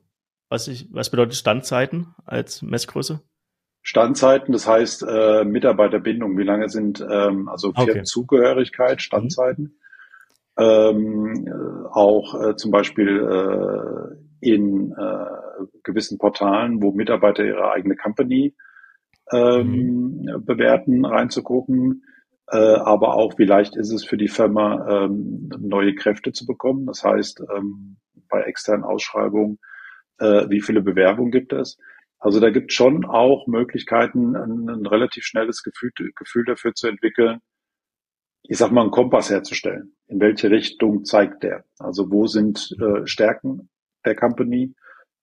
Was, 0.50 0.67
ich, 0.67 0.89
was 0.91 1.10
bedeutet 1.12 1.36
Standzeiten 1.36 2.13
als 2.26 2.62
Messgröße? 2.62 3.22
Standzeiten, 3.84 4.52
das 4.52 4.67
heißt 4.67 5.06
äh, 5.08 5.44
Mitarbeiterbindung, 5.44 6.38
wie 6.38 6.44
lange 6.44 6.70
sind 6.70 7.06
ähm, 7.10 7.50
also 7.50 7.70
okay. 7.70 7.86
Firmenzugehörigkeit, 7.86 9.02
Standzeiten. 9.02 9.63
Mhm. 9.63 10.63
Ähm, 10.63 11.48
äh, 11.48 11.88
auch 11.91 12.39
äh, 12.39 12.56
zum 12.56 12.72
Beispiel 12.72 13.17
äh, 13.20 14.48
in 14.48 14.91
äh, 14.91 15.65
gewissen 15.84 16.17
Portalen, 16.17 16.82
wo 16.82 16.91
Mitarbeiter 16.91 17.44
ihre 17.44 17.72
eigene 17.72 17.96
Company 17.96 18.54
ähm, 19.32 20.24
mhm. 20.26 20.46
bewerten, 20.46 21.06
reinzugucken. 21.06 22.04
Äh, 22.52 22.58
aber 22.58 23.15
auch, 23.15 23.38
wie 23.38 23.46
leicht 23.46 23.78
ist 23.78 23.91
es 23.91 24.04
für 24.04 24.17
die 24.17 24.28
Firma, 24.28 25.06
ähm, 25.06 25.50
neue 25.58 25.96
Kräfte 25.96 26.34
zu 26.34 26.46
bekommen. 26.46 26.86
Das 26.86 27.04
heißt, 27.04 27.44
ähm, 27.56 27.98
bei 28.30 28.41
externen 28.41 28.84
Ausschreibungen, 28.84 29.58
äh, 30.20 30.50
wie 30.50 30.62
viele 30.62 30.82
Bewerbungen 30.82 31.32
gibt 31.32 31.54
es? 31.54 31.78
Also 32.22 32.40
da 32.40 32.52
gibt 32.52 32.72
es 32.72 32.76
schon 32.76 33.04
auch 33.04 33.48
Möglichkeiten, 33.48 34.36
ein, 34.36 34.70
ein 34.70 34.86
relativ 34.86 35.26
schnelles 35.26 35.64
Gefühl, 35.64 35.92
Gefühl 36.16 36.46
dafür 36.46 36.74
zu 36.76 36.88
entwickeln, 36.88 37.40
ich 38.44 38.58
sag 38.58 38.72
mal, 38.72 38.82
einen 38.82 38.92
Kompass 38.92 39.32
herzustellen. 39.32 39.96
In 40.08 40.20
welche 40.20 40.52
Richtung 40.52 41.04
zeigt 41.04 41.42
der? 41.44 41.66
Also 41.80 42.12
wo 42.12 42.28
sind 42.28 42.76
äh, 42.80 43.08
Stärken 43.08 43.70
der 44.06 44.16
Company? 44.16 44.76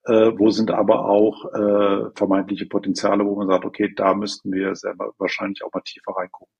Äh, 0.04 0.32
wo 0.38 0.50
sind 0.50 0.72
aber 0.72 1.08
auch 1.08 1.44
äh, 1.54 2.10
vermeintliche 2.16 2.66
Potenziale, 2.66 3.24
wo 3.24 3.36
man 3.36 3.48
sagt, 3.48 3.64
okay, 3.64 3.92
da 3.94 4.14
müssten 4.14 4.52
wir 4.52 4.74
selber 4.74 5.12
wahrscheinlich 5.18 5.62
auch 5.62 5.72
mal 5.72 5.82
tiefer 5.82 6.12
reingucken. 6.16 6.52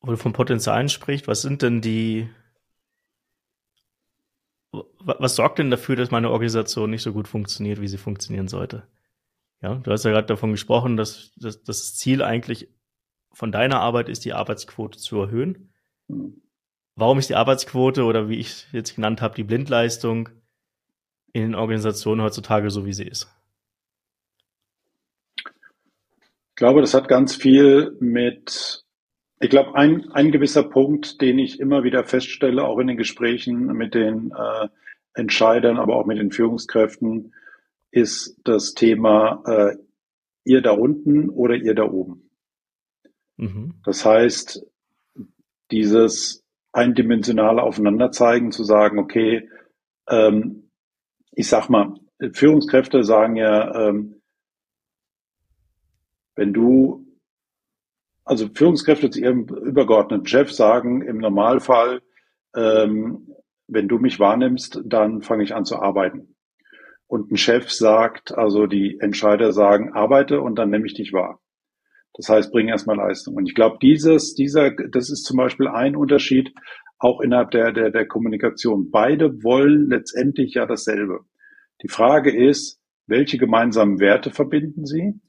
Wo 0.00 0.12
du 0.12 0.16
von 0.16 0.32
Potenzialen 0.32 0.88
sprichst, 0.88 1.26
was 1.26 1.42
sind 1.42 1.62
denn 1.62 1.80
die, 1.80 2.28
was 5.00 5.36
sorgt 5.36 5.58
denn 5.58 5.70
dafür, 5.70 5.96
dass 5.96 6.10
meine 6.10 6.30
Organisation 6.30 6.90
nicht 6.90 7.02
so 7.02 7.12
gut 7.12 7.28
funktioniert, 7.28 7.80
wie 7.80 7.88
sie 7.88 7.98
funktionieren 7.98 8.48
sollte? 8.48 8.86
Ja, 9.60 9.74
du 9.74 9.90
hast 9.90 10.04
ja 10.04 10.12
gerade 10.12 10.26
davon 10.26 10.52
gesprochen, 10.52 10.96
dass, 10.96 11.32
dass, 11.36 11.62
das 11.62 11.94
Ziel 11.96 12.22
eigentlich 12.22 12.68
von 13.32 13.50
deiner 13.52 13.80
Arbeit 13.80 14.08
ist, 14.08 14.24
die 14.24 14.32
Arbeitsquote 14.32 14.98
zu 14.98 15.20
erhöhen. 15.20 15.72
Warum 16.94 17.18
ist 17.18 17.28
die 17.28 17.34
Arbeitsquote 17.34 18.04
oder 18.04 18.28
wie 18.28 18.38
ich 18.38 18.66
jetzt 18.72 18.94
genannt 18.94 19.20
habe, 19.20 19.34
die 19.34 19.44
Blindleistung 19.44 20.28
in 21.32 21.42
den 21.42 21.54
Organisationen 21.54 22.22
heutzutage 22.22 22.70
so, 22.70 22.86
wie 22.86 22.92
sie 22.92 23.06
ist? 23.06 23.28
Ich 25.36 26.56
glaube, 26.56 26.80
das 26.80 26.94
hat 26.94 27.06
ganz 27.06 27.36
viel 27.36 27.96
mit, 28.00 28.84
ich 29.38 29.50
glaube, 29.50 29.76
ein, 29.76 30.10
ein 30.10 30.32
gewisser 30.32 30.64
Punkt, 30.64 31.20
den 31.20 31.38
ich 31.38 31.60
immer 31.60 31.84
wieder 31.84 32.02
feststelle, 32.04 32.64
auch 32.64 32.78
in 32.78 32.88
den 32.88 32.96
Gesprächen 32.96 33.66
mit 33.66 33.94
den 33.94 34.32
äh, 34.32 34.68
Entscheidern, 35.14 35.78
aber 35.78 35.96
auch 35.96 36.06
mit 36.06 36.18
den 36.18 36.30
Führungskräften, 36.30 37.34
ist 37.90 38.38
das 38.44 38.74
Thema 38.74 39.42
äh, 39.46 39.76
ihr 40.44 40.62
da 40.62 40.72
unten 40.72 41.28
oder 41.30 41.54
ihr 41.54 41.74
da 41.74 41.84
oben. 41.84 42.30
Mhm. 43.36 43.74
Das 43.84 44.04
heißt, 44.04 44.66
dieses 45.70 46.44
eindimensionale 46.72 47.62
Aufeinanderzeigen, 47.62 48.52
zu 48.52 48.64
sagen, 48.64 48.98
okay, 48.98 49.48
ähm, 50.08 50.70
ich 51.32 51.48
sag 51.48 51.68
mal, 51.68 51.94
Führungskräfte 52.32 53.04
sagen 53.04 53.36
ja, 53.36 53.88
ähm, 53.88 54.20
wenn 56.34 56.52
du, 56.52 57.06
also 58.24 58.48
Führungskräfte 58.48 59.10
zu 59.10 59.20
ihrem 59.20 59.46
übergeordneten 59.46 60.26
Chef 60.26 60.52
sagen 60.52 61.02
im 61.02 61.18
Normalfall, 61.18 62.02
ähm, 62.54 63.34
wenn 63.68 63.86
du 63.86 63.98
mich 63.98 64.18
wahrnimmst, 64.18 64.80
dann 64.84 65.22
fange 65.22 65.44
ich 65.44 65.54
an 65.54 65.64
zu 65.64 65.76
arbeiten. 65.76 66.34
Und 67.06 67.30
ein 67.30 67.36
Chef 67.36 67.70
sagt, 67.70 68.36
also 68.36 68.66
die 68.66 68.98
Entscheider 69.00 69.52
sagen, 69.52 69.92
arbeite 69.92 70.40
und 70.40 70.58
dann 70.58 70.70
nehme 70.70 70.86
ich 70.86 70.94
dich 70.94 71.12
wahr. 71.12 71.40
Das 72.14 72.28
heißt, 72.28 72.50
bring 72.50 72.68
erstmal 72.68 72.96
Leistung. 72.96 73.34
Und 73.34 73.46
ich 73.46 73.54
glaube, 73.54 73.78
dieses, 73.80 74.34
dieser, 74.34 74.72
das 74.72 75.10
ist 75.10 75.24
zum 75.24 75.36
Beispiel 75.36 75.68
ein 75.68 75.94
Unterschied 75.94 76.52
auch 76.98 77.20
innerhalb 77.20 77.52
der, 77.52 77.72
der, 77.72 77.90
der 77.90 78.06
Kommunikation. 78.06 78.90
Beide 78.90 79.42
wollen 79.42 79.88
letztendlich 79.88 80.54
ja 80.54 80.66
dasselbe. 80.66 81.20
Die 81.82 81.88
Frage 81.88 82.36
ist, 82.36 82.80
welche 83.06 83.38
gemeinsamen 83.38 84.00
Werte 84.00 84.30
verbinden 84.30 84.84
sie? 84.84 85.20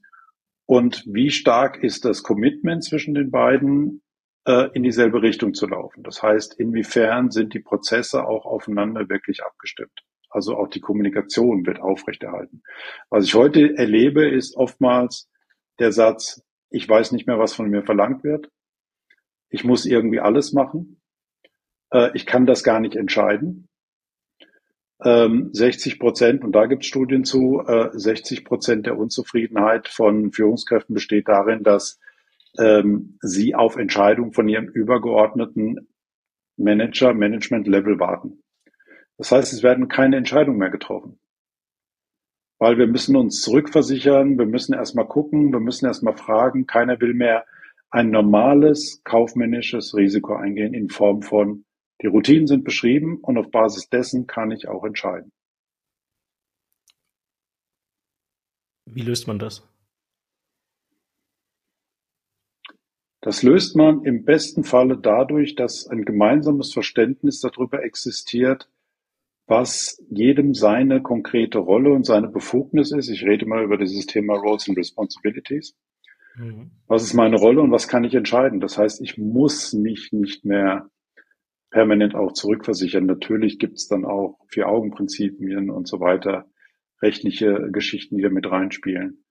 Und 0.66 1.04
wie 1.06 1.30
stark 1.30 1.82
ist 1.82 2.04
das 2.04 2.22
Commitment 2.22 2.84
zwischen 2.84 3.14
den 3.14 3.30
beiden, 3.30 4.02
in 4.46 4.82
dieselbe 4.82 5.22
Richtung 5.22 5.52
zu 5.52 5.66
laufen? 5.66 6.02
Das 6.02 6.22
heißt, 6.22 6.58
inwiefern 6.58 7.30
sind 7.30 7.52
die 7.52 7.60
Prozesse 7.60 8.26
auch 8.26 8.46
aufeinander 8.46 9.08
wirklich 9.08 9.42
abgestimmt? 9.44 10.02
Also 10.30 10.56
auch 10.56 10.68
die 10.68 10.80
Kommunikation 10.80 11.66
wird 11.66 11.80
aufrechterhalten. 11.80 12.62
Was 13.10 13.24
ich 13.24 13.34
heute 13.34 13.76
erlebe, 13.76 14.28
ist 14.28 14.56
oftmals 14.56 15.28
der 15.80 15.92
Satz, 15.92 16.42
ich 16.70 16.88
weiß 16.88 17.12
nicht 17.12 17.26
mehr, 17.26 17.38
was 17.38 17.52
von 17.52 17.68
mir 17.68 17.82
verlangt 17.82 18.22
wird. 18.22 18.48
Ich 19.50 19.64
muss 19.64 19.86
irgendwie 19.86 20.20
alles 20.20 20.52
machen. 20.52 21.00
Äh, 21.92 22.10
ich 22.14 22.26
kann 22.26 22.46
das 22.46 22.62
gar 22.62 22.80
nicht 22.80 22.94
entscheiden. 22.94 23.66
60 25.02 25.92
ähm, 25.94 25.98
Prozent, 25.98 26.44
und 26.44 26.52
da 26.52 26.66
gibt 26.66 26.82
es 26.82 26.88
Studien 26.88 27.24
zu, 27.24 27.62
60 27.66 28.40
äh, 28.40 28.44
Prozent 28.44 28.86
der 28.86 28.98
Unzufriedenheit 28.98 29.88
von 29.88 30.30
Führungskräften 30.30 30.94
besteht 30.94 31.26
darin, 31.26 31.62
dass 31.62 31.98
ähm, 32.58 33.18
sie 33.20 33.54
auf 33.54 33.76
Entscheidungen 33.76 34.32
von 34.32 34.48
ihrem 34.48 34.68
übergeordneten 34.68 35.88
Manager, 36.56 37.14
Management-Level 37.14 37.98
warten. 37.98 38.42
Das 39.16 39.32
heißt, 39.32 39.52
es 39.52 39.62
werden 39.62 39.88
keine 39.88 40.16
Entscheidungen 40.16 40.58
mehr 40.58 40.70
getroffen 40.70 41.20
weil 42.60 42.76
wir 42.76 42.86
müssen 42.86 43.16
uns 43.16 43.40
zurückversichern, 43.40 44.38
wir 44.38 44.44
müssen 44.44 44.74
erstmal 44.74 45.08
gucken, 45.08 45.50
wir 45.50 45.60
müssen 45.60 45.86
erstmal 45.86 46.16
fragen. 46.16 46.66
Keiner 46.66 47.00
will 47.00 47.14
mehr 47.14 47.46
ein 47.90 48.10
normales 48.10 49.00
kaufmännisches 49.02 49.96
Risiko 49.96 50.36
eingehen 50.36 50.74
in 50.74 50.90
Form 50.90 51.22
von, 51.22 51.64
die 52.02 52.06
Routinen 52.06 52.46
sind 52.46 52.64
beschrieben 52.64 53.18
und 53.22 53.38
auf 53.38 53.50
Basis 53.50 53.88
dessen 53.88 54.26
kann 54.26 54.50
ich 54.50 54.68
auch 54.68 54.84
entscheiden. 54.84 55.32
Wie 58.84 59.02
löst 59.02 59.26
man 59.26 59.38
das? 59.38 59.66
Das 63.20 63.42
löst 63.42 63.76
man 63.76 64.04
im 64.04 64.24
besten 64.24 64.64
Falle 64.64 64.96
dadurch, 64.96 65.54
dass 65.54 65.86
ein 65.86 66.04
gemeinsames 66.04 66.72
Verständnis 66.72 67.40
darüber 67.40 67.84
existiert, 67.84 68.70
was 69.46 70.02
jedem 70.08 70.54
seine 70.54 71.02
konkrete 71.02 71.58
Rolle 71.58 71.92
und 71.92 72.06
seine 72.06 72.28
Befugnis 72.28 72.92
ist. 72.92 73.10
Ich 73.10 73.24
rede 73.24 73.46
mal 73.46 73.64
über 73.64 73.76
dieses 73.76 74.06
Thema 74.06 74.34
Roles 74.36 74.68
and 74.68 74.78
Responsibilities. 74.78 75.76
Mhm. 76.36 76.70
Was 76.86 77.02
ist 77.02 77.14
meine 77.14 77.36
Rolle 77.36 77.60
und 77.60 77.72
was 77.72 77.88
kann 77.88 78.04
ich 78.04 78.14
entscheiden? 78.14 78.60
Das 78.60 78.78
heißt, 78.78 79.02
ich 79.02 79.18
muss 79.18 79.72
mich 79.72 80.12
nicht 80.12 80.44
mehr 80.44 80.88
permanent 81.70 82.14
auch 82.14 82.32
zurückversichern. 82.32 83.06
Natürlich 83.06 83.58
gibt 83.58 83.76
es 83.76 83.88
dann 83.88 84.04
auch 84.04 84.38
Vier-Augen-Prinzipien 84.48 85.70
und 85.70 85.88
so 85.88 86.00
weiter, 86.00 86.46
rechtliche 87.02 87.68
Geschichten, 87.70 88.16
die 88.16 88.22
da 88.22 88.30
mit 88.30 88.50
reinspielen. 88.50 89.24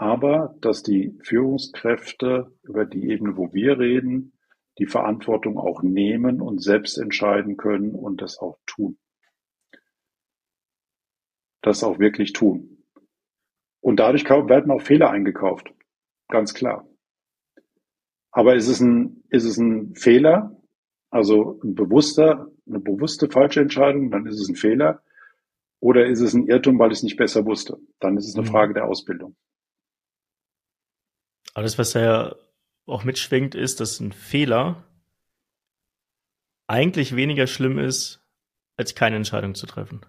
Aber 0.00 0.56
dass 0.62 0.82
die 0.82 1.14
Führungskräfte 1.22 2.50
über 2.62 2.86
die 2.86 3.10
Ebene, 3.10 3.36
wo 3.36 3.52
wir 3.52 3.78
reden, 3.78 4.32
die 4.78 4.86
Verantwortung 4.86 5.58
auch 5.58 5.82
nehmen 5.82 6.40
und 6.40 6.62
selbst 6.62 6.96
entscheiden 6.96 7.58
können 7.58 7.94
und 7.94 8.22
das 8.22 8.38
auch 8.38 8.56
tun. 8.64 8.98
Das 11.60 11.84
auch 11.84 11.98
wirklich 11.98 12.32
tun. 12.32 12.82
Und 13.80 14.00
dadurch 14.00 14.24
werden 14.24 14.70
auch 14.70 14.80
Fehler 14.80 15.10
eingekauft. 15.10 15.70
Ganz 16.28 16.54
klar. 16.54 16.88
Aber 18.30 18.54
ist 18.54 18.68
es 18.68 18.80
ein, 18.80 19.22
ist 19.28 19.44
es 19.44 19.58
ein 19.58 19.94
Fehler? 19.96 20.56
Also 21.10 21.60
ein 21.62 21.74
bewusster, 21.74 22.50
eine 22.66 22.80
bewusste 22.80 23.28
falsche 23.28 23.60
Entscheidung, 23.60 24.10
dann 24.10 24.24
ist 24.24 24.40
es 24.40 24.48
ein 24.48 24.56
Fehler. 24.56 25.02
Oder 25.78 26.06
ist 26.06 26.22
es 26.22 26.32
ein 26.32 26.46
Irrtum, 26.46 26.78
weil 26.78 26.90
ich 26.90 26.98
es 27.00 27.04
nicht 27.04 27.18
besser 27.18 27.44
wusste? 27.44 27.78
Dann 27.98 28.16
ist 28.16 28.26
es 28.26 28.34
eine 28.34 28.46
mhm. 28.46 28.50
Frage 28.50 28.72
der 28.72 28.86
Ausbildung. 28.86 29.36
Alles, 31.54 31.78
was 31.78 31.92
da 31.92 32.00
ja 32.00 32.36
auch 32.86 33.04
mitschwingt, 33.04 33.54
ist, 33.54 33.80
dass 33.80 34.00
ein 34.00 34.12
Fehler 34.12 34.84
eigentlich 36.66 37.16
weniger 37.16 37.46
schlimm 37.46 37.78
ist, 37.78 38.24
als 38.76 38.94
keine 38.94 39.16
Entscheidung 39.16 39.54
zu 39.54 39.66
treffen. 39.66 40.00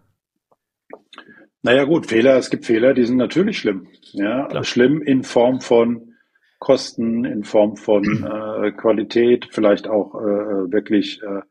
Naja 1.63 1.83
gut, 1.83 2.07
Fehler, 2.07 2.37
es 2.37 2.49
gibt 2.49 2.65
Fehler, 2.65 2.93
die 2.93 3.05
sind 3.05 3.17
natürlich 3.17 3.59
schlimm. 3.59 3.87
Ja, 4.13 4.47
Klar. 4.47 4.63
schlimm 4.63 5.01
in 5.01 5.23
Form 5.23 5.61
von 5.61 6.15
Kosten, 6.59 7.25
in 7.25 7.43
Form 7.43 7.75
von 7.75 8.03
äh, 8.63 8.71
Qualität, 8.71 9.47
vielleicht 9.51 9.87
auch 9.87 10.15
äh, 10.15 10.71
wirklich 10.71 11.21
äh, 11.21 11.41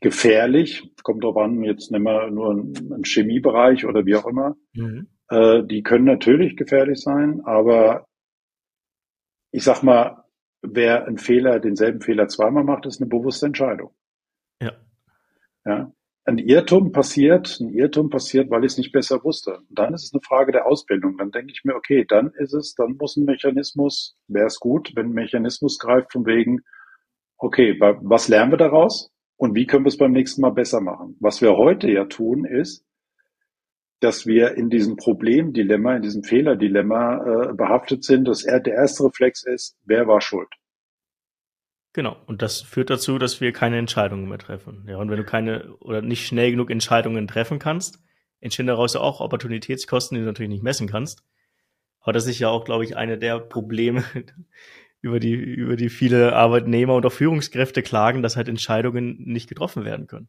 gefährlich. 0.00 0.90
Kommt 1.02 1.24
drauf 1.24 1.36
an, 1.36 1.62
jetzt 1.62 1.90
nehmen 1.90 2.04
wir 2.04 2.30
nur 2.30 2.50
einen, 2.50 3.04
Chemiebereich 3.04 3.86
oder 3.86 4.04
wie 4.04 4.16
auch 4.16 4.26
immer. 4.26 4.56
Mhm. 4.74 5.08
Äh, 5.28 5.62
die 5.64 5.82
können 5.82 6.04
natürlich 6.04 6.56
gefährlich 6.56 7.00
sein, 7.00 7.40
aber 7.44 8.06
ich 9.50 9.64
sag 9.64 9.82
mal, 9.82 10.24
wer 10.62 11.06
einen 11.06 11.18
Fehler, 11.18 11.60
denselben 11.60 12.00
Fehler 12.00 12.28
zweimal 12.28 12.64
macht, 12.64 12.86
ist 12.86 13.00
eine 13.00 13.08
bewusste 13.08 13.46
Entscheidung. 13.46 13.90
Ja. 14.60 14.72
Ja. 15.64 15.92
Ein 16.24 16.38
Irrtum 16.38 16.92
passiert, 16.92 17.58
ein 17.60 17.70
Irrtum 17.70 18.10
passiert, 18.10 18.50
weil 18.50 18.64
ich 18.64 18.72
es 18.72 18.78
nicht 18.78 18.92
besser 18.92 19.24
wusste. 19.24 19.58
Und 19.68 19.78
dann 19.78 19.94
ist 19.94 20.04
es 20.04 20.12
eine 20.12 20.20
Frage 20.22 20.52
der 20.52 20.66
Ausbildung. 20.66 21.16
Dann 21.16 21.30
denke 21.30 21.52
ich 21.52 21.64
mir, 21.64 21.74
okay, 21.74 22.04
dann 22.06 22.30
ist 22.38 22.52
es, 22.52 22.74
dann 22.74 22.96
muss 22.98 23.16
ein 23.16 23.24
Mechanismus, 23.24 24.16
wäre 24.28 24.46
es 24.46 24.60
gut, 24.60 24.92
wenn 24.94 25.06
ein 25.06 25.12
Mechanismus 25.14 25.78
greift 25.78 26.12
von 26.12 26.26
wegen, 26.26 26.60
okay, 27.38 27.80
was 27.80 28.28
lernen 28.28 28.52
wir 28.52 28.58
daraus 28.58 29.10
und 29.36 29.54
wie 29.54 29.66
können 29.66 29.84
wir 29.84 29.88
es 29.88 29.96
beim 29.96 30.12
nächsten 30.12 30.42
Mal 30.42 30.50
besser 30.50 30.82
machen? 30.82 31.16
Was 31.20 31.40
wir 31.40 31.56
heute 31.56 31.90
ja 31.90 32.04
tun, 32.04 32.44
ist, 32.44 32.84
dass 34.00 34.26
wir 34.26 34.56
in 34.56 34.70
diesem 34.70 34.96
Problemdilemma, 34.96 35.96
in 35.96 36.02
diesem 36.02 36.22
Fehlerdilemma 36.22 37.50
äh, 37.50 37.54
behaftet 37.54 38.02
sind, 38.04 38.26
dass 38.26 38.44
er, 38.44 38.60
der 38.60 38.74
erste 38.74 39.04
Reflex 39.04 39.44
ist, 39.44 39.76
wer 39.84 40.06
war 40.06 40.20
schuld? 40.20 40.48
Genau, 41.92 42.16
und 42.26 42.40
das 42.40 42.62
führt 42.62 42.88
dazu, 42.88 43.18
dass 43.18 43.40
wir 43.40 43.52
keine 43.52 43.78
Entscheidungen 43.78 44.28
mehr 44.28 44.38
treffen. 44.38 44.86
Ja, 44.88 44.96
und 44.96 45.10
wenn 45.10 45.18
du 45.18 45.24
keine 45.24 45.74
oder 45.78 46.02
nicht 46.02 46.26
schnell 46.26 46.52
genug 46.52 46.70
Entscheidungen 46.70 47.26
treffen 47.28 47.58
kannst, 47.58 48.00
entstehen 48.40 48.66
daraus 48.66 48.94
ja 48.94 49.00
auch 49.00 49.20
Opportunitätskosten, 49.20 50.14
die 50.14 50.20
du 50.20 50.26
natürlich 50.26 50.50
nicht 50.50 50.62
messen 50.62 50.88
kannst. 50.88 51.22
Aber 52.00 52.12
das 52.12 52.26
ist 52.26 52.38
ja 52.38 52.48
auch, 52.48 52.64
glaube 52.64 52.84
ich, 52.84 52.96
eine 52.96 53.18
der 53.18 53.38
Probleme, 53.40 54.04
über 55.02 55.18
die, 55.18 55.32
über 55.32 55.76
die 55.76 55.88
viele 55.88 56.34
Arbeitnehmer 56.34 56.94
und 56.94 57.04
auch 57.04 57.12
Führungskräfte 57.12 57.82
klagen, 57.82 58.22
dass 58.22 58.36
halt 58.36 58.48
Entscheidungen 58.48 59.16
nicht 59.24 59.48
getroffen 59.48 59.84
werden 59.84 60.06
können. 60.06 60.28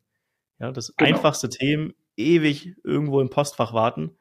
Ja, 0.59 0.71
das 0.71 0.93
genau. 0.95 1.15
einfachste 1.15 1.49
Themen 1.49 1.93
ewig 2.17 2.75
irgendwo 2.83 3.21
im 3.21 3.29
Postfach 3.29 3.73
warten, 3.73 4.17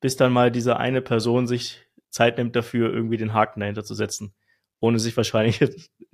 bis 0.00 0.16
dann 0.16 0.32
mal 0.32 0.50
diese 0.50 0.76
eine 0.76 1.02
Person 1.02 1.46
sich 1.46 1.86
Zeit 2.08 2.38
nimmt 2.38 2.56
dafür, 2.56 2.92
irgendwie 2.92 3.16
den 3.16 3.34
Haken 3.34 3.60
dahinter 3.60 3.84
zu 3.84 3.94
setzen, 3.94 4.34
ohne 4.80 4.98
sich 4.98 5.16
wahrscheinlich 5.16 5.60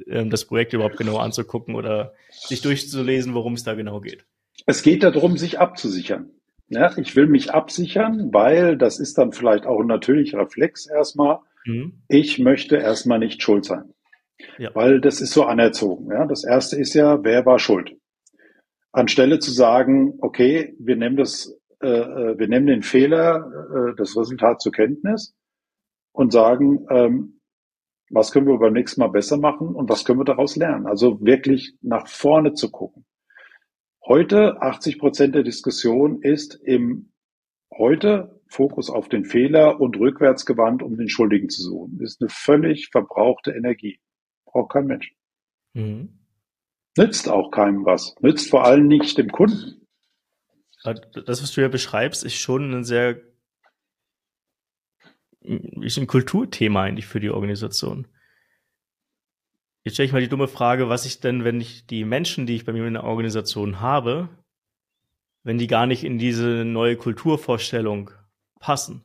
ähm, 0.07 0.31
das 0.31 0.45
Projekt 0.45 0.73
überhaupt 0.73 0.97
genau 0.97 1.19
anzugucken 1.19 1.75
oder 1.75 2.15
sich 2.31 2.61
durchzulesen, 2.61 3.35
worum 3.35 3.55
es 3.55 3.65
da 3.65 3.75
genau 3.75 4.01
geht. 4.01 4.25
Es 4.67 4.83
geht 4.83 5.03
darum, 5.03 5.37
sich 5.37 5.59
abzusichern. 5.59 6.31
Ja, 6.69 6.97
ich 6.99 7.15
will 7.15 7.29
mich 7.29 7.53
absichern, 7.53 8.33
weil 8.33 8.77
das 8.77 8.99
ist 8.99 9.19
dann 9.19 9.33
vielleicht 9.33 9.67
auch 9.67 9.81
ein 9.81 9.87
natürlicher 9.87 10.39
Reflex 10.39 10.87
erstmal. 10.87 11.39
Mhm. 11.65 12.03
Ich 12.09 12.39
möchte 12.39 12.77
erstmal 12.77 13.21
nicht 13.21 13.43
schuld 13.43 13.65
sein. 13.65 13.95
Ja. 14.59 14.75
Weil 14.75 15.01
das 15.01 15.21
ist 15.21 15.33
so 15.33 15.45
anerzogen. 15.45 16.11
Ja, 16.11 16.27
das 16.27 16.45
erste 16.45 16.77
ist 16.77 16.95
ja, 16.95 17.23
wer 17.23 17.47
war 17.47 17.59
schuld? 17.59 17.97
Anstelle 18.97 19.39
zu 19.39 19.51
sagen, 19.51 20.15
okay, 20.21 20.75
wir 20.79 20.97
nehmen 20.97 21.17
das, 21.17 21.55
äh, 21.83 21.89
äh, 21.89 22.39
wir 22.39 22.49
nehmen 22.49 22.67
den 22.67 22.83
Fehler, 22.83 23.91
äh, 23.91 23.95
das 23.97 24.17
Resultat 24.17 24.61
zur 24.61 24.73
Kenntnis 24.73 25.35
und 26.13 26.33
sagen, 26.33 26.87
ähm, 26.91 27.41
was 28.11 28.33
können 28.33 28.47
wir 28.47 28.59
beim 28.59 28.73
nächsten 28.73 29.01
Mal 29.01 29.09
besser 29.09 29.37
machen 29.37 29.75
und 29.75 29.91
was 29.91 30.05
können 30.05 30.21
wir 30.21 30.25
daraus 30.25 30.57
lernen? 30.57 30.87
Also 30.87 31.21
wirklich 31.21 31.75
nach 31.83 32.07
vorne 32.09 32.55
zu 32.55 32.71
gucken. 32.71 33.05
Heute 34.07 34.63
80 34.63 34.99
Prozent 34.99 35.35
der 35.35 35.43
Diskussion 35.43 36.23
ist 36.23 36.55
im 36.55 37.13
heute 37.77 38.41
Fokus 38.49 38.89
auf 38.89 39.09
den 39.09 39.25
Fehler 39.25 39.81
und 39.81 39.99
rückwärts 39.99 40.47
gewandt, 40.47 40.83
um 40.83 40.97
den 40.97 41.09
Schuldigen 41.09 41.49
zu 41.49 41.63
suchen. 41.63 41.99
Das 41.99 42.13
ist 42.13 42.23
eine 42.23 42.31
völlig 42.31 42.89
verbrauchte 42.93 43.51
Energie. 43.51 43.99
Braucht 44.47 44.73
kein 44.73 44.87
Mensch. 44.87 45.13
Mhm. 45.75 46.16
Nützt 46.97 47.29
auch 47.29 47.51
keinem 47.51 47.85
was. 47.85 48.15
Nützt 48.21 48.51
vor 48.51 48.65
allem 48.65 48.87
nicht 48.87 49.19
dem 49.19 49.31
Kunden. 49.31 49.87
Das, 50.83 51.43
was 51.43 51.53
du 51.53 51.61
ja 51.61 51.69
beschreibst, 51.69 52.25
ist 52.25 52.37
schon 52.37 52.73
ein 52.73 52.85
sehr 52.85 53.21
ist 55.47 55.99
ein 55.99 56.07
Kulturthema 56.07 56.83
eigentlich 56.83 57.07
für 57.07 57.21
die 57.21 57.31
Organisation. 57.31 58.09
Jetzt 59.85 59.95
stelle 59.95 60.07
ich 60.07 60.13
mal 60.13 60.21
die 60.21 60.29
dumme 60.29 60.49
Frage, 60.49 60.89
was 60.89 61.07
ich 61.07 61.21
denn, 61.21 61.45
wenn 61.45 61.61
ich 61.61 61.87
die 61.87 62.05
Menschen, 62.05 62.47
die 62.47 62.57
ich 62.57 62.65
bei 62.65 62.73
mir 62.73 62.87
in 62.87 62.95
der 62.95 63.05
Organisation 63.05 63.81
habe, 63.81 64.29
wenn 65.45 65.59
die 65.59 65.69
gar 65.69 65.87
nicht 65.87 66.03
in 66.03 66.19
diese 66.19 66.65
neue 66.65 66.97
Kulturvorstellung 66.97 68.11
passen? 68.59 69.05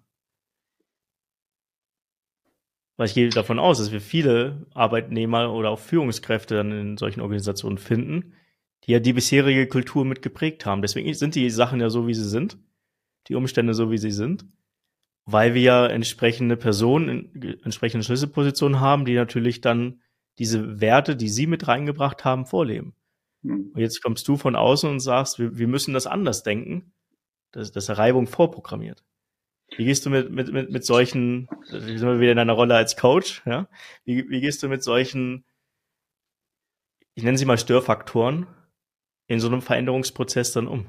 Weil 2.97 3.07
ich 3.07 3.13
gehe 3.13 3.29
davon 3.29 3.59
aus, 3.59 3.77
dass 3.77 3.91
wir 3.91 4.01
viele 4.01 4.67
Arbeitnehmer 4.73 5.53
oder 5.53 5.69
auch 5.69 5.79
Führungskräfte 5.79 6.55
dann 6.55 6.71
in 6.71 6.97
solchen 6.97 7.21
Organisationen 7.21 7.77
finden, 7.77 8.33
die 8.83 8.91
ja 8.91 8.99
die 8.99 9.13
bisherige 9.13 9.67
Kultur 9.67 10.05
mitgeprägt 10.05 10.65
haben. 10.65 10.81
Deswegen 10.81 11.13
sind 11.13 11.35
die 11.35 11.49
Sachen 11.49 11.79
ja 11.79 11.89
so, 11.89 12.07
wie 12.07 12.13
sie 12.13 12.27
sind, 12.27 12.57
die 13.27 13.35
Umstände 13.35 13.73
so, 13.73 13.91
wie 13.91 13.97
sie 13.97 14.11
sind, 14.11 14.45
weil 15.25 15.53
wir 15.53 15.61
ja 15.61 15.87
entsprechende 15.87 16.57
Personen, 16.57 17.59
entsprechende 17.63 18.03
Schlüsselpositionen 18.03 18.79
haben, 18.79 19.05
die 19.05 19.15
natürlich 19.15 19.61
dann 19.61 20.01
diese 20.37 20.81
Werte, 20.81 21.15
die 21.15 21.29
sie 21.29 21.47
mit 21.47 21.67
reingebracht 21.67 22.25
haben, 22.25 22.45
vorleben. 22.45 22.95
Mhm. 23.41 23.71
Und 23.73 23.79
jetzt 23.81 24.01
kommst 24.01 24.27
du 24.27 24.37
von 24.37 24.55
außen 24.55 24.89
und 24.89 24.99
sagst, 24.99 25.39
wir, 25.39 25.57
wir 25.57 25.67
müssen 25.67 25.93
das 25.93 26.07
anders 26.07 26.43
denken. 26.43 26.93
Das, 27.51 27.71
das 27.71 27.89
ist 27.89 27.97
Reibung 27.97 28.27
vorprogrammiert. 28.27 29.03
Wie 29.77 29.85
gehst 29.85 30.05
du 30.05 30.09
mit, 30.09 30.29
mit, 30.31 30.51
mit, 30.51 30.69
mit 30.69 30.85
solchen, 30.85 31.47
sind 31.63 32.01
wir 32.01 32.19
wieder 32.19 32.31
in 32.31 32.37
deiner 32.37 32.53
Rolle 32.53 32.75
als 32.75 32.97
Coach, 32.97 33.41
ja? 33.45 33.67
Wie, 34.03 34.29
wie 34.29 34.41
gehst 34.41 34.61
du 34.63 34.67
mit 34.67 34.83
solchen, 34.83 35.45
ich 37.15 37.23
nenne 37.23 37.37
sie 37.37 37.45
mal 37.45 37.57
Störfaktoren, 37.57 38.47
in 39.27 39.39
so 39.39 39.47
einem 39.47 39.61
Veränderungsprozess 39.61 40.51
dann 40.51 40.67
um? 40.67 40.87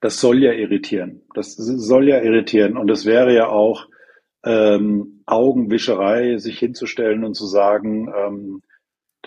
Das 0.00 0.20
soll 0.20 0.42
ja 0.42 0.52
irritieren. 0.52 1.22
Das 1.34 1.54
soll 1.54 2.08
ja 2.08 2.20
irritieren. 2.22 2.76
Und 2.76 2.90
es 2.90 3.04
wäre 3.04 3.34
ja 3.34 3.48
auch 3.48 3.88
ähm, 4.44 5.22
Augenwischerei, 5.26 6.38
sich 6.38 6.58
hinzustellen 6.58 7.24
und 7.24 7.34
zu 7.34 7.46
sagen, 7.46 8.08
ähm, 8.16 8.62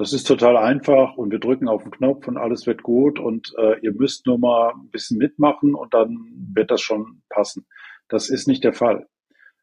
das 0.01 0.13
ist 0.13 0.23
total 0.23 0.57
einfach 0.57 1.15
und 1.15 1.31
wir 1.31 1.37
drücken 1.37 1.67
auf 1.67 1.83
den 1.83 1.91
Knopf 1.91 2.27
und 2.27 2.37
alles 2.37 2.65
wird 2.65 2.81
gut 2.81 3.19
und 3.19 3.53
äh, 3.59 3.79
ihr 3.81 3.93
müsst 3.93 4.25
nur 4.25 4.39
mal 4.39 4.71
ein 4.71 4.89
bisschen 4.89 5.19
mitmachen 5.19 5.75
und 5.75 5.93
dann 5.93 6.25
wird 6.55 6.71
das 6.71 6.81
schon 6.81 7.21
passen. 7.29 7.67
Das 8.09 8.29
ist 8.31 8.47
nicht 8.47 8.63
der 8.63 8.73
Fall. 8.73 9.05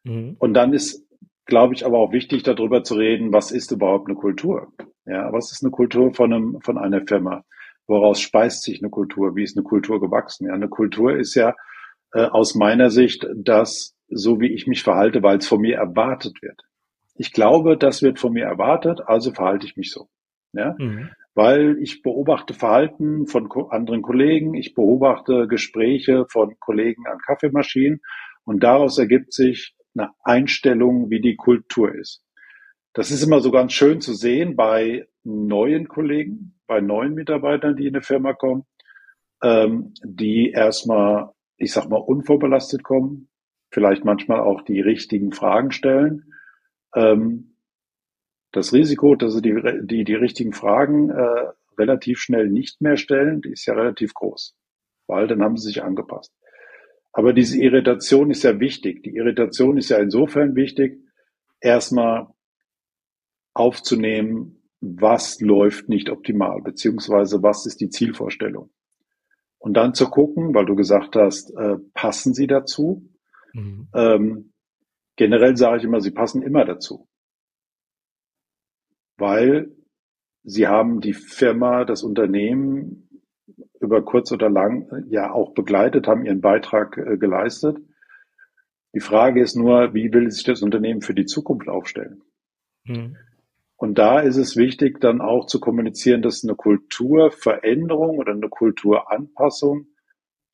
Mhm. 0.05 0.37
Und 0.39 0.53
dann 0.53 0.71
ist, 0.71 1.05
glaube 1.45 1.73
ich, 1.73 1.85
aber 1.85 1.97
auch 1.97 2.13
wichtig, 2.13 2.43
darüber 2.43 2.85
zu 2.85 2.93
reden, 2.93 3.33
was 3.33 3.51
ist 3.51 3.71
überhaupt 3.73 4.07
eine 4.07 4.15
Kultur? 4.15 4.71
Ja, 5.05 5.33
was 5.33 5.51
ist 5.51 5.61
eine 5.61 5.71
Kultur 5.71 6.13
von 6.13 6.31
einem, 6.31 6.61
von 6.61 6.77
einer 6.77 7.01
Firma? 7.05 7.43
Woraus 7.85 8.21
speist 8.21 8.63
sich 8.63 8.81
eine 8.81 8.89
Kultur? 8.89 9.35
Wie 9.35 9.43
ist 9.43 9.57
eine 9.57 9.65
Kultur 9.65 9.99
gewachsen? 9.99 10.47
Ja, 10.47 10.53
eine 10.53 10.69
Kultur 10.69 11.17
ist 11.17 11.35
ja 11.35 11.53
äh, 12.13 12.21
aus 12.21 12.55
meiner 12.55 12.91
Sicht 12.91 13.27
das, 13.35 13.93
so 14.07 14.39
wie 14.39 14.53
ich 14.53 14.67
mich 14.67 14.83
verhalte, 14.83 15.21
weil 15.21 15.39
es 15.39 15.47
von 15.49 15.59
mir 15.59 15.75
erwartet 15.75 16.41
wird. 16.41 16.61
ich 17.15 17.33
glaube, 17.33 17.75
das 17.75 18.01
wird 18.01 18.19
von 18.19 18.31
mir 18.31 18.45
erwartet, 18.45 19.01
also 19.05 19.33
verhalte 19.33 19.65
ich 19.65 19.75
mich 19.75 19.91
so. 19.91 20.07
Ja? 20.53 20.75
Mhm. 20.77 21.09
Weil 21.35 21.77
ich 21.79 22.01
beobachte 22.01 22.53
Verhalten 22.53 23.27
von 23.27 23.49
anderen 23.69 24.01
Kollegen, 24.01 24.55
ich 24.55 24.73
beobachte 24.73 25.47
Gespräche 25.47 26.25
von 26.29 26.55
Kollegen 26.59 27.07
an 27.07 27.19
Kaffeemaschinen 27.25 28.01
und 28.43 28.63
daraus 28.63 28.97
ergibt 28.97 29.33
sich 29.33 29.75
eine 29.95 30.11
Einstellung, 30.23 31.09
wie 31.09 31.21
die 31.21 31.35
Kultur 31.35 31.93
ist. 31.93 32.23
Das 32.93 33.11
ist 33.11 33.23
immer 33.23 33.39
so 33.39 33.51
ganz 33.51 33.73
schön 33.73 34.01
zu 34.01 34.13
sehen 34.13 34.55
bei 34.55 35.07
neuen 35.23 35.87
Kollegen, 35.87 36.59
bei 36.67 36.81
neuen 36.81 37.13
Mitarbeitern, 37.13 37.75
die 37.75 37.87
in 37.87 37.95
eine 37.95 38.01
Firma 38.01 38.33
kommen, 38.33 38.63
ähm, 39.43 39.93
die 40.03 40.51
erstmal, 40.51 41.29
ich 41.57 41.71
sag 41.71 41.89
mal, 41.89 41.97
unvorbelastet 41.97 42.83
kommen, 42.83 43.29
vielleicht 43.71 44.03
manchmal 44.03 44.39
auch 44.39 44.63
die 44.63 44.81
richtigen 44.81 45.31
Fragen 45.31 45.71
stellen. 45.71 46.33
Ähm, 46.95 47.48
das 48.51 48.73
Risiko, 48.73 49.15
dass 49.15 49.33
sie 49.33 49.41
die, 49.41 49.55
die, 49.83 50.03
die 50.03 50.15
richtigen 50.15 50.53
Fragen 50.53 51.09
äh, 51.09 51.51
relativ 51.77 52.19
schnell 52.19 52.49
nicht 52.49 52.81
mehr 52.81 52.97
stellen, 52.97 53.41
die 53.41 53.51
ist 53.51 53.65
ja 53.65 53.73
relativ 53.73 54.13
groß, 54.13 54.55
weil 55.07 55.27
dann 55.27 55.41
haben 55.41 55.57
sie 55.57 55.67
sich 55.67 55.83
angepasst. 55.83 56.33
Aber 57.11 57.33
diese 57.33 57.61
Irritation 57.61 58.29
ist 58.31 58.43
ja 58.43 58.59
wichtig. 58.59 59.03
Die 59.03 59.15
Irritation 59.15 59.77
ist 59.77 59.89
ja 59.89 59.97
insofern 59.97 60.55
wichtig, 60.55 60.99
erstmal 61.59 62.27
aufzunehmen, 63.53 64.61
was 64.81 65.41
läuft 65.41 65.89
nicht 65.89 66.09
optimal, 66.09 66.61
beziehungsweise 66.61 67.43
was 67.43 67.65
ist 67.65 67.81
die 67.81 67.89
Zielvorstellung. 67.89 68.69
Und 69.57 69.73
dann 69.73 69.93
zu 69.93 70.09
gucken, 70.09 70.53
weil 70.55 70.65
du 70.65 70.75
gesagt 70.75 71.15
hast, 71.17 71.51
äh, 71.57 71.75
passen 71.93 72.33
sie 72.33 72.47
dazu? 72.47 73.09
Mhm. 73.53 73.89
Ähm, 73.93 74.53
generell 75.17 75.57
sage 75.57 75.79
ich 75.79 75.83
immer, 75.83 75.99
sie 75.99 76.11
passen 76.11 76.41
immer 76.41 76.63
dazu. 76.63 77.08
Weil 79.19 79.71
sie 80.43 80.67
haben 80.67 81.01
die 81.01 81.13
Firma, 81.13 81.85
das 81.85 82.03
Unternehmen 82.03 83.09
über 83.79 84.03
kurz 84.03 84.31
oder 84.31 84.49
lang 84.49 84.89
äh, 84.91 85.03
ja 85.09 85.31
auch 85.31 85.53
begleitet, 85.53 86.07
haben 86.07 86.25
ihren 86.25 86.41
Beitrag 86.41 86.97
äh, 86.97 87.17
geleistet. 87.17 87.77
Die 88.93 88.99
Frage 88.99 89.41
ist 89.41 89.55
nur, 89.55 89.93
wie 89.93 90.11
will 90.11 90.31
sich 90.31 90.43
das 90.43 90.61
Unternehmen 90.61 91.01
für 91.01 91.13
die 91.13 91.25
Zukunft 91.25 91.69
aufstellen? 91.69 92.21
Mhm. 92.85 93.15
Und 93.75 93.97
da 93.97 94.19
ist 94.19 94.35
es 94.35 94.57
wichtig, 94.57 94.99
dann 94.99 95.21
auch 95.21 95.45
zu 95.45 95.59
kommunizieren, 95.59 96.21
dass 96.21 96.43
eine 96.43 96.55
Kulturveränderung 96.55 98.17
oder 98.17 98.33
eine 98.33 98.49
Kulturanpassung 98.49 99.87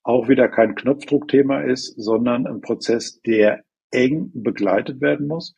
auch 0.03 0.27
wieder 0.27 0.47
kein 0.47 0.75
Knopfdruckthema 0.75 1.61
ist, 1.61 1.95
sondern 1.99 2.45
ein 2.45 2.61
Prozess, 2.61 3.21
der 3.21 3.63
eng 3.89 4.29
begleitet 4.33 5.01
werden 5.01 5.27
muss. 5.27 5.57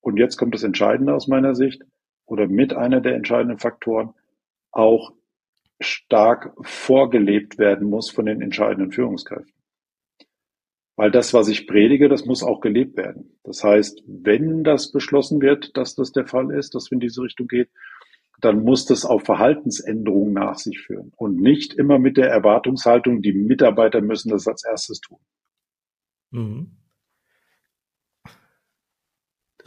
Und 0.00 0.16
jetzt 0.18 0.38
kommt 0.38 0.54
das 0.54 0.62
Entscheidende 0.62 1.12
aus 1.12 1.28
meiner 1.28 1.54
Sicht 1.54 1.82
oder 2.26 2.46
mit 2.46 2.74
einer 2.74 3.00
der 3.00 3.14
entscheidenden 3.14 3.58
Faktoren, 3.58 4.14
auch 4.70 5.12
stark 5.80 6.54
vorgelebt 6.62 7.58
werden 7.58 7.88
muss 7.88 8.10
von 8.10 8.26
den 8.26 8.40
entscheidenden 8.40 8.92
Führungskräften. 8.92 9.52
Weil 10.96 11.10
das, 11.10 11.34
was 11.34 11.48
ich 11.48 11.66
predige, 11.66 12.08
das 12.08 12.24
muss 12.24 12.42
auch 12.42 12.60
gelebt 12.60 12.96
werden. 12.96 13.38
Das 13.44 13.62
heißt, 13.62 14.02
wenn 14.06 14.64
das 14.64 14.92
beschlossen 14.92 15.42
wird, 15.42 15.76
dass 15.76 15.94
das 15.94 16.12
der 16.12 16.26
Fall 16.26 16.50
ist, 16.50 16.74
dass 16.74 16.90
wir 16.90 16.96
in 16.96 17.00
diese 17.00 17.22
Richtung 17.22 17.48
geht, 17.48 17.68
dann 18.40 18.64
muss 18.64 18.86
das 18.86 19.04
auch 19.04 19.22
Verhaltensänderungen 19.22 20.32
nach 20.32 20.56
sich 20.56 20.80
führen 20.80 21.12
und 21.16 21.40
nicht 21.40 21.74
immer 21.74 21.98
mit 21.98 22.16
der 22.16 22.28
Erwartungshaltung, 22.28 23.22
die 23.22 23.32
Mitarbeiter 23.32 24.00
müssen 24.00 24.30
das 24.30 24.46
als 24.46 24.64
erstes 24.64 25.00
tun. 25.00 25.18
Mhm. 26.30 26.70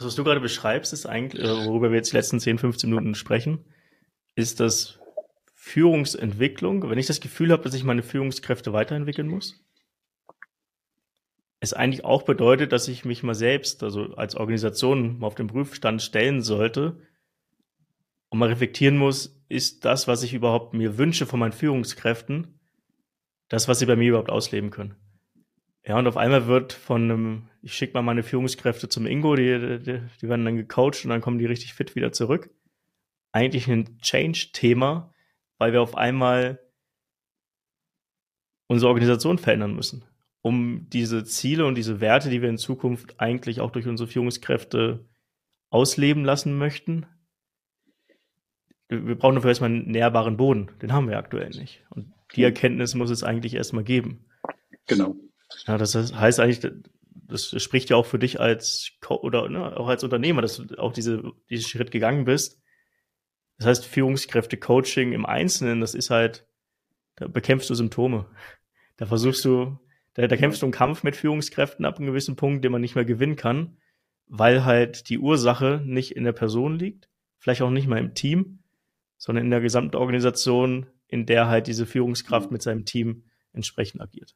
Das, 0.00 0.06
was 0.06 0.14
du 0.14 0.24
gerade 0.24 0.40
beschreibst, 0.40 0.94
ist 0.94 1.04
eigentlich, 1.04 1.44
äh, 1.44 1.66
worüber 1.66 1.90
wir 1.90 1.98
jetzt 1.98 2.12
die 2.12 2.16
letzten 2.16 2.40
10, 2.40 2.56
15 2.56 2.88
Minuten 2.88 3.14
sprechen, 3.14 3.66
ist 4.34 4.58
das 4.58 4.98
Führungsentwicklung, 5.52 6.88
wenn 6.88 6.96
ich 6.96 7.06
das 7.06 7.20
Gefühl 7.20 7.52
habe, 7.52 7.64
dass 7.64 7.74
ich 7.74 7.84
meine 7.84 8.02
Führungskräfte 8.02 8.72
weiterentwickeln 8.72 9.28
muss, 9.28 9.62
es 11.60 11.74
eigentlich 11.74 12.06
auch 12.06 12.22
bedeutet, 12.22 12.72
dass 12.72 12.88
ich 12.88 13.04
mich 13.04 13.22
mal 13.22 13.34
selbst, 13.34 13.82
also 13.82 14.14
als 14.14 14.36
Organisation, 14.36 15.18
mal 15.18 15.26
auf 15.26 15.34
den 15.34 15.48
Prüfstand 15.48 16.00
stellen 16.00 16.40
sollte 16.40 17.06
und 18.30 18.38
mal 18.38 18.48
reflektieren 18.48 18.96
muss, 18.96 19.38
ist 19.50 19.84
das, 19.84 20.08
was 20.08 20.22
ich 20.22 20.32
überhaupt 20.32 20.72
mir 20.72 20.96
wünsche 20.96 21.26
von 21.26 21.40
meinen 21.40 21.52
Führungskräften, 21.52 22.58
das, 23.50 23.68
was 23.68 23.80
sie 23.80 23.86
bei 23.86 23.96
mir 23.96 24.08
überhaupt 24.08 24.30
ausleben 24.30 24.70
können. 24.70 24.96
Ja, 25.90 25.98
und 25.98 26.06
auf 26.06 26.16
einmal 26.16 26.46
wird 26.46 26.72
von 26.72 27.02
einem, 27.02 27.48
ich 27.62 27.74
schicke 27.74 27.94
mal 27.94 28.02
meine 28.02 28.22
Führungskräfte 28.22 28.88
zum 28.88 29.06
Ingo, 29.06 29.34
die, 29.34 29.80
die, 29.82 30.00
die 30.22 30.28
werden 30.28 30.44
dann 30.44 30.54
gecoacht 30.54 31.02
und 31.02 31.10
dann 31.10 31.20
kommen 31.20 31.40
die 31.40 31.46
richtig 31.46 31.74
fit 31.74 31.96
wieder 31.96 32.12
zurück. 32.12 32.48
Eigentlich 33.32 33.66
ein 33.66 33.98
Change-Thema, 33.98 35.12
weil 35.58 35.72
wir 35.72 35.82
auf 35.82 35.96
einmal 35.96 36.60
unsere 38.68 38.88
Organisation 38.88 39.36
verändern 39.36 39.74
müssen, 39.74 40.04
um 40.42 40.86
diese 40.90 41.24
Ziele 41.24 41.66
und 41.66 41.74
diese 41.74 42.00
Werte, 42.00 42.30
die 42.30 42.40
wir 42.40 42.50
in 42.50 42.56
Zukunft 42.56 43.18
eigentlich 43.18 43.60
auch 43.60 43.72
durch 43.72 43.88
unsere 43.88 44.08
Führungskräfte 44.08 45.08
ausleben 45.70 46.24
lassen 46.24 46.56
möchten. 46.56 47.04
Wir 48.88 49.18
brauchen 49.18 49.34
dafür 49.34 49.50
erstmal 49.50 49.70
einen 49.70 49.90
nährbaren 49.90 50.36
Boden. 50.36 50.70
Den 50.82 50.92
haben 50.92 51.08
wir 51.08 51.18
aktuell 51.18 51.50
nicht. 51.50 51.84
Und 51.90 52.12
die 52.36 52.44
Erkenntnis 52.44 52.94
muss 52.94 53.10
es 53.10 53.24
eigentlich 53.24 53.54
erstmal 53.54 53.82
geben. 53.82 54.24
Genau. 54.86 55.16
Ja, 55.66 55.78
das 55.78 55.94
heißt 55.94 56.40
eigentlich, 56.40 56.72
das 57.12 57.62
spricht 57.62 57.90
ja 57.90 57.96
auch 57.96 58.06
für 58.06 58.18
dich 58.18 58.40
als 58.40 58.92
oder 59.08 59.48
ne, 59.48 59.76
auch 59.76 59.88
als 59.88 60.04
Unternehmer, 60.04 60.42
dass 60.42 60.56
du 60.56 60.78
auch 60.78 60.92
diese, 60.92 61.22
diesen 61.48 61.68
Schritt 61.68 61.90
gegangen 61.90 62.24
bist, 62.24 62.60
das 63.60 63.66
heißt, 63.66 63.84
Führungskräfte-Coaching 63.84 65.12
im 65.12 65.26
Einzelnen, 65.26 65.82
das 65.82 65.94
ist 65.94 66.08
halt, 66.08 66.46
da 67.16 67.28
bekämpfst 67.28 67.68
du 67.68 67.74
Symptome. 67.74 68.26
Da 68.96 69.04
versuchst 69.04 69.44
du, 69.44 69.78
da, 70.14 70.26
da 70.26 70.36
kämpfst 70.36 70.62
du 70.62 70.66
einen 70.66 70.72
Kampf 70.72 71.02
mit 71.02 71.14
Führungskräften 71.14 71.84
ab 71.84 71.98
einem 71.98 72.06
gewissen 72.06 72.36
Punkt, 72.36 72.64
den 72.64 72.72
man 72.72 72.80
nicht 72.80 72.94
mehr 72.94 73.04
gewinnen 73.04 73.36
kann, 73.36 73.76
weil 74.26 74.64
halt 74.64 75.10
die 75.10 75.18
Ursache 75.18 75.82
nicht 75.84 76.16
in 76.16 76.24
der 76.24 76.32
Person 76.32 76.78
liegt, 76.78 77.10
vielleicht 77.38 77.60
auch 77.60 77.70
nicht 77.70 77.86
mal 77.86 77.98
im 77.98 78.14
Team, 78.14 78.62
sondern 79.18 79.44
in 79.44 79.50
der 79.50 79.60
gesamten 79.60 79.96
Organisation, 79.96 80.86
in 81.06 81.26
der 81.26 81.48
halt 81.48 81.66
diese 81.66 81.84
Führungskraft 81.84 82.50
mit 82.50 82.62
seinem 82.62 82.86
Team 82.86 83.24
entsprechend 83.52 84.00
agiert. 84.00 84.34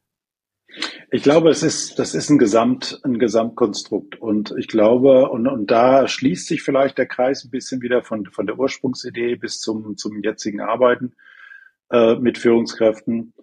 Ich 1.11 1.23
glaube, 1.23 1.49
es 1.49 1.63
ist, 1.63 1.99
das 1.99 2.15
ist 2.15 2.29
ein 2.29 2.37
Gesamt, 2.37 2.99
ein 3.03 3.19
Gesamtkonstrukt. 3.19 4.19
Und 4.19 4.53
ich 4.57 4.67
glaube, 4.67 5.29
und, 5.29 5.47
und 5.47 5.69
da 5.71 6.07
schließt 6.07 6.47
sich 6.47 6.63
vielleicht 6.63 6.97
der 6.97 7.05
Kreis 7.05 7.43
ein 7.43 7.51
bisschen 7.51 7.81
wieder 7.81 8.03
von, 8.03 8.25
von 8.25 8.45
der 8.47 8.57
Ursprungsidee 8.57 9.35
bis 9.35 9.59
zum, 9.59 9.97
zum 9.97 10.21
jetzigen 10.23 10.61
Arbeiten 10.61 11.15
äh, 11.91 12.15
mit 12.15 12.37
Führungskräften. 12.37 13.33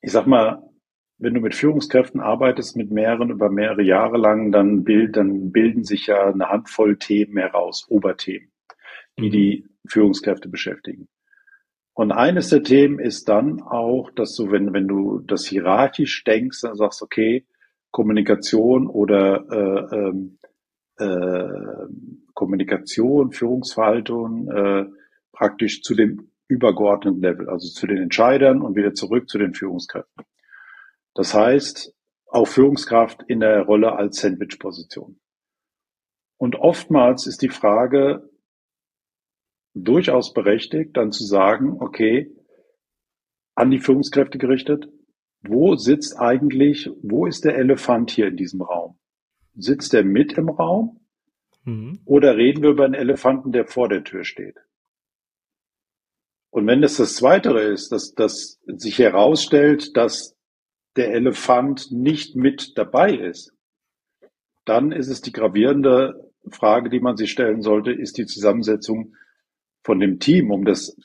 Ich 0.00 0.12
sag 0.12 0.26
mal, 0.26 0.62
wenn 1.18 1.34
du 1.34 1.40
mit 1.40 1.54
Führungskräften 1.54 2.20
arbeitest, 2.20 2.76
mit 2.76 2.90
mehreren 2.90 3.30
über 3.30 3.50
mehrere 3.50 3.82
Jahre 3.82 4.18
lang, 4.18 4.52
dann, 4.52 4.84
bild, 4.84 5.16
dann 5.16 5.50
bilden 5.50 5.82
sich 5.82 6.06
ja 6.06 6.30
eine 6.30 6.48
Handvoll 6.48 6.98
Themen 6.98 7.38
heraus, 7.38 7.86
Oberthemen, 7.88 8.52
die 9.18 9.26
mhm. 9.26 9.30
die 9.30 9.68
Führungskräfte 9.88 10.48
beschäftigen. 10.48 11.08
Und 11.96 12.12
eines 12.12 12.50
der 12.50 12.62
Themen 12.62 12.98
ist 12.98 13.26
dann 13.26 13.62
auch, 13.62 14.10
dass 14.10 14.34
du, 14.36 14.50
wenn, 14.50 14.74
wenn 14.74 14.86
du 14.86 15.20
das 15.20 15.46
hierarchisch 15.46 16.24
denkst, 16.24 16.60
dann 16.60 16.74
sagst, 16.74 17.00
okay, 17.00 17.46
Kommunikation 17.90 18.86
oder 18.86 19.46
äh, 19.50 19.96
ähm, 19.96 20.38
äh, 20.98 22.28
Kommunikation, 22.34 23.32
Führungsverhaltung 23.32 24.50
äh, 24.50 24.84
praktisch 25.32 25.80
zu 25.80 25.94
dem 25.94 26.30
übergeordneten 26.48 27.22
Level, 27.22 27.48
also 27.48 27.70
zu 27.70 27.86
den 27.86 27.96
Entscheidern 27.96 28.60
und 28.60 28.76
wieder 28.76 28.92
zurück 28.92 29.30
zu 29.30 29.38
den 29.38 29.54
Führungskräften. 29.54 30.26
Das 31.14 31.32
heißt, 31.32 31.94
auch 32.26 32.46
Führungskraft 32.46 33.22
in 33.26 33.40
der 33.40 33.62
Rolle 33.62 33.96
als 33.96 34.18
Sandwich-Position. 34.18 35.18
Und 36.36 36.56
oftmals 36.56 37.26
ist 37.26 37.40
die 37.40 37.48
Frage, 37.48 38.28
durchaus 39.76 40.32
berechtigt, 40.32 40.96
dann 40.96 41.12
zu 41.12 41.24
sagen, 41.24 41.76
okay, 41.80 42.34
an 43.54 43.70
die 43.70 43.78
Führungskräfte 43.78 44.38
gerichtet, 44.38 44.88
wo 45.42 45.76
sitzt 45.76 46.18
eigentlich, 46.18 46.90
wo 47.02 47.26
ist 47.26 47.44
der 47.44 47.56
Elefant 47.56 48.10
hier 48.10 48.28
in 48.28 48.36
diesem 48.36 48.62
Raum? 48.62 48.98
Sitzt 49.54 49.92
der 49.92 50.04
mit 50.04 50.32
im 50.32 50.48
Raum? 50.48 51.00
Mhm. 51.64 52.00
Oder 52.04 52.36
reden 52.36 52.62
wir 52.62 52.70
über 52.70 52.84
einen 52.84 52.94
Elefanten, 52.94 53.52
der 53.52 53.66
vor 53.66 53.88
der 53.88 54.02
Tür 54.02 54.24
steht? 54.24 54.56
Und 56.50 56.66
wenn 56.66 56.82
es 56.82 56.96
das 56.96 57.14
Zweite 57.16 57.50
ist, 57.58 57.92
dass, 57.92 58.14
dass 58.14 58.60
sich 58.66 58.98
herausstellt, 58.98 59.96
dass 59.96 60.36
der 60.96 61.12
Elefant 61.12 61.92
nicht 61.92 62.34
mit 62.34 62.78
dabei 62.78 63.14
ist, 63.14 63.52
dann 64.64 64.90
ist 64.90 65.08
es 65.08 65.20
die 65.20 65.32
gravierende 65.32 66.32
Frage, 66.50 66.88
die 66.88 67.00
man 67.00 67.16
sich 67.16 67.30
stellen 67.30 67.60
sollte, 67.60 67.92
ist 67.92 68.16
die 68.16 68.26
Zusammensetzung 68.26 69.14
von 69.86 70.00
dem 70.00 70.18
Team, 70.18 70.50
um 70.50 70.64
das 70.64 70.96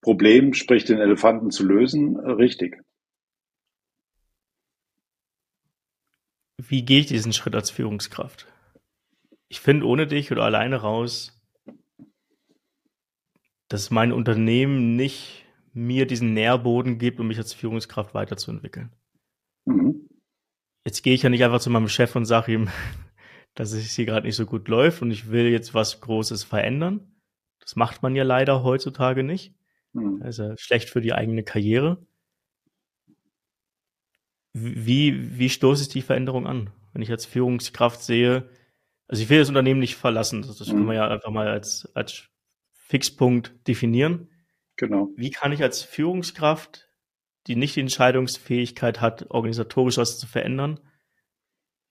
Problem, 0.00 0.54
sprich 0.54 0.84
den 0.84 0.98
Elefanten 0.98 1.50
zu 1.50 1.64
lösen, 1.64 2.16
äh, 2.16 2.30
richtig. 2.30 2.82
Wie 6.56 6.84
gehe 6.84 7.00
ich 7.00 7.06
diesen 7.06 7.32
Schritt 7.32 7.54
als 7.54 7.70
Führungskraft? 7.70 8.46
ich 9.52 9.60
finde 9.60 9.86
ohne 9.86 10.06
dich 10.06 10.32
oder 10.32 10.44
alleine 10.44 10.76
raus, 10.76 11.38
dass 13.68 13.90
mein 13.90 14.10
Unternehmen 14.10 14.96
nicht 14.96 15.44
mir 15.74 16.06
diesen 16.06 16.32
Nährboden 16.32 16.96
gibt, 16.96 17.20
um 17.20 17.28
mich 17.28 17.36
als 17.36 17.52
Führungskraft 17.52 18.14
weiterzuentwickeln. 18.14 18.92
Mhm. 19.66 20.08
Jetzt 20.86 21.02
gehe 21.02 21.12
ich 21.12 21.22
ja 21.22 21.28
nicht 21.28 21.44
einfach 21.44 21.60
zu 21.60 21.68
meinem 21.68 21.88
Chef 21.88 22.16
und 22.16 22.24
sage 22.24 22.50
ihm, 22.50 22.70
dass 23.54 23.72
es 23.72 23.94
hier 23.94 24.06
gerade 24.06 24.26
nicht 24.26 24.36
so 24.36 24.46
gut 24.46 24.68
läuft 24.68 25.02
und 25.02 25.10
ich 25.10 25.30
will 25.30 25.48
jetzt 25.48 25.74
was 25.74 26.00
Großes 26.00 26.44
verändern. 26.44 27.11
Das 27.62 27.76
macht 27.76 28.02
man 28.02 28.14
ja 28.14 28.24
leider 28.24 28.62
heutzutage 28.62 29.22
nicht. 29.22 29.54
Mhm. 29.92 30.22
Ja 30.22 30.56
schlecht 30.58 30.90
für 30.90 31.00
die 31.00 31.14
eigene 31.14 31.44
Karriere. 31.44 32.04
Wie, 34.52 35.38
wie 35.38 35.48
stoße 35.48 35.84
ich 35.84 35.88
die 35.88 36.02
Veränderung 36.02 36.46
an? 36.46 36.70
Wenn 36.92 37.02
ich 37.02 37.10
als 37.10 37.24
Führungskraft 37.24 38.02
sehe, 38.02 38.50
also 39.08 39.22
ich 39.22 39.30
will 39.30 39.38
das 39.38 39.48
Unternehmen 39.48 39.80
nicht 39.80 39.96
verlassen, 39.96 40.42
das, 40.42 40.58
das 40.58 40.68
mhm. 40.68 40.72
können 40.72 40.86
wir 40.86 40.94
ja 40.94 41.08
einfach 41.08 41.30
mal 41.30 41.48
als, 41.48 41.90
als 41.94 42.28
Fixpunkt 42.72 43.66
definieren. 43.66 44.28
Genau. 44.76 45.08
Wie 45.16 45.30
kann 45.30 45.52
ich 45.52 45.62
als 45.62 45.82
Führungskraft, 45.82 46.90
die 47.46 47.56
nicht 47.56 47.76
die 47.76 47.80
Entscheidungsfähigkeit 47.80 49.00
hat, 49.00 49.30
organisatorisch 49.30 49.96
was 49.96 50.18
zu 50.18 50.26
verändern, 50.26 50.80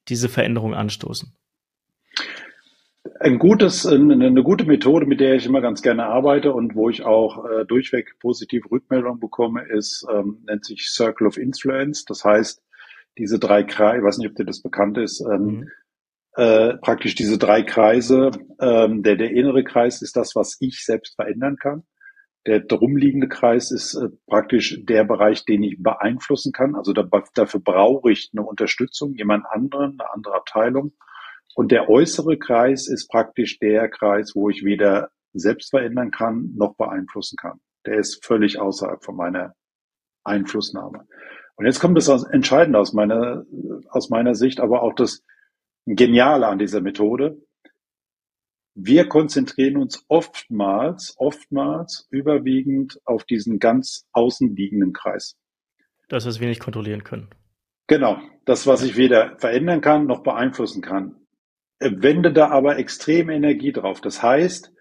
diese 0.07 0.29
Veränderung 0.29 0.75
anstoßen? 0.75 1.35
Ein 3.19 3.39
gutes, 3.39 3.87
eine 3.87 4.43
gute 4.43 4.65
Methode, 4.65 5.07
mit 5.07 5.19
der 5.19 5.33
ich 5.33 5.47
immer 5.47 5.61
ganz 5.61 5.81
gerne 5.81 6.05
arbeite 6.05 6.53
und 6.53 6.75
wo 6.75 6.87
ich 6.87 7.03
auch 7.03 7.45
äh, 7.45 7.65
durchweg 7.65 8.19
positive 8.19 8.69
Rückmeldungen 8.69 9.19
bekomme, 9.19 9.63
ist, 9.63 10.05
ähm, 10.11 10.43
nennt 10.45 10.65
sich 10.65 10.91
Circle 10.91 11.25
of 11.25 11.37
Influence. 11.37 12.05
Das 12.05 12.23
heißt, 12.23 12.61
diese 13.17 13.39
drei 13.39 13.63
Kreise, 13.63 13.97
ich 13.97 14.03
weiß 14.03 14.17
nicht, 14.19 14.29
ob 14.29 14.35
dir 14.35 14.45
das 14.45 14.61
bekannt 14.61 14.99
ist, 14.99 15.19
ähm, 15.21 15.45
mhm. 15.45 15.67
äh, 16.35 16.77
praktisch 16.77 17.15
diese 17.15 17.39
drei 17.39 17.63
Kreise. 17.63 18.31
Ähm, 18.59 19.01
der, 19.01 19.15
der 19.15 19.31
innere 19.31 19.63
Kreis 19.63 20.03
ist 20.03 20.15
das, 20.15 20.35
was 20.35 20.57
ich 20.59 20.85
selbst 20.85 21.15
verändern 21.15 21.57
kann. 21.57 21.83
Der 22.45 22.59
drumliegende 22.59 23.27
Kreis 23.27 23.71
ist 23.71 23.95
äh, 23.95 24.09
praktisch 24.27 24.79
der 24.83 25.05
Bereich, 25.05 25.43
den 25.45 25.63
ich 25.63 25.81
beeinflussen 25.81 26.51
kann. 26.51 26.75
Also 26.75 26.93
da, 26.93 27.07
dafür 27.33 27.61
brauche 27.61 28.11
ich 28.11 28.29
eine 28.33 28.45
Unterstützung, 28.45 29.15
jemand 29.15 29.45
anderen, 29.49 29.99
eine 29.99 30.13
andere 30.13 30.35
Abteilung. 30.35 30.93
Und 31.55 31.71
der 31.71 31.89
äußere 31.89 32.37
Kreis 32.37 32.87
ist 32.87 33.09
praktisch 33.09 33.59
der 33.59 33.89
Kreis, 33.89 34.33
wo 34.35 34.49
ich 34.49 34.63
weder 34.63 35.09
selbst 35.33 35.69
verändern 35.69 36.11
kann, 36.11 36.53
noch 36.55 36.75
beeinflussen 36.75 37.35
kann. 37.35 37.59
Der 37.85 37.97
ist 37.97 38.25
völlig 38.25 38.59
außerhalb 38.59 39.03
von 39.03 39.15
meiner 39.15 39.53
Einflussnahme. 40.23 41.07
Und 41.55 41.65
jetzt 41.65 41.79
kommt 41.79 41.97
das 41.97 42.23
Entscheidende 42.23 42.79
aus 42.79 42.93
meiner, 42.93 43.45
aus 43.89 44.09
meiner 44.09 44.35
Sicht, 44.35 44.59
aber 44.59 44.81
auch 44.83 44.93
das 44.93 45.23
Geniale 45.85 46.47
an 46.47 46.59
dieser 46.59 46.81
Methode. 46.81 47.41
Wir 48.73 49.09
konzentrieren 49.09 49.77
uns 49.77 50.05
oftmals, 50.07 51.15
oftmals 51.17 52.07
überwiegend 52.09 52.99
auf 53.03 53.25
diesen 53.25 53.59
ganz 53.59 54.07
außenliegenden 54.13 54.93
Kreis. 54.93 55.37
Das, 56.07 56.25
was 56.25 56.39
wir 56.39 56.47
nicht 56.47 56.61
kontrollieren 56.61 57.03
können. 57.03 57.29
Genau. 57.87 58.19
Das, 58.45 58.67
was 58.67 58.83
ich 58.83 58.95
weder 58.95 59.37
verändern 59.37 59.81
kann, 59.81 60.05
noch 60.05 60.23
beeinflussen 60.23 60.81
kann 60.81 61.20
wende 61.81 62.31
da 62.31 62.49
aber 62.49 62.77
extrem 62.77 63.29
Energie 63.29 63.71
drauf. 63.71 64.01
Das 64.01 64.21
heißt, 64.21 64.71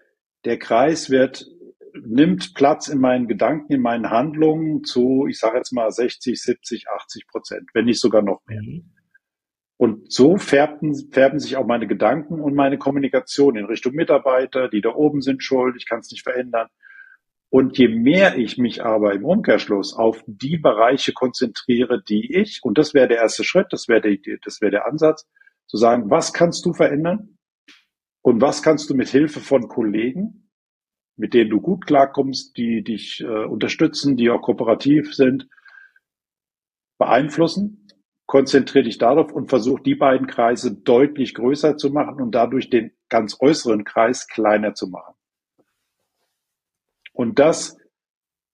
der 0.45 0.57
Kreis 0.57 1.09
wird 1.09 1.45
nimmt 1.93 2.53
Platz 2.53 2.87
in 2.87 2.99
meinen 2.99 3.27
Gedanken, 3.27 3.73
in 3.73 3.81
meinen 3.81 4.09
Handlungen 4.09 4.83
zu, 4.83 5.27
ich 5.27 5.39
sage 5.39 5.57
jetzt 5.57 5.73
mal 5.73 5.91
60, 5.91 6.41
70, 6.41 6.87
80 6.89 7.27
Prozent, 7.27 7.69
wenn 7.73 7.85
nicht 7.85 7.99
sogar 7.99 8.21
noch 8.21 8.41
mehr. 8.47 8.61
Mhm. 8.61 8.91
Und 9.77 10.11
so 10.13 10.37
färben, 10.37 10.93
färben 11.11 11.39
sich 11.39 11.57
auch 11.57 11.65
meine 11.65 11.87
Gedanken 11.87 12.39
und 12.39 12.53
meine 12.53 12.77
Kommunikation 12.77 13.55
in 13.55 13.65
Richtung 13.65 13.93
Mitarbeiter, 13.93 14.69
die 14.69 14.81
da 14.81 14.89
oben 14.93 15.21
sind 15.21 15.43
schuld, 15.43 15.75
ich 15.75 15.87
kann 15.87 15.99
es 15.99 16.11
nicht 16.11 16.23
verändern. 16.23 16.67
Und 17.49 17.77
je 17.77 17.87
mehr 17.89 18.37
ich 18.37 18.57
mich 18.57 18.85
aber 18.85 19.13
im 19.13 19.25
Umkehrschluss 19.25 19.95
auf 19.95 20.23
die 20.27 20.57
Bereiche 20.57 21.13
konzentriere, 21.13 22.01
die 22.01 22.33
ich, 22.33 22.59
und 22.61 22.77
das 22.77 22.93
wäre 22.93 23.07
der 23.07 23.17
erste 23.17 23.43
Schritt, 23.43 23.67
das 23.71 23.87
wäre 23.87 24.01
der, 24.01 24.17
das 24.43 24.61
wäre 24.61 24.71
der 24.71 24.85
Ansatz, 24.85 25.27
zu 25.71 25.77
sagen, 25.77 26.09
was 26.09 26.33
kannst 26.33 26.65
du 26.65 26.73
verändern 26.73 27.37
und 28.21 28.41
was 28.41 28.61
kannst 28.61 28.89
du 28.89 28.93
mit 28.93 29.07
Hilfe 29.07 29.39
von 29.39 29.69
Kollegen, 29.69 30.49
mit 31.15 31.33
denen 31.33 31.49
du 31.49 31.61
gut 31.61 31.85
klarkommst, 31.87 32.57
die 32.57 32.83
dich 32.83 33.21
äh, 33.21 33.45
unterstützen, 33.45 34.17
die 34.17 34.29
auch 34.29 34.41
kooperativ 34.41 35.15
sind, 35.15 35.47
beeinflussen. 36.97 37.87
Konzentriere 38.25 38.83
dich 38.83 38.97
darauf 38.97 39.31
und 39.31 39.47
versuch 39.47 39.79
die 39.79 39.95
beiden 39.95 40.27
Kreise 40.27 40.75
deutlich 40.75 41.33
größer 41.35 41.77
zu 41.77 41.89
machen 41.89 42.21
und 42.21 42.35
dadurch 42.35 42.69
den 42.69 42.91
ganz 43.07 43.37
äußeren 43.39 43.85
Kreis 43.85 44.27
kleiner 44.27 44.73
zu 44.73 44.89
machen. 44.89 45.15
Und 47.13 47.39
das 47.39 47.77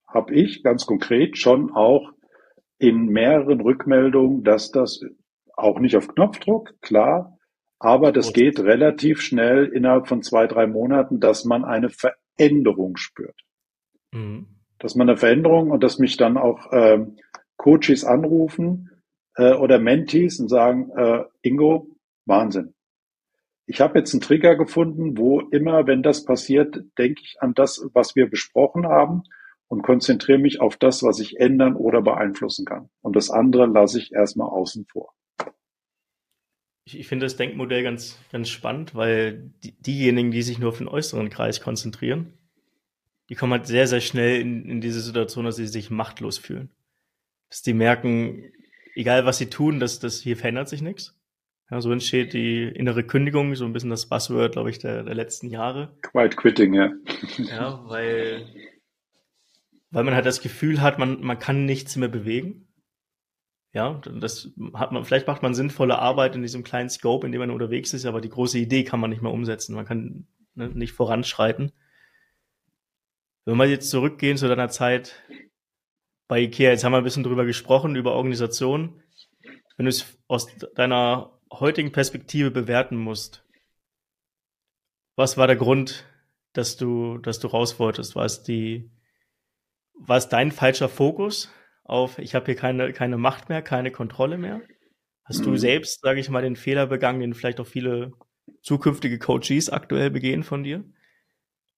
habe 0.08 0.36
ich 0.36 0.62
ganz 0.62 0.86
konkret 0.86 1.36
schon 1.36 1.72
auch 1.72 2.12
in 2.78 3.08
mehreren 3.08 3.60
Rückmeldungen, 3.60 4.44
dass 4.44 4.70
das 4.70 5.02
auch 5.58 5.80
nicht 5.80 5.98
auf 5.98 6.08
Knopfdruck, 6.08 6.80
klar, 6.82 7.38
aber 7.80 8.12
das 8.12 8.34
geht 8.34 8.60
relativ 8.60 9.22
schnell 9.22 9.66
innerhalb 9.66 10.08
von 10.08 10.24
zwei, 10.24 10.48
drei 10.48 10.68
Monaten, 10.68 11.20
dass 11.20 11.46
man 11.46 11.66
eine 11.66 11.90
Veränderung 11.90 12.98
spürt. 12.98 13.40
Mhm. 14.12 14.48
Dass 14.80 14.96
man 14.96 15.10
eine 15.10 15.18
Veränderung 15.18 15.72
und 15.72 15.84
dass 15.84 16.00
mich 16.00 16.18
dann 16.18 16.38
auch 16.38 16.68
ähm, 16.72 17.18
Coaches 17.58 18.04
anrufen 18.04 18.92
äh, 19.36 19.54
oder 19.54 19.80
Mentees 19.80 20.40
und 20.40 20.48
sagen, 20.48 20.92
äh, 20.96 21.24
Ingo, 21.42 21.90
Wahnsinn. 22.26 22.74
Ich 23.66 23.82
habe 23.82 24.00
jetzt 24.00 24.14
einen 24.14 24.22
Trigger 24.22 24.56
gefunden, 24.56 25.18
wo 25.18 25.42
immer, 25.42 25.88
wenn 25.88 26.02
das 26.02 26.24
passiert, 26.24 26.84
denke 26.98 27.22
ich 27.24 27.38
an 27.42 27.54
das, 27.54 27.86
was 27.94 28.16
wir 28.16 28.30
besprochen 28.30 28.88
haben 28.88 29.24
und 29.68 29.82
konzentriere 29.82 30.38
mich 30.38 30.62
auf 30.62 30.78
das, 30.78 31.04
was 31.04 31.20
ich 31.20 31.40
ändern 31.40 31.76
oder 31.76 32.02
beeinflussen 32.02 32.66
kann. 32.66 32.90
Und 33.02 33.16
das 33.16 33.30
andere 33.30 33.66
lasse 33.66 34.00
ich 34.00 34.14
erstmal 34.14 34.48
außen 34.48 34.86
vor 34.86 35.17
ich, 36.88 36.98
ich 36.98 37.08
finde 37.08 37.26
das 37.26 37.36
Denkmodell 37.36 37.84
ganz, 37.84 38.18
ganz 38.32 38.48
spannend, 38.50 38.96
weil 38.96 39.52
die, 39.64 39.74
diejenigen, 39.74 40.32
die 40.32 40.42
sich 40.42 40.58
nur 40.58 40.70
auf 40.70 40.78
den 40.78 40.88
äußeren 40.88 41.30
Kreis 41.30 41.60
konzentrieren, 41.60 42.34
die 43.30 43.36
kommen 43.36 43.52
halt 43.52 43.68
sehr, 43.68 43.88
sehr 43.88 44.00
schnell 44.00 44.40
in, 44.40 44.66
in 44.70 44.80
diese 44.80 45.02
Situation, 45.02 45.44
dass 45.44 45.58
sie 45.58 45.68
sich 45.68 45.90
machtlos 45.90 46.38
fühlen. 46.38 46.70
Dass 47.50 47.62
die 47.62 47.74
merken, 47.74 48.54
egal 48.96 49.26
was 49.26 49.38
sie 49.38 49.50
tun, 49.50 49.82
dass 49.82 50.00
das 50.00 50.22
hier 50.22 50.38
verändert 50.38 50.70
sich 50.70 50.82
nichts. 50.82 51.20
Ja, 51.70 51.82
so 51.82 51.92
entsteht 51.92 52.32
die 52.32 52.64
innere 52.64 53.04
Kündigung, 53.04 53.54
so 53.56 53.66
ein 53.66 53.74
bisschen 53.74 53.90
das 53.90 54.06
Buzzword, 54.06 54.54
glaube 54.54 54.70
ich, 54.70 54.80
der, 54.80 55.04
der 55.04 55.16
letzten 55.16 55.50
Jahre. 55.50 55.98
Quiet 56.02 56.38
quitting, 56.38 56.74
ja. 56.74 56.94
Ja, 57.38 57.84
weil, 57.88 58.48
weil 59.92 60.06
man 60.06 60.16
halt 60.16 60.26
das 60.26 60.40
Gefühl 60.40 60.82
hat, 60.82 61.00
man, 61.00 61.20
man 61.20 61.38
kann 61.38 61.66
nichts 61.66 61.98
mehr 61.98 62.08
bewegen. 62.08 62.67
Ja, 63.78 64.02
das 64.04 64.50
hat 64.74 64.92
man, 64.92 65.06
vielleicht 65.06 65.28
macht 65.28 65.44
man 65.44 65.54
sinnvolle 65.54 66.00
Arbeit 66.00 66.36
in 66.36 66.42
diesem 66.42 66.64
kleinen 66.64 66.90
Scope, 66.90 67.28
in 67.28 67.32
dem 67.32 67.38
man 67.38 67.52
unterwegs 67.52 67.94
ist, 67.94 68.08
aber 68.08 68.22
die 68.22 68.30
große 68.30 68.58
Idee 68.58 68.84
kann 68.84 69.00
man 69.00 69.12
nicht 69.12 69.22
mehr 69.22 69.32
umsetzen. 69.32 69.76
Man 69.76 69.86
kann 69.86 70.26
ne, 70.56 70.70
nicht 70.70 70.94
voranschreiten. 70.94 71.72
Wenn 73.46 73.56
wir 73.58 73.68
jetzt 73.68 73.92
zurückgehen 73.92 74.36
zu 74.36 74.48
deiner 74.48 74.70
Zeit 74.70 75.22
bei 76.28 76.42
IKEA, 76.42 76.72
jetzt 76.72 76.86
haben 76.86 76.92
wir 76.94 76.98
ein 76.98 77.04
bisschen 77.04 77.22
drüber 77.22 77.46
gesprochen, 77.46 77.96
über 77.96 78.14
Organisation. 78.14 79.00
Wenn 79.76 79.86
du 79.86 79.92
es 79.92 80.18
aus 80.28 80.48
deiner 80.74 81.40
heutigen 81.54 81.92
Perspektive 81.92 82.50
bewerten 82.50 82.98
musst, 82.98 83.46
was 85.16 85.38
war 85.38 85.46
der 85.46 85.56
Grund, 85.56 86.04
dass 86.54 86.78
du, 86.78 87.20
dass 87.20 87.38
du 87.38 87.46
raus 87.46 87.78
wolltest? 87.78 88.16
War 88.16 88.26
es 88.26 88.42
die, 88.42 88.90
war 89.94 90.18
es 90.18 90.30
dein 90.30 90.52
falscher 90.52 90.90
Fokus? 90.90 91.52
Auf, 91.90 92.20
ich 92.20 92.36
habe 92.36 92.46
hier 92.46 92.56
keine, 92.56 92.94
keine 92.94 93.18
Macht 93.18 93.50
mehr, 93.50 93.62
keine 93.62 93.92
Kontrolle 93.92 94.38
mehr? 94.38 94.62
Hast 95.24 95.42
mhm. 95.42 95.52
du 95.52 95.58
selbst, 95.58 96.02
sage 96.02 96.20
ich 96.20 96.30
mal, 96.30 96.42
den 96.42 96.56
Fehler 96.56 96.88
begangen, 96.88 97.20
den 97.20 97.34
vielleicht 97.34 97.60
auch 97.60 97.68
viele 97.68 98.14
zukünftige 98.62 99.20
Coaches 99.20 99.70
aktuell 99.70 100.10
begehen 100.10 100.44
von 100.44 100.64
dir? 100.64 100.84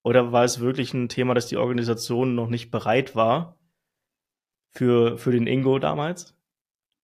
Oder 0.03 0.31
war 0.31 0.43
es 0.43 0.59
wirklich 0.59 0.93
ein 0.93 1.09
Thema, 1.09 1.33
dass 1.33 1.47
die 1.47 1.57
Organisation 1.57 2.35
noch 2.35 2.47
nicht 2.47 2.71
bereit 2.71 3.15
war 3.15 3.59
für, 4.69 5.17
für 5.17 5.31
den 5.31 5.47
Ingo 5.47 5.79
damals 5.79 6.37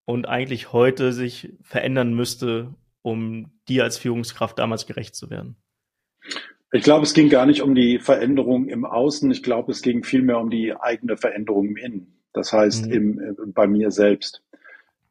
und 0.04 0.26
eigentlich 0.26 0.72
heute 0.72 1.12
sich 1.12 1.52
verändern 1.62 2.14
müsste, 2.14 2.74
um 3.02 3.52
dir 3.68 3.84
als 3.84 3.98
Führungskraft 3.98 4.58
damals 4.58 4.86
gerecht 4.86 5.14
zu 5.14 5.30
werden? 5.30 5.56
Ich 6.72 6.82
glaube, 6.82 7.04
es 7.04 7.14
ging 7.14 7.28
gar 7.28 7.46
nicht 7.46 7.62
um 7.62 7.74
die 7.74 7.98
Veränderung 7.98 8.68
im 8.68 8.84
Außen. 8.84 9.30
Ich 9.30 9.42
glaube, 9.42 9.72
es 9.72 9.82
ging 9.82 10.02
vielmehr 10.02 10.38
um 10.38 10.50
die 10.50 10.74
eigene 10.74 11.16
Veränderung 11.16 11.68
im 11.68 11.76
Innen. 11.76 12.15
Das 12.36 12.52
heißt, 12.52 12.86
mhm. 12.86 12.92
im, 12.92 13.18
äh, 13.18 13.32
bei 13.46 13.66
mir 13.66 13.90
selbst. 13.90 14.42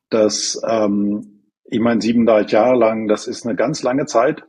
Das, 0.10 0.62
ähm, 0.68 1.42
ich 1.66 1.80
meine, 1.80 2.00
37 2.00 2.52
Jahre 2.52 2.78
lang, 2.78 3.08
das 3.08 3.28
ist 3.28 3.46
eine 3.46 3.56
ganz 3.56 3.82
lange 3.82 4.06
Zeit. 4.06 4.44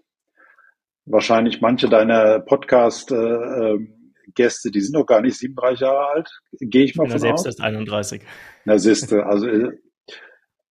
Wahrscheinlich 1.07 1.62
manche 1.62 1.89
deiner 1.89 2.41
Podcast-Gäste, 2.41 4.68
äh, 4.68 4.70
die 4.70 4.81
sind 4.81 4.93
noch 4.93 5.07
gar 5.07 5.22
nicht 5.22 5.39
37 5.39 5.81
Jahre 5.81 6.07
alt, 6.09 6.29
gehe 6.61 6.85
ich, 6.85 6.91
ich 6.91 6.97
mal 6.97 7.05
bin 7.05 7.12
von 7.12 7.20
selbst 7.20 7.41
aus. 7.41 7.47
erst 7.47 7.62
31. 7.62 8.22
Na 8.66 8.79
siehste, 8.79 9.24
also 9.24 9.47
äh, 9.47 9.70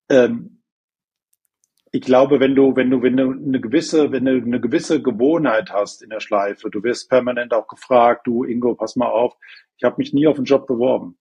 ähm, 0.09 0.61
ich 1.91 2.01
glaube, 2.01 2.39
wenn 2.39 2.53
du, 2.53 2.75
wenn 2.75 2.91
du, 2.91 3.01
wenn 3.01 3.17
du 3.17 3.31
eine 3.31 3.61
gewisse, 3.61 4.11
wenn 4.11 4.25
du 4.25 4.33
eine 4.33 4.59
gewisse 4.59 5.01
Gewohnheit 5.01 5.71
hast 5.71 6.03
in 6.03 6.09
der 6.09 6.19
Schleife, 6.19 6.69
du 6.69 6.83
wirst 6.83 7.09
permanent 7.09 7.53
auch 7.53 7.67
gefragt, 7.67 8.27
du 8.27 8.43
Ingo, 8.43 8.75
pass 8.75 8.95
mal 8.95 9.07
auf, 9.07 9.35
ich 9.77 9.83
habe 9.83 9.95
mich 9.97 10.13
nie 10.13 10.27
auf 10.27 10.35
einen 10.35 10.45
Job 10.45 10.67
beworben. 10.67 11.17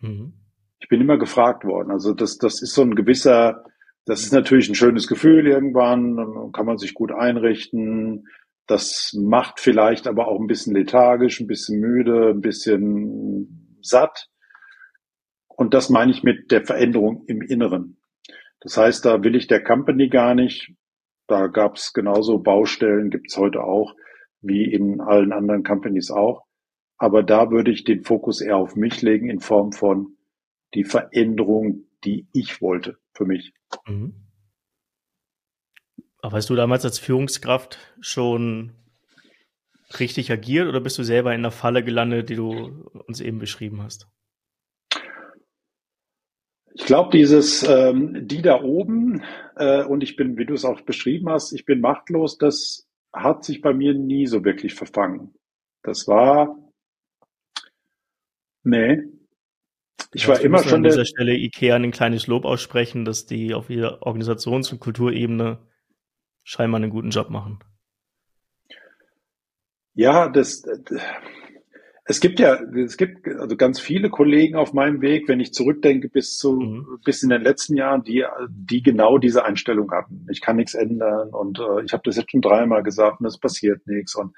Mhm. 0.00 0.32
Ich 0.80 0.88
bin 0.88 1.00
immer 1.00 1.18
gefragt 1.18 1.64
worden. 1.64 1.90
Also 1.90 2.14
das, 2.14 2.38
das 2.38 2.62
ist 2.62 2.74
so 2.74 2.82
ein 2.82 2.94
gewisser, 2.94 3.64
das 4.04 4.22
ist 4.22 4.32
natürlich 4.32 4.68
ein 4.68 4.74
schönes 4.74 5.06
Gefühl 5.06 5.46
irgendwann, 5.46 6.52
kann 6.52 6.66
man 6.66 6.78
sich 6.78 6.94
gut 6.94 7.12
einrichten. 7.12 8.26
Das 8.66 9.14
macht 9.18 9.60
vielleicht 9.60 10.06
aber 10.06 10.28
auch 10.28 10.40
ein 10.40 10.46
bisschen 10.46 10.74
lethargisch, 10.74 11.40
ein 11.40 11.46
bisschen 11.46 11.80
müde, 11.80 12.30
ein 12.30 12.40
bisschen 12.40 13.78
satt. 13.82 14.28
Und 15.48 15.74
das 15.74 15.90
meine 15.90 16.12
ich 16.12 16.22
mit 16.22 16.50
der 16.52 16.64
Veränderung 16.64 17.24
im 17.26 17.42
Inneren. 17.42 17.98
Das 18.60 18.76
heißt, 18.76 19.04
da 19.04 19.22
will 19.22 19.34
ich 19.34 19.46
der 19.46 19.62
Company 19.62 20.08
gar 20.08 20.34
nicht. 20.34 20.72
Da 21.26 21.46
gab 21.46 21.76
es 21.76 21.92
genauso 21.92 22.38
Baustellen, 22.38 23.10
gibt 23.10 23.30
es 23.30 23.36
heute 23.36 23.62
auch, 23.62 23.94
wie 24.40 24.64
in 24.72 25.00
allen 25.00 25.32
anderen 25.32 25.64
Companies 25.64 26.10
auch. 26.10 26.47
Aber 26.98 27.22
da 27.22 27.50
würde 27.50 27.70
ich 27.70 27.84
den 27.84 28.02
Fokus 28.02 28.40
eher 28.40 28.56
auf 28.56 28.74
mich 28.76 29.02
legen 29.02 29.30
in 29.30 29.40
Form 29.40 29.72
von 29.72 30.16
die 30.74 30.84
Veränderung, 30.84 31.84
die 32.04 32.26
ich 32.32 32.60
wollte 32.60 32.98
für 33.12 33.24
mich. 33.24 33.52
Mhm. 33.86 34.14
Aber 36.20 36.36
hast 36.36 36.50
du 36.50 36.56
damals 36.56 36.84
als 36.84 36.98
Führungskraft 36.98 37.78
schon 38.00 38.72
richtig 39.98 40.30
agiert 40.30 40.68
oder 40.68 40.80
bist 40.80 40.98
du 40.98 41.02
selber 41.02 41.34
in 41.34 41.42
der 41.42 41.52
Falle 41.52 41.82
gelandet, 41.82 42.28
die 42.28 42.34
du 42.34 42.90
uns 43.06 43.20
eben 43.20 43.38
beschrieben 43.38 43.82
hast? 43.82 44.08
Ich 46.74 46.84
glaube, 46.84 47.10
dieses, 47.16 47.62
ähm, 47.64 48.26
die 48.26 48.42
da 48.42 48.62
oben, 48.62 49.22
äh, 49.56 49.84
und 49.84 50.02
ich 50.02 50.16
bin, 50.16 50.36
wie 50.36 50.46
du 50.46 50.54
es 50.54 50.64
auch 50.64 50.80
beschrieben 50.82 51.28
hast, 51.28 51.52
ich 51.52 51.64
bin 51.64 51.80
machtlos, 51.80 52.38
das 52.38 52.88
hat 53.12 53.44
sich 53.44 53.60
bei 53.60 53.72
mir 53.72 53.94
nie 53.94 54.26
so 54.26 54.44
wirklich 54.44 54.74
verfangen. 54.74 55.34
Das 55.82 56.06
war, 56.06 56.56
nee. 58.62 59.02
Ich 60.12 60.22
ja, 60.22 60.28
war 60.28 60.40
immer 60.40 60.62
schon 60.62 60.74
an 60.74 60.82
dieser 60.84 61.04
Stelle 61.04 61.36
IKEA 61.36 61.76
ein 61.76 61.90
kleines 61.90 62.26
Lob 62.26 62.44
aussprechen, 62.44 63.04
dass 63.04 63.26
die 63.26 63.54
auf 63.54 63.68
jeder 63.68 64.02
Organisations- 64.02 64.72
und 64.72 64.78
Kulturebene 64.78 65.58
scheinbar 66.44 66.80
einen 66.80 66.90
guten 66.90 67.10
Job 67.10 67.30
machen. 67.30 67.58
Ja, 69.94 70.28
das, 70.28 70.62
es 72.04 72.20
gibt 72.20 72.40
ja, 72.40 72.54
es 72.54 72.96
gibt 72.96 73.26
also 73.26 73.54
ganz 73.56 73.80
viele 73.80 74.08
Kollegen 74.08 74.56
auf 74.56 74.72
meinem 74.72 75.02
Weg, 75.02 75.28
wenn 75.28 75.40
ich 75.40 75.52
zurückdenke 75.52 76.08
bis 76.08 76.38
zu, 76.38 76.52
mhm. 76.52 77.00
bis 77.04 77.22
in 77.22 77.28
den 77.28 77.42
letzten 77.42 77.76
Jahren, 77.76 78.02
die, 78.02 78.24
die 78.48 78.82
genau 78.82 79.18
diese 79.18 79.44
Einstellung 79.44 79.90
hatten. 79.90 80.26
Ich 80.30 80.40
kann 80.40 80.56
nichts 80.56 80.74
ändern 80.74 81.30
und 81.30 81.58
äh, 81.58 81.84
ich 81.84 81.92
habe 81.92 82.02
das 82.06 82.16
jetzt 82.16 82.30
schon 82.30 82.40
dreimal 82.40 82.82
gesagt 82.82 83.20
und 83.20 83.26
es 83.26 83.38
passiert 83.38 83.86
nichts 83.86 84.14
und 84.14 84.34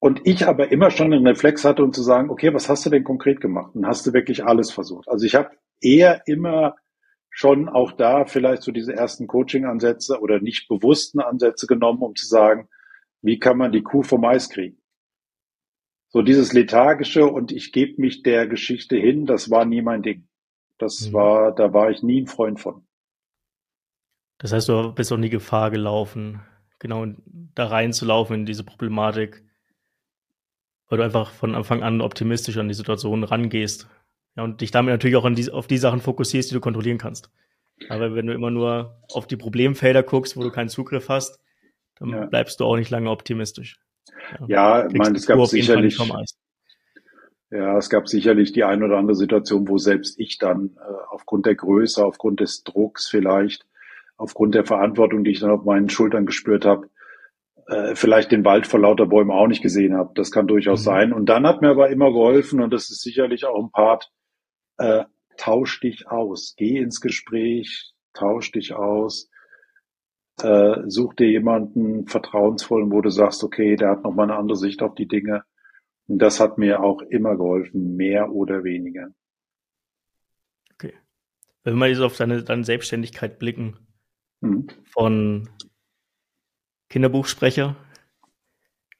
und 0.00 0.20
ich 0.24 0.46
aber 0.46 0.70
immer 0.70 0.90
schon 0.90 1.12
einen 1.12 1.26
Reflex 1.26 1.64
hatte, 1.64 1.82
um 1.82 1.92
zu 1.92 2.02
sagen, 2.02 2.30
okay, 2.30 2.54
was 2.54 2.68
hast 2.68 2.86
du 2.86 2.90
denn 2.90 3.04
konkret 3.04 3.40
gemacht? 3.40 3.74
Und 3.74 3.86
hast 3.86 4.06
du 4.06 4.12
wirklich 4.12 4.44
alles 4.44 4.70
versucht? 4.70 5.08
Also 5.08 5.26
ich 5.26 5.34
habe 5.34 5.50
eher 5.80 6.22
immer 6.26 6.76
schon 7.30 7.68
auch 7.68 7.92
da 7.92 8.24
vielleicht 8.24 8.62
so 8.62 8.72
diese 8.72 8.92
ersten 8.92 9.26
Coaching-Ansätze 9.26 10.20
oder 10.20 10.40
nicht 10.40 10.68
bewussten 10.68 11.20
Ansätze 11.20 11.66
genommen, 11.66 12.02
um 12.02 12.14
zu 12.14 12.26
sagen, 12.26 12.68
wie 13.22 13.38
kann 13.38 13.58
man 13.58 13.72
die 13.72 13.82
Kuh 13.82 14.02
vom 14.02 14.24
Eis 14.24 14.48
kriegen? 14.48 14.78
so 16.08 16.22
dieses 16.22 16.52
lethargische 16.52 17.26
und 17.26 17.52
ich 17.52 17.72
gebe 17.72 18.00
mich 18.00 18.22
der 18.22 18.46
Geschichte 18.46 18.96
hin, 18.96 19.26
das 19.26 19.50
war 19.50 19.64
nie 19.64 19.82
mein 19.82 20.02
Ding. 20.02 20.28
Das 20.78 21.08
mhm. 21.08 21.12
war, 21.12 21.54
da 21.54 21.72
war 21.72 21.90
ich 21.90 22.02
nie 22.02 22.22
ein 22.22 22.26
Freund 22.26 22.60
von. 22.60 22.86
Das 24.38 24.52
heißt, 24.52 24.68
du 24.68 24.92
bist 24.92 25.12
auch 25.12 25.16
nie 25.16 25.30
Gefahr 25.30 25.70
gelaufen, 25.70 26.40
genau 26.78 27.06
da 27.54 27.66
reinzulaufen 27.66 28.40
in 28.40 28.46
diese 28.46 28.64
Problematik, 28.64 29.44
weil 30.88 30.98
du 30.98 31.04
einfach 31.04 31.32
von 31.32 31.54
Anfang 31.54 31.82
an 31.82 32.00
optimistisch 32.00 32.56
an 32.58 32.68
die 32.68 32.74
Situation 32.74 33.24
rangehst. 33.24 33.88
Ja, 34.36 34.44
und 34.44 34.60
dich 34.60 34.70
damit 34.70 34.92
natürlich 34.92 35.16
auch 35.16 35.28
die, 35.30 35.50
auf 35.50 35.66
die 35.66 35.78
Sachen 35.78 36.00
fokussierst, 36.00 36.50
die 36.50 36.54
du 36.54 36.60
kontrollieren 36.60 36.98
kannst. 36.98 37.30
Aber 37.88 38.14
wenn 38.14 38.26
du 38.26 38.32
immer 38.32 38.50
nur 38.50 39.00
auf 39.12 39.26
die 39.26 39.36
Problemfelder 39.36 40.02
guckst, 40.02 40.36
wo 40.36 40.42
du 40.42 40.50
keinen 40.50 40.68
Zugriff 40.68 41.08
hast, 41.08 41.40
dann 41.98 42.10
ja. 42.10 42.26
bleibst 42.26 42.60
du 42.60 42.64
auch 42.64 42.76
nicht 42.76 42.90
lange 42.90 43.10
optimistisch. 43.10 43.80
Ja, 44.46 44.86
ich 44.86 44.94
meine, 44.94 45.16
es 45.16 45.26
gab 45.26 45.44
sicherlich, 45.46 45.98
ja, 47.50 47.78
es 47.78 47.88
gab 47.88 48.08
sicherlich 48.08 48.52
die 48.52 48.64
ein 48.64 48.82
oder 48.82 48.98
andere 48.98 49.14
Situation, 49.14 49.68
wo 49.68 49.78
selbst 49.78 50.18
ich 50.18 50.38
dann 50.38 50.76
äh, 50.76 50.92
aufgrund 51.10 51.46
der 51.46 51.54
Größe, 51.54 52.04
aufgrund 52.04 52.40
des 52.40 52.62
Drucks 52.64 53.08
vielleicht, 53.08 53.66
aufgrund 54.16 54.54
der 54.54 54.64
Verantwortung, 54.64 55.24
die 55.24 55.30
ich 55.30 55.40
dann 55.40 55.50
auf 55.50 55.64
meinen 55.64 55.88
Schultern 55.88 56.26
gespürt 56.26 56.64
habe, 56.64 56.88
äh, 57.68 57.94
vielleicht 57.94 58.32
den 58.32 58.44
Wald 58.44 58.66
vor 58.66 58.80
lauter 58.80 59.06
Bäumen 59.06 59.30
auch 59.30 59.46
nicht 59.46 59.62
gesehen 59.62 59.94
habe. 59.94 60.12
Das 60.14 60.30
kann 60.30 60.46
durchaus 60.46 60.80
mhm. 60.80 60.84
sein. 60.84 61.12
Und 61.12 61.26
dann 61.26 61.46
hat 61.46 61.60
mir 61.60 61.68
aber 61.68 61.90
immer 61.90 62.10
geholfen, 62.10 62.60
und 62.60 62.72
das 62.72 62.90
ist 62.90 63.02
sicherlich 63.02 63.44
auch 63.44 63.62
ein 63.62 63.70
Part, 63.70 64.10
äh, 64.78 65.04
tausch 65.36 65.78
dich 65.80 66.08
aus, 66.08 66.54
geh 66.56 66.78
ins 66.78 67.00
Gespräch, 67.00 67.92
tausch 68.14 68.50
dich 68.52 68.74
aus, 68.74 69.30
äh, 70.40 70.76
such 70.86 71.14
dir 71.14 71.28
jemanden 71.28 72.06
vertrauensvollen, 72.06 72.90
wo 72.90 73.02
du 73.02 73.10
sagst, 73.10 73.44
okay, 73.44 73.76
der 73.76 73.90
hat 73.90 74.02
nochmal 74.02 74.30
eine 74.30 74.38
andere 74.38 74.56
Sicht 74.56 74.82
auf 74.82 74.94
die 74.94 75.06
Dinge. 75.06 75.44
Und 76.06 76.20
das 76.20 76.40
hat 76.40 76.56
mir 76.56 76.82
auch 76.82 77.02
immer 77.02 77.36
geholfen, 77.36 77.96
mehr 77.96 78.32
oder 78.32 78.64
weniger. 78.64 79.08
Okay. 80.72 80.94
Wenn 81.64 81.76
wir 81.76 81.88
jetzt 81.88 82.00
auf 82.00 82.16
deine, 82.16 82.42
deine 82.42 82.64
Selbstständigkeit 82.64 83.38
blicken, 83.38 83.76
mhm. 84.40 84.68
von 84.90 85.50
Kinderbuchsprecher 86.88 87.76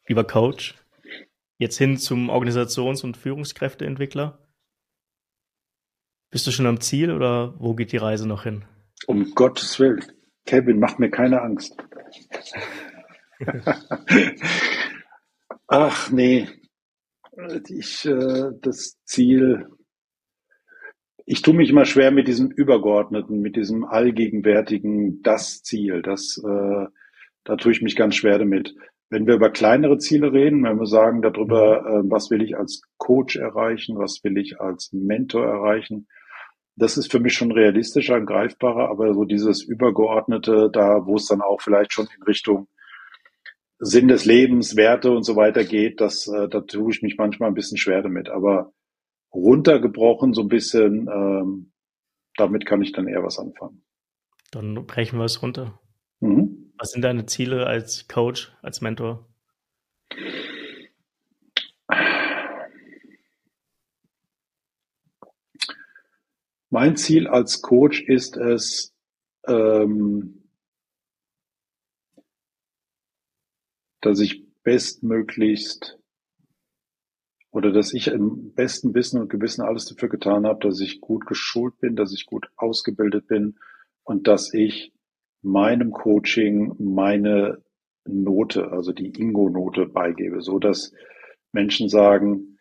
über 0.07 0.24
Coach, 0.24 0.74
jetzt 1.59 1.78
hin 1.78 1.97
zum 1.97 2.30
Organisations- 2.30 3.03
und 3.03 3.16
Führungskräfteentwickler. 3.16 4.39
Bist 6.30 6.47
du 6.47 6.51
schon 6.51 6.66
am 6.66 6.80
Ziel 6.80 7.11
oder 7.12 7.55
wo 7.59 7.74
geht 7.74 7.93
die 7.93 7.97
Reise 7.97 8.28
noch 8.28 8.43
hin? 8.43 8.64
Um 9.07 9.34
Gottes 9.34 9.78
Willen. 9.78 10.05
Kevin, 10.45 10.78
mach 10.78 10.99
mir 10.99 11.11
keine 11.11 11.41
Angst. 11.43 11.76
Ach 15.66 16.11
nee, 16.11 16.49
ich, 17.68 18.05
äh, 18.05 18.51
das 18.61 18.99
Ziel, 19.05 19.68
ich 21.24 21.43
tue 21.43 21.55
mich 21.55 21.70
immer 21.70 21.84
schwer 21.84 22.11
mit 22.11 22.26
diesem 22.26 22.51
Übergeordneten, 22.51 23.41
mit 23.41 23.57
diesem 23.57 23.84
allgegenwärtigen, 23.84 25.22
das 25.22 25.62
Ziel. 25.62 26.03
Das, 26.03 26.43
äh, 26.43 26.86
da 27.45 27.57
tue 27.57 27.72
ich 27.72 27.82
mich 27.82 27.97
ganz 27.97 28.16
schwer 28.16 28.39
damit. 28.39 28.74
Wenn 29.11 29.26
wir 29.26 29.34
über 29.34 29.51
kleinere 29.51 29.99
Ziele 29.99 30.32
reden, 30.32 30.64
wenn 30.64 30.78
wir 30.78 30.86
sagen 30.86 31.22
darüber, 31.22 31.78
äh, 31.80 32.11
was 32.11 32.30
will 32.30 32.43
ich 32.43 32.57
als 32.57 32.82
Coach 32.99 33.36
erreichen, 33.36 33.97
was 33.99 34.20
will 34.22 34.36
ich 34.36 34.61
als 34.61 34.91
Mentor 34.93 35.47
erreichen, 35.47 36.07
das 36.76 36.97
ist 36.97 37.11
für 37.11 37.18
mich 37.18 37.34
schon 37.34 37.51
realistischer 37.51 38.20
greifbarer, 38.20 38.89
aber 38.89 39.12
so 39.12 39.24
dieses 39.24 39.62
Übergeordnete, 39.62 40.70
da 40.72 41.07
wo 41.07 41.16
es 41.16 41.26
dann 41.26 41.41
auch 41.41 41.61
vielleicht 41.61 41.93
schon 41.93 42.07
in 42.16 42.22
Richtung 42.22 42.68
Sinn 43.80 44.09
des 44.09 44.24
Lebens, 44.24 44.76
Werte 44.76 45.11
und 45.11 45.24
so 45.24 45.36
weiter 45.36 45.64
geht, 45.64 46.01
das, 46.01 46.26
äh, 46.28 46.49
da 46.49 46.61
tue 46.61 46.91
ich 46.93 47.03
mich 47.03 47.16
manchmal 47.16 47.49
ein 47.49 47.55
bisschen 47.55 47.78
schwer 47.78 48.03
damit. 48.03 48.28
Aber 48.28 48.72
runtergebrochen 49.32 50.32
so 50.34 50.43
ein 50.43 50.49
bisschen, 50.49 51.09
ähm, 51.09 51.72
damit 52.36 52.66
kann 52.66 52.82
ich 52.82 52.93
dann 52.93 53.09
eher 53.09 53.22
was 53.22 53.39
anfangen. 53.39 53.84
Dann 54.51 54.86
brechen 54.86 55.18
wir 55.18 55.26
es 55.26 55.43
runter. 55.43 55.80
Mhm. 56.20 56.58
Was 56.79 56.93
sind 56.93 57.03
deine 57.03 57.26
Ziele 57.26 57.66
als 57.66 58.07
Coach, 58.07 58.53
als 58.62 58.81
Mentor? 58.81 59.26
Mein 66.70 66.97
Ziel 66.97 67.26
als 67.26 67.62
Coach 67.62 68.03
ist 68.03 68.37
es, 68.37 68.95
ähm, 69.49 70.49
dass 74.01 74.20
ich 74.20 74.47
bestmöglichst 74.62 75.99
oder 77.51 77.72
dass 77.72 77.93
ich 77.93 78.07
im 78.07 78.55
besten 78.55 78.95
Wissen 78.95 79.20
und 79.20 79.31
Gewissen 79.31 79.62
alles 79.62 79.87
dafür 79.87 80.09
getan 80.09 80.47
habe, 80.47 80.61
dass 80.61 80.79
ich 80.79 81.01
gut 81.01 81.26
geschult 81.26 81.81
bin, 81.81 81.97
dass 81.97 82.12
ich 82.12 82.26
gut 82.26 82.49
ausgebildet 82.55 83.26
bin 83.26 83.59
und 84.05 84.29
dass 84.29 84.55
ich 84.55 84.93
meinem 85.43 85.93
Coaching 85.93 86.74
meine 86.78 87.62
Note, 88.05 88.72
also 88.72 88.93
die 88.93 89.12
Ingo-Note 89.20 89.86
beigebe, 89.86 90.41
so 90.43 90.59
dass 90.59 90.93
Menschen 91.53 91.89
sagen, 91.89 92.59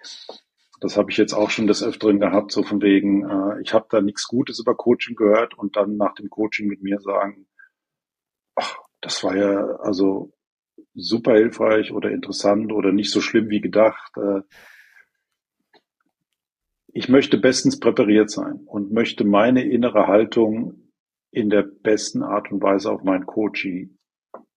das 0.80 0.98
habe 0.98 1.10
ich 1.10 1.18
jetzt 1.18 1.34
auch 1.34 1.50
schon 1.50 1.68
des 1.68 1.84
Öfteren 1.84 2.20
gehabt, 2.20 2.52
so 2.52 2.64
von 2.64 2.82
wegen, 2.82 3.28
äh, 3.28 3.62
ich 3.62 3.74
habe 3.74 3.88
da 3.90 4.02
nichts 4.02 4.28
Gutes 4.28 4.60
über 4.60 4.76
Coaching 4.76 5.16
gehört 5.16 5.58
und 5.58 5.76
dann 5.76 5.98
nach 5.98 6.14
dem 6.14 6.30
Coaching 6.30 6.68
mit 6.68 6.84
mir 6.84 7.00
sagen, 7.00 7.48
ach, 8.56 8.78
das 9.02 9.24
war 9.24 9.36
ja 9.36 9.66
also 9.78 10.34
super 10.94 11.34
hilfreich 11.34 11.92
oder 11.92 12.12
interessant 12.12 12.72
oder 12.72 12.92
nicht 12.92 13.12
so 13.12 13.22
schlimm 13.22 13.50
wie 13.50 13.62
gedacht. 13.62 14.12
Äh, 14.18 14.42
ich 16.88 17.10
möchte 17.10 17.38
bestens 17.38 17.80
präpariert 17.80 18.30
sein 18.30 18.62
und 18.66 18.92
möchte 18.92 19.24
meine 19.24 19.64
innere 19.64 20.08
Haltung 20.08 20.87
in 21.32 21.50
der 21.50 21.64
besten 21.64 22.24
Art 22.24 22.52
und 22.52 22.62
Weise 22.62 22.92
auf 22.92 23.04
meinen 23.04 23.26
Coachie 23.26 23.96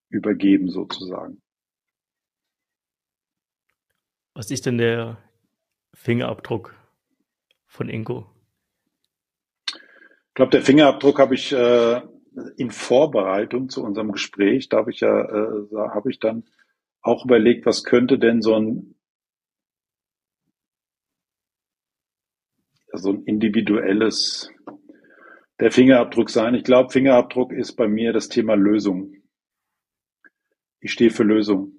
übergeben 0.09 0.69
sozusagen. 0.69 1.43
Was 4.35 4.51
ist 4.51 4.67
denn 4.67 4.79
der 4.79 5.19
Fingerabdruck 5.95 6.75
von 7.67 7.89
Ingo? 7.89 8.31
Ich 9.69 10.35
glaube, 10.35 10.51
der 10.53 10.63
Fingerabdruck 10.63 11.19
habe 11.19 11.35
ich 11.35 11.53
äh, 11.53 12.01
in 12.57 12.71
Vorbereitung 12.71 13.69
zu 13.69 13.83
unserem 13.83 14.13
Gespräch, 14.13 14.69
da 14.69 14.79
habe 14.79 14.93
ich 14.93 15.01
ja, 15.01 15.21
äh, 15.21 15.67
habe 15.75 16.11
ich 16.11 16.21
dann 16.21 16.45
auch 17.03 17.25
überlegt, 17.25 17.67
was 17.67 17.85
könnte 17.85 18.19
denn 18.19 18.41
so 18.41 18.55
ein 18.55 18.95
so 22.93 23.11
ein 23.11 23.25
individuelles 23.25 24.51
der 25.61 25.71
Fingerabdruck 25.71 26.31
sein. 26.31 26.55
Ich 26.55 26.65
glaube, 26.65 26.91
Fingerabdruck 26.91 27.53
ist 27.53 27.75
bei 27.75 27.87
mir 27.87 28.13
das 28.13 28.29
Thema 28.29 28.55
Lösung. 28.55 29.15
Ich 30.81 30.93
stehe 30.93 31.11
für 31.11 31.25
Lösung. 31.25 31.73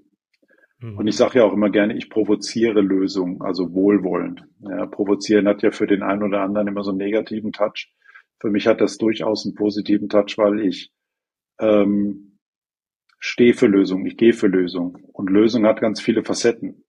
Mhm. 0.79 0.97
Und 0.97 1.07
ich 1.07 1.15
sage 1.15 1.39
ja 1.39 1.45
auch 1.45 1.53
immer 1.53 1.69
gerne, 1.69 1.97
ich 1.97 2.09
provoziere 2.09 2.81
Lösungen, 2.81 3.41
also 3.41 3.73
wohlwollend. 3.73 4.43
Ja, 4.59 4.85
provozieren 4.85 5.47
hat 5.47 5.63
ja 5.63 5.71
für 5.71 5.87
den 5.87 6.03
einen 6.03 6.23
oder 6.23 6.41
anderen 6.41 6.67
immer 6.67 6.83
so 6.83 6.91
einen 6.91 6.99
negativen 6.99 7.51
Touch. 7.51 7.91
Für 8.39 8.49
mich 8.49 8.67
hat 8.67 8.81
das 8.81 8.97
durchaus 8.97 9.45
einen 9.45 9.55
positiven 9.55 10.09
Touch, 10.09 10.37
weil 10.37 10.61
ich 10.61 10.91
ähm, 11.59 12.39
stehe 13.19 13.53
für 13.53 13.67
Lösungen, 13.67 14.05
ich 14.05 14.17
gehe 14.17 14.33
für 14.33 14.47
Lösungen. 14.47 15.03
Und 15.13 15.29
Lösung 15.29 15.65
hat 15.65 15.81
ganz 15.81 16.01
viele 16.01 16.23
Facetten. 16.23 16.83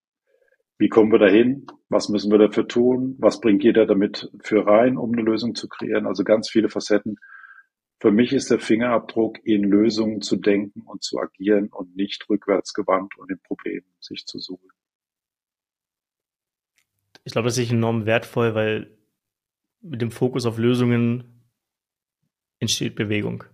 Wie 0.78 0.88
kommen 0.88 1.12
wir 1.12 1.18
dahin? 1.18 1.66
Was 1.88 2.08
müssen 2.08 2.30
wir 2.30 2.38
dafür 2.38 2.66
tun? 2.66 3.16
Was 3.18 3.40
bringt 3.40 3.62
jeder 3.62 3.86
damit 3.86 4.30
für 4.42 4.66
rein, 4.66 4.96
um 4.96 5.12
eine 5.12 5.22
Lösung 5.22 5.54
zu 5.54 5.68
kreieren? 5.68 6.06
Also 6.06 6.24
ganz 6.24 6.50
viele 6.50 6.68
Facetten. 6.68 7.16
Für 8.00 8.10
mich 8.10 8.32
ist 8.32 8.50
der 8.50 8.58
Fingerabdruck, 8.58 9.38
in 9.44 9.62
Lösungen 9.62 10.22
zu 10.22 10.36
denken 10.36 10.82
und 10.82 11.04
zu 11.04 11.20
agieren 11.20 11.68
und 11.68 11.94
nicht 11.94 12.28
rückwärts 12.28 12.74
gewandt 12.74 13.16
und 13.16 13.30
in 13.30 13.38
Problemen 13.40 13.86
sich 14.00 14.26
zu 14.26 14.40
suchen. 14.40 14.70
Ich 17.22 17.32
glaube, 17.32 17.46
das 17.46 17.58
ist 17.58 17.70
enorm 17.70 18.04
wertvoll, 18.06 18.56
weil 18.56 18.98
mit 19.80 20.02
dem 20.02 20.10
Fokus 20.10 20.46
auf 20.46 20.58
Lösungen 20.58 21.44
entsteht 22.58 22.96
Bewegung. 22.96 23.44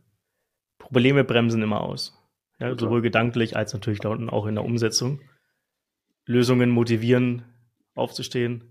Probleme 0.78 1.24
bremsen 1.24 1.62
immer 1.62 1.82
aus. 1.82 2.18
Ja, 2.58 2.76
sowohl 2.76 3.02
gedanklich 3.02 3.56
als 3.56 3.72
natürlich 3.74 4.00
da 4.00 4.08
unten 4.08 4.30
auch 4.30 4.46
in 4.46 4.54
der 4.54 4.64
Umsetzung. 4.64 5.20
Lösungen 6.28 6.70
motivieren, 6.70 7.42
aufzustehen, 7.94 8.62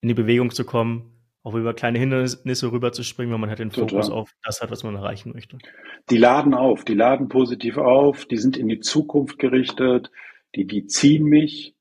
in 0.00 0.08
die 0.08 0.14
Bewegung 0.14 0.50
zu 0.50 0.64
kommen, 0.64 1.12
auch 1.42 1.54
über 1.54 1.74
kleine 1.74 1.98
Hindernisse 1.98 2.72
rüberzuspringen, 2.72 3.32
wenn 3.32 3.40
man 3.40 3.50
halt 3.50 3.58
den 3.58 3.70
Fokus 3.70 4.06
Total. 4.06 4.12
auf 4.12 4.30
das 4.42 4.62
hat, 4.62 4.70
was 4.70 4.82
man 4.82 4.96
erreichen 4.96 5.32
möchte. 5.34 5.58
Die 6.08 6.16
laden 6.16 6.54
auf, 6.54 6.84
die 6.84 6.94
laden 6.94 7.28
positiv 7.28 7.76
auf, 7.76 8.24
die 8.24 8.38
sind 8.38 8.56
in 8.56 8.68
die 8.68 8.80
Zukunft 8.80 9.38
gerichtet, 9.38 10.10
die, 10.54 10.66
die 10.66 10.86
ziehen 10.86 11.24
mich, 11.24 11.76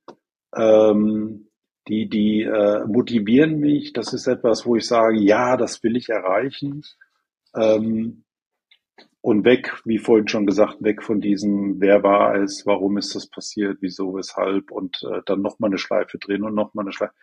ähm, 0.54 1.48
die, 1.88 2.10
die 2.10 2.42
äh, 2.42 2.86
motivieren 2.86 3.60
mich. 3.60 3.94
Das 3.94 4.14
ist 4.14 4.28
etwas, 4.28 4.66
wo 4.66 4.76
ich 4.76 4.86
sage, 4.86 5.18
ja, 5.20 5.56
das 5.56 5.82
will 5.82 5.96
ich 5.96 6.10
erreichen. 6.10 6.84
Ähm, 7.56 8.26
und 9.22 9.46
weg, 9.46 9.82
wie 9.86 10.00
vorhin 10.00 10.28
schon 10.28 10.46
gesagt, 10.46 10.84
weg 10.84 11.02
von 11.02 11.22
diesem, 11.22 11.80
wer 11.80 12.04
war 12.04 12.36
es, 12.36 12.66
warum 12.66 12.98
ist 12.98 13.16
das 13.16 13.28
passiert, 13.28 13.78
wieso, 13.80 14.16
weshalb 14.16 14.70
und 14.70 15.02
äh, 15.04 15.22
dann 15.26 15.42
nochmal 15.42 15.70
eine 15.70 15.78
Schleife 15.78 16.18
drehen 16.18 16.44
und 16.44 16.54
nochmal 16.54 16.84
eine 16.84 16.92
Schleife. 16.92 17.14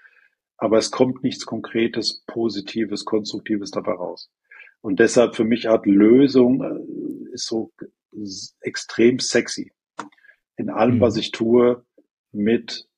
Aber 0.56 0.78
es 0.78 0.90
kommt 0.90 1.22
nichts 1.22 1.44
Konkretes, 1.44 2.22
Positives, 2.26 3.04
Konstruktives 3.04 3.70
dabei 3.70 3.92
raus. 3.92 4.30
Und 4.80 4.98
deshalb 4.98 5.36
für 5.36 5.44
mich 5.44 5.68
Art 5.68 5.84
Lösung 5.86 6.62
äh, 6.62 7.34
ist 7.34 7.46
so 7.46 7.70
extrem 8.60 9.18
sexy. 9.18 9.72
In 10.56 10.70
allem, 10.70 10.96
mhm. 10.96 11.00
was 11.00 11.16
ich 11.16 11.32
tue, 11.32 11.84
mit 12.32 12.88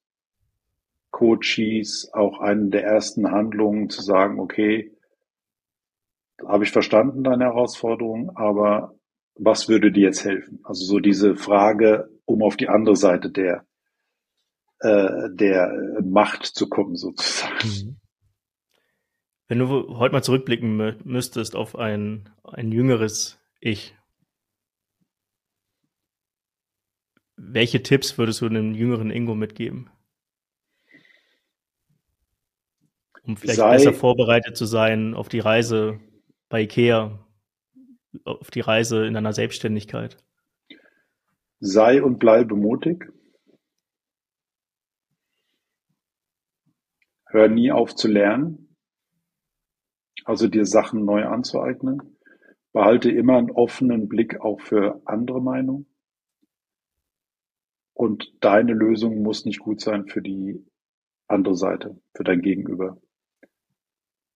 Coaches, 1.11 2.11
auch 2.13 2.41
eine 2.41 2.71
der 2.71 2.85
ersten 2.85 3.31
Handlungen 3.31 3.91
zu 3.91 4.01
sagen, 4.01 4.41
okay, 4.41 4.93
habe 6.47 6.65
ich 6.65 6.71
verstanden, 6.71 7.25
deine 7.25 7.45
Herausforderung, 7.45 8.37
aber 8.37 8.95
was 9.35 9.69
würde 9.69 9.93
dir 9.93 10.05
jetzt 10.05 10.25
helfen? 10.25 10.61
Also 10.65 10.85
so 10.85 11.01
diese 11.01 11.37
Frage, 11.37 12.11
um 12.25 12.43
auf 12.43 12.57
die 12.57 12.69
andere 12.69 12.97
Seite 12.97 13.31
der, 13.31 13.67
äh, 14.81 15.29
der 15.31 16.01
Macht 16.03 16.45
zu 16.45 16.69
kommen, 16.69 16.97
sozusagen. 16.97 17.57
Mhm. 17.65 17.97
Wenn 19.49 19.59
du 19.59 19.99
heute 19.99 20.15
mal 20.15 20.23
zurückblicken 20.23 21.01
müsstest 21.05 21.57
auf 21.57 21.77
ein, 21.77 22.31
ein 22.43 22.73
jüngeres 22.73 23.39
Ich, 23.61 23.95
welche 27.37 27.83
Tipps 27.83 28.17
würdest 28.17 28.41
du 28.41 28.47
einem 28.47 28.75
jüngeren 28.75 29.11
Ingo 29.11 29.35
mitgeben? 29.35 29.91
Um 33.25 33.37
vielleicht 33.37 33.59
Sei, 33.59 33.73
besser 33.73 33.93
vorbereitet 33.93 34.57
zu 34.57 34.65
sein 34.65 35.15
auf 35.15 35.29
die 35.29 35.41
Reise 35.41 36.01
bei 36.53 36.65
IKEA 36.65 37.19
auf 38.25 38.51
die 38.51 38.61
Reise 38.61 39.07
in 39.07 39.15
deiner 39.15 39.33
Selbstständigkeit? 39.33 40.19
Sei 41.61 42.03
und 42.03 42.19
bleibe 42.19 42.57
mutig. 42.57 43.11
Hör 47.25 47.49
nie 47.49 47.73
auf 47.73 47.95
zu 47.95 48.07
lernen, 48.07 48.77
also 50.27 50.47
dir 50.47 50.67
Sachen 50.67 51.07
neu 51.07 51.25
anzueignen. 51.25 52.19
Behalte 52.75 53.11
immer 53.11 53.39
einen 53.39 53.51
offenen 53.51 54.09
Blick 54.09 54.39
auch 54.43 54.61
für 54.61 55.01
andere 55.07 55.41
Meinungen. 55.41 55.87
Und 57.95 58.31
deine 58.41 58.75
Lösung 58.75 59.23
muss 59.23 59.47
nicht 59.47 59.61
gut 59.61 59.81
sein 59.81 60.07
für 60.07 60.21
die 60.21 60.63
andere 61.29 61.57
Seite, 61.57 61.99
für 62.15 62.25
dein 62.25 62.43
Gegenüber. 62.43 63.01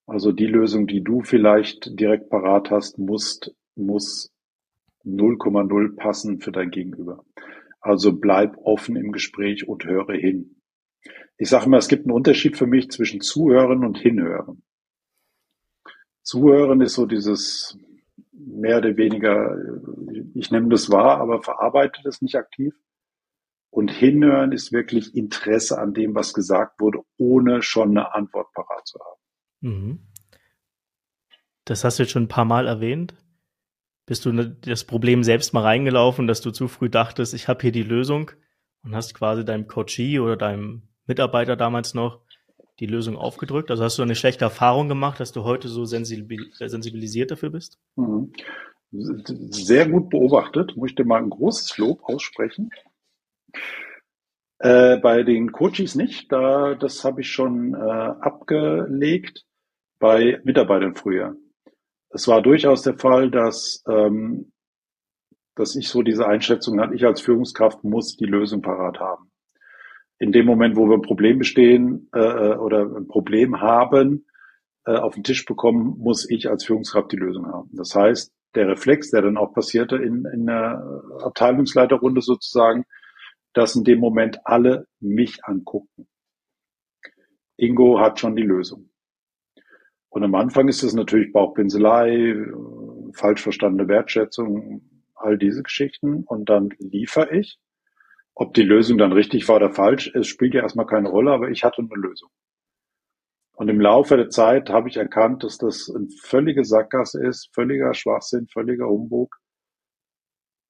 Also 0.07 0.31
die 0.31 0.47
Lösung, 0.47 0.87
die 0.87 1.03
du 1.03 1.23
vielleicht 1.23 1.99
direkt 1.99 2.31
parat 2.31 2.71
hast, 2.71 2.99
muss, 2.99 3.41
muss 3.75 4.33
0,0 5.05 5.97
passen 5.97 6.41
für 6.41 6.53
dein 6.53 6.71
Gegenüber. 6.71 7.25
Also 7.81 8.13
bleib 8.13 8.57
offen 8.59 8.97
im 8.97 9.13
Gespräch 9.13 9.69
und 9.69 9.85
höre 9.85 10.15
hin. 10.15 10.57
Ich 11.39 11.51
sage 11.51 11.67
immer, 11.67 11.79
es 11.79 11.89
gibt 11.89 12.05
einen 12.07 12.15
Unterschied 12.15 12.57
für 12.57 12.67
mich 12.67 12.91
zwischen 12.91 13.21
Zuhören 13.21 13.85
und 13.85 13.99
Hinhören. 13.99 14.63
Zuhören 16.23 16.81
ist 16.81 16.95
so 16.95 17.07
dieses 17.07 17.79
mehr 18.33 18.79
oder 18.79 18.97
weniger, 18.97 19.57
ich 20.35 20.51
nehme 20.51 20.69
das 20.69 20.91
wahr, 20.91 21.21
aber 21.21 21.43
verarbeite 21.43 22.01
das 22.05 22.23
nicht 22.23 22.37
aktiv. 22.37 22.75
Und 23.71 23.91
hinhören 23.91 24.53
ist 24.53 24.73
wirklich 24.73 25.15
Interesse 25.15 25.79
an 25.79 25.93
dem, 25.93 26.15
was 26.15 26.33
gesagt 26.33 26.81
wurde, 26.81 27.01
ohne 27.19 27.63
schon 27.63 27.91
eine 27.91 28.15
Antwort 28.15 28.53
parat 28.55 28.87
zu 28.87 28.99
haben. 28.99 29.21
Mhm. 29.61 30.01
Das 31.65 31.85
hast 31.85 31.99
du 31.99 32.05
jetzt 32.05 32.13
schon 32.13 32.25
ein 32.25 32.29
paar 32.29 32.45
Mal 32.45 32.67
erwähnt. 32.67 33.15
Bist 34.07 34.25
du 34.25 34.33
ne, 34.33 34.57
das 34.61 34.85
Problem 34.85 35.25
selbst 35.25 35.53
mal 35.53 35.63
reingelaufen, 35.63 36.27
dass 36.27 36.41
du 36.41 36.53
zu 36.53 36.69
früh 36.69 36.89
dachtest, 36.89 37.35
ich 37.35 37.49
habe 37.49 37.61
hier 37.63 37.73
die 37.73 37.83
Lösung 37.83 38.31
und 38.85 38.95
hast 38.95 39.15
quasi 39.15 39.45
deinem 39.45 39.67
Coachee 39.67 40.21
oder 40.21 40.37
deinem 40.37 40.83
Mitarbeiter 41.07 41.57
damals 41.57 41.93
noch 41.95 42.21
die 42.79 42.87
Lösung 42.87 43.17
aufgedrückt? 43.17 43.71
Also 43.71 43.83
hast 43.83 43.99
du 43.99 44.03
eine 44.03 44.15
schlechte 44.15 44.45
Erfahrung 44.45 44.89
gemacht, 44.89 45.19
dass 45.19 45.33
du 45.33 45.43
heute 45.43 45.69
so 45.69 45.85
sensibilisiert 45.85 47.31
dafür 47.33 47.51
bist? 47.51 47.79
Mhm. 47.97 48.33
Sehr 48.93 49.89
gut 49.89 50.11
beobachtet, 50.11 50.77
muss 50.77 50.91
ich 50.91 50.95
dir 50.95 51.05
mal 51.05 51.21
ein 51.21 51.31
großes 51.31 51.77
Lob 51.79 52.05
aussprechen. 52.05 52.71
Äh, 54.59 54.99
bei 54.99 55.23
den 55.25 55.51
Coaches 55.53 55.97
nicht, 55.97 56.31
da 56.31 56.75
das 56.75 57.05
habe 57.05 57.23
ich 57.23 57.31
schon 57.31 57.75
äh, 57.75 57.79
abgelegt 57.79 59.46
bei 59.99 60.41
Mitarbeitern 60.45 60.95
früher. 60.95 61.37
Es 62.11 62.29
war 62.29 62.43
durchaus 62.43 62.83
der 62.83 62.99
Fall, 62.99 63.31
dass, 63.31 63.83
ähm, 63.89 64.53
dass 65.55 65.77
ich 65.77 65.89
so 65.89 66.03
diese 66.03 66.27
Einschätzung 66.27 66.81
hatte, 66.81 66.95
ich 66.95 67.05
als 67.05 67.21
Führungskraft 67.21 67.85
muss 67.85 68.17
die 68.17 68.27
Lösung 68.27 68.63
parat 68.63 69.01
haben. 69.01 69.31
In 70.19 70.33
dem 70.33 70.47
Moment, 70.47 70.77
wo 70.77 70.89
wir 70.89 70.95
ein 70.95 71.03
Problem 71.03 71.39
bestehen 71.39 72.09
äh, 72.15 72.19
äh, 72.19 72.57
oder 72.57 72.83
ein 72.83 73.07
Problem 73.07 73.61
haben, 73.61 74.27
äh, 74.87 74.97
auf 74.97 75.15
den 75.15 75.25
Tisch 75.25 75.45
bekommen, 75.45 75.99
muss 75.99 76.29
ich 76.31 76.49
als 76.49 76.65
Führungskraft 76.65 77.13
die 77.13 77.17
Lösung 77.17 77.47
haben. 77.47 77.71
Das 77.73 77.95
heißt, 77.95 78.33
der 78.55 78.69
Reflex, 78.69 79.11
der 79.11 79.23
dann 79.23 79.37
auch 79.37 79.53
passierte 79.53 79.97
in, 79.97 80.25
in 80.33 80.47
der 80.47 80.83
Abteilungsleiterrunde 81.23 82.23
sozusagen, 82.23 82.85
dass 83.53 83.77
in 83.77 83.85
dem 83.85 84.01
Moment 84.01 84.39
alle 84.45 84.87
mich 85.01 85.45
angucken. 85.45 86.07
Ingo 87.57 88.01
hat 88.01 88.21
schon 88.21 88.37
die 88.37 88.43
Lösung. 88.43 88.91
Und 90.17 90.25
am 90.25 90.35
Anfang 90.35 90.67
ist 90.67 90.83
es 90.83 90.95
natürlich 90.95 91.31
Bauchpinselei, 91.31 92.37
falsch 93.13 93.43
verstandene 93.43 93.87
Wertschätzung, 93.87 94.81
all 95.15 95.37
diese 95.37 95.63
Geschichten. 95.63 96.25
Und 96.25 96.49
dann 96.49 96.71
liefere 96.79 97.37
ich. 97.37 97.59
Ob 98.35 98.55
die 98.55 98.63
Lösung 98.63 98.97
dann 98.97 99.13
richtig 99.13 99.47
war 99.47 99.57
oder 99.57 99.75
falsch, 99.75 100.11
es 100.15 100.27
spielt 100.27 100.55
ja 100.55 100.63
erstmal 100.63 100.87
keine 100.87 101.11
Rolle, 101.11 101.33
aber 101.33 101.51
ich 101.51 101.65
hatte 101.65 101.83
eine 101.83 101.91
Lösung. 102.01 102.31
Und 103.57 103.69
im 103.69 103.79
Laufe 103.79 104.17
der 104.17 104.31
Zeit 104.31 104.71
habe 104.71 104.89
ich 104.89 104.97
erkannt, 104.97 105.45
dass 105.45 105.59
das 105.59 105.93
eine 105.95 106.09
völlige 106.23 106.65
Sackgasse 106.65 107.23
ist, 107.23 107.51
völliger 107.53 107.93
Schwachsinn, 107.93 108.47
völliger 108.47 108.89
Humbug. 108.89 109.37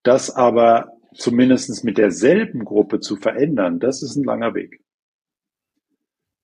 Das 0.02 0.34
aber 0.34 0.90
zumindest 1.14 1.84
mit 1.84 1.98
derselben 1.98 2.64
Gruppe 2.64 2.98
zu 2.98 3.14
verändern, 3.14 3.78
das 3.78 4.02
ist 4.02 4.16
ein 4.16 4.24
langer 4.24 4.56
Weg. 4.56 4.80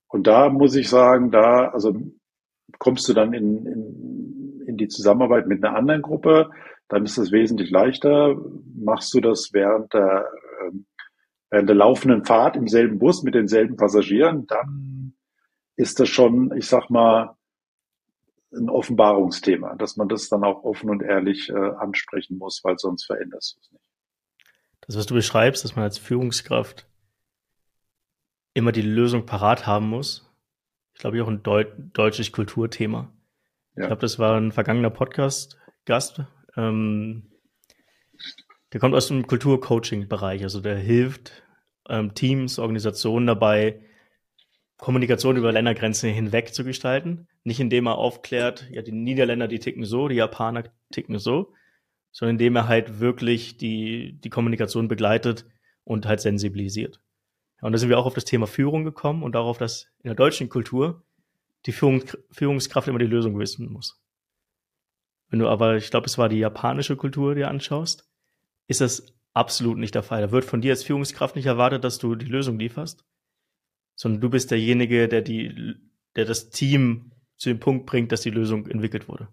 Und 0.06 0.28
da 0.28 0.50
muss 0.50 0.76
ich 0.76 0.88
sagen, 0.88 1.32
da, 1.32 1.70
also 1.70 1.96
kommst 2.78 3.08
du 3.08 3.12
dann 3.12 3.32
in, 3.32 3.66
in, 3.66 4.62
in 4.66 4.76
die 4.76 4.88
Zusammenarbeit 4.88 5.46
mit 5.46 5.64
einer 5.64 5.76
anderen 5.76 6.02
Gruppe, 6.02 6.50
dann 6.88 7.04
ist 7.04 7.18
es 7.18 7.32
wesentlich 7.32 7.70
leichter. 7.70 8.36
Machst 8.74 9.14
du 9.14 9.20
das 9.20 9.50
während 9.52 9.92
der, 9.94 10.28
ähm, 10.62 10.86
während 11.50 11.68
der 11.68 11.76
laufenden 11.76 12.24
Fahrt 12.24 12.56
im 12.56 12.68
selben 12.68 12.98
Bus 12.98 13.22
mit 13.22 13.34
denselben 13.34 13.76
Passagieren, 13.76 14.46
dann 14.46 15.14
ist 15.76 16.00
das 16.00 16.08
schon, 16.08 16.54
ich 16.56 16.66
sag 16.66 16.90
mal, 16.90 17.36
ein 18.54 18.68
Offenbarungsthema, 18.68 19.74
dass 19.76 19.96
man 19.96 20.08
das 20.08 20.28
dann 20.28 20.44
auch 20.44 20.62
offen 20.64 20.90
und 20.90 21.02
ehrlich 21.02 21.48
äh, 21.48 21.54
ansprechen 21.78 22.36
muss, 22.36 22.60
weil 22.62 22.78
sonst 22.78 23.04
veränderst 23.04 23.56
du 23.56 23.60
es 23.60 23.72
nicht. 23.72 23.84
Das, 24.82 24.96
was 24.96 25.06
du 25.06 25.14
beschreibst, 25.14 25.64
dass 25.64 25.76
man 25.76 25.84
als 25.84 25.96
Führungskraft 25.96 26.86
immer 28.52 28.72
die 28.72 28.82
Lösung 28.82 29.24
parat 29.24 29.66
haben 29.66 29.88
muss, 29.88 30.30
ich 31.02 31.04
glaube, 31.04 31.24
auch 31.24 31.28
ein 31.28 31.42
Deu 31.42 31.64
deutsches 31.94 32.30
Kulturthema. 32.30 33.12
Ja. 33.74 33.82
Ich 33.82 33.86
glaube, 33.88 34.02
das 34.02 34.20
war 34.20 34.36
ein 34.36 34.52
vergangener 34.52 34.90
Podcast-Gast. 34.90 36.22
Ähm, 36.56 37.32
der 38.72 38.78
kommt 38.78 38.94
aus 38.94 39.08
dem 39.08 39.26
Kulturcoaching-Bereich, 39.26 40.44
also 40.44 40.60
der 40.60 40.76
hilft 40.76 41.42
ähm, 41.88 42.14
Teams, 42.14 42.60
Organisationen 42.60 43.26
dabei, 43.26 43.80
Kommunikation 44.76 45.36
über 45.36 45.50
Ländergrenzen 45.50 46.08
hinweg 46.08 46.54
zu 46.54 46.62
gestalten. 46.62 47.26
Nicht 47.42 47.58
indem 47.58 47.86
er 47.86 47.98
aufklärt, 47.98 48.68
ja, 48.70 48.82
die 48.82 48.92
Niederländer, 48.92 49.48
die 49.48 49.58
ticken 49.58 49.84
so, 49.84 50.06
die 50.06 50.14
Japaner 50.14 50.70
ticken 50.92 51.18
so, 51.18 51.52
sondern 52.12 52.36
indem 52.36 52.54
er 52.54 52.68
halt 52.68 53.00
wirklich 53.00 53.56
die, 53.56 54.20
die 54.20 54.30
Kommunikation 54.30 54.86
begleitet 54.86 55.46
und 55.82 56.06
halt 56.06 56.20
sensibilisiert. 56.20 57.00
Und 57.62 57.72
da 57.72 57.78
sind 57.78 57.88
wir 57.88 57.98
auch 57.98 58.06
auf 58.06 58.14
das 58.14 58.24
Thema 58.24 58.48
Führung 58.48 58.82
gekommen 58.82 59.22
und 59.22 59.36
darauf, 59.36 59.56
dass 59.56 59.84
in 60.02 60.08
der 60.08 60.16
deutschen 60.16 60.48
Kultur 60.48 61.04
die 61.64 61.70
Führung, 61.70 62.02
Führungskraft 62.32 62.88
immer 62.88 62.98
die 62.98 63.06
Lösung 63.06 63.38
wissen 63.38 63.72
muss. 63.72 64.02
Wenn 65.28 65.38
du 65.38 65.48
aber, 65.48 65.76
ich 65.76 65.88
glaube, 65.90 66.06
es 66.06 66.18
war 66.18 66.28
die 66.28 66.40
japanische 66.40 66.96
Kultur, 66.96 67.36
dir 67.36 67.48
anschaust, 67.48 68.10
ist 68.66 68.80
das 68.80 69.14
absolut 69.32 69.78
nicht 69.78 69.94
der 69.94 70.02
Fall. 70.02 70.22
Da 70.22 70.32
wird 70.32 70.44
von 70.44 70.60
dir 70.60 70.72
als 70.72 70.82
Führungskraft 70.82 71.36
nicht 71.36 71.46
erwartet, 71.46 71.84
dass 71.84 71.98
du 71.98 72.16
die 72.16 72.26
Lösung 72.26 72.58
lieferst, 72.58 73.04
sondern 73.94 74.20
du 74.20 74.28
bist 74.28 74.50
derjenige, 74.50 75.06
der 75.06 75.22
die, 75.22 75.76
der 76.16 76.24
das 76.24 76.50
Team 76.50 77.12
zu 77.36 77.48
dem 77.48 77.60
Punkt 77.60 77.86
bringt, 77.86 78.10
dass 78.10 78.22
die 78.22 78.30
Lösung 78.30 78.66
entwickelt 78.66 79.08
wurde. 79.08 79.28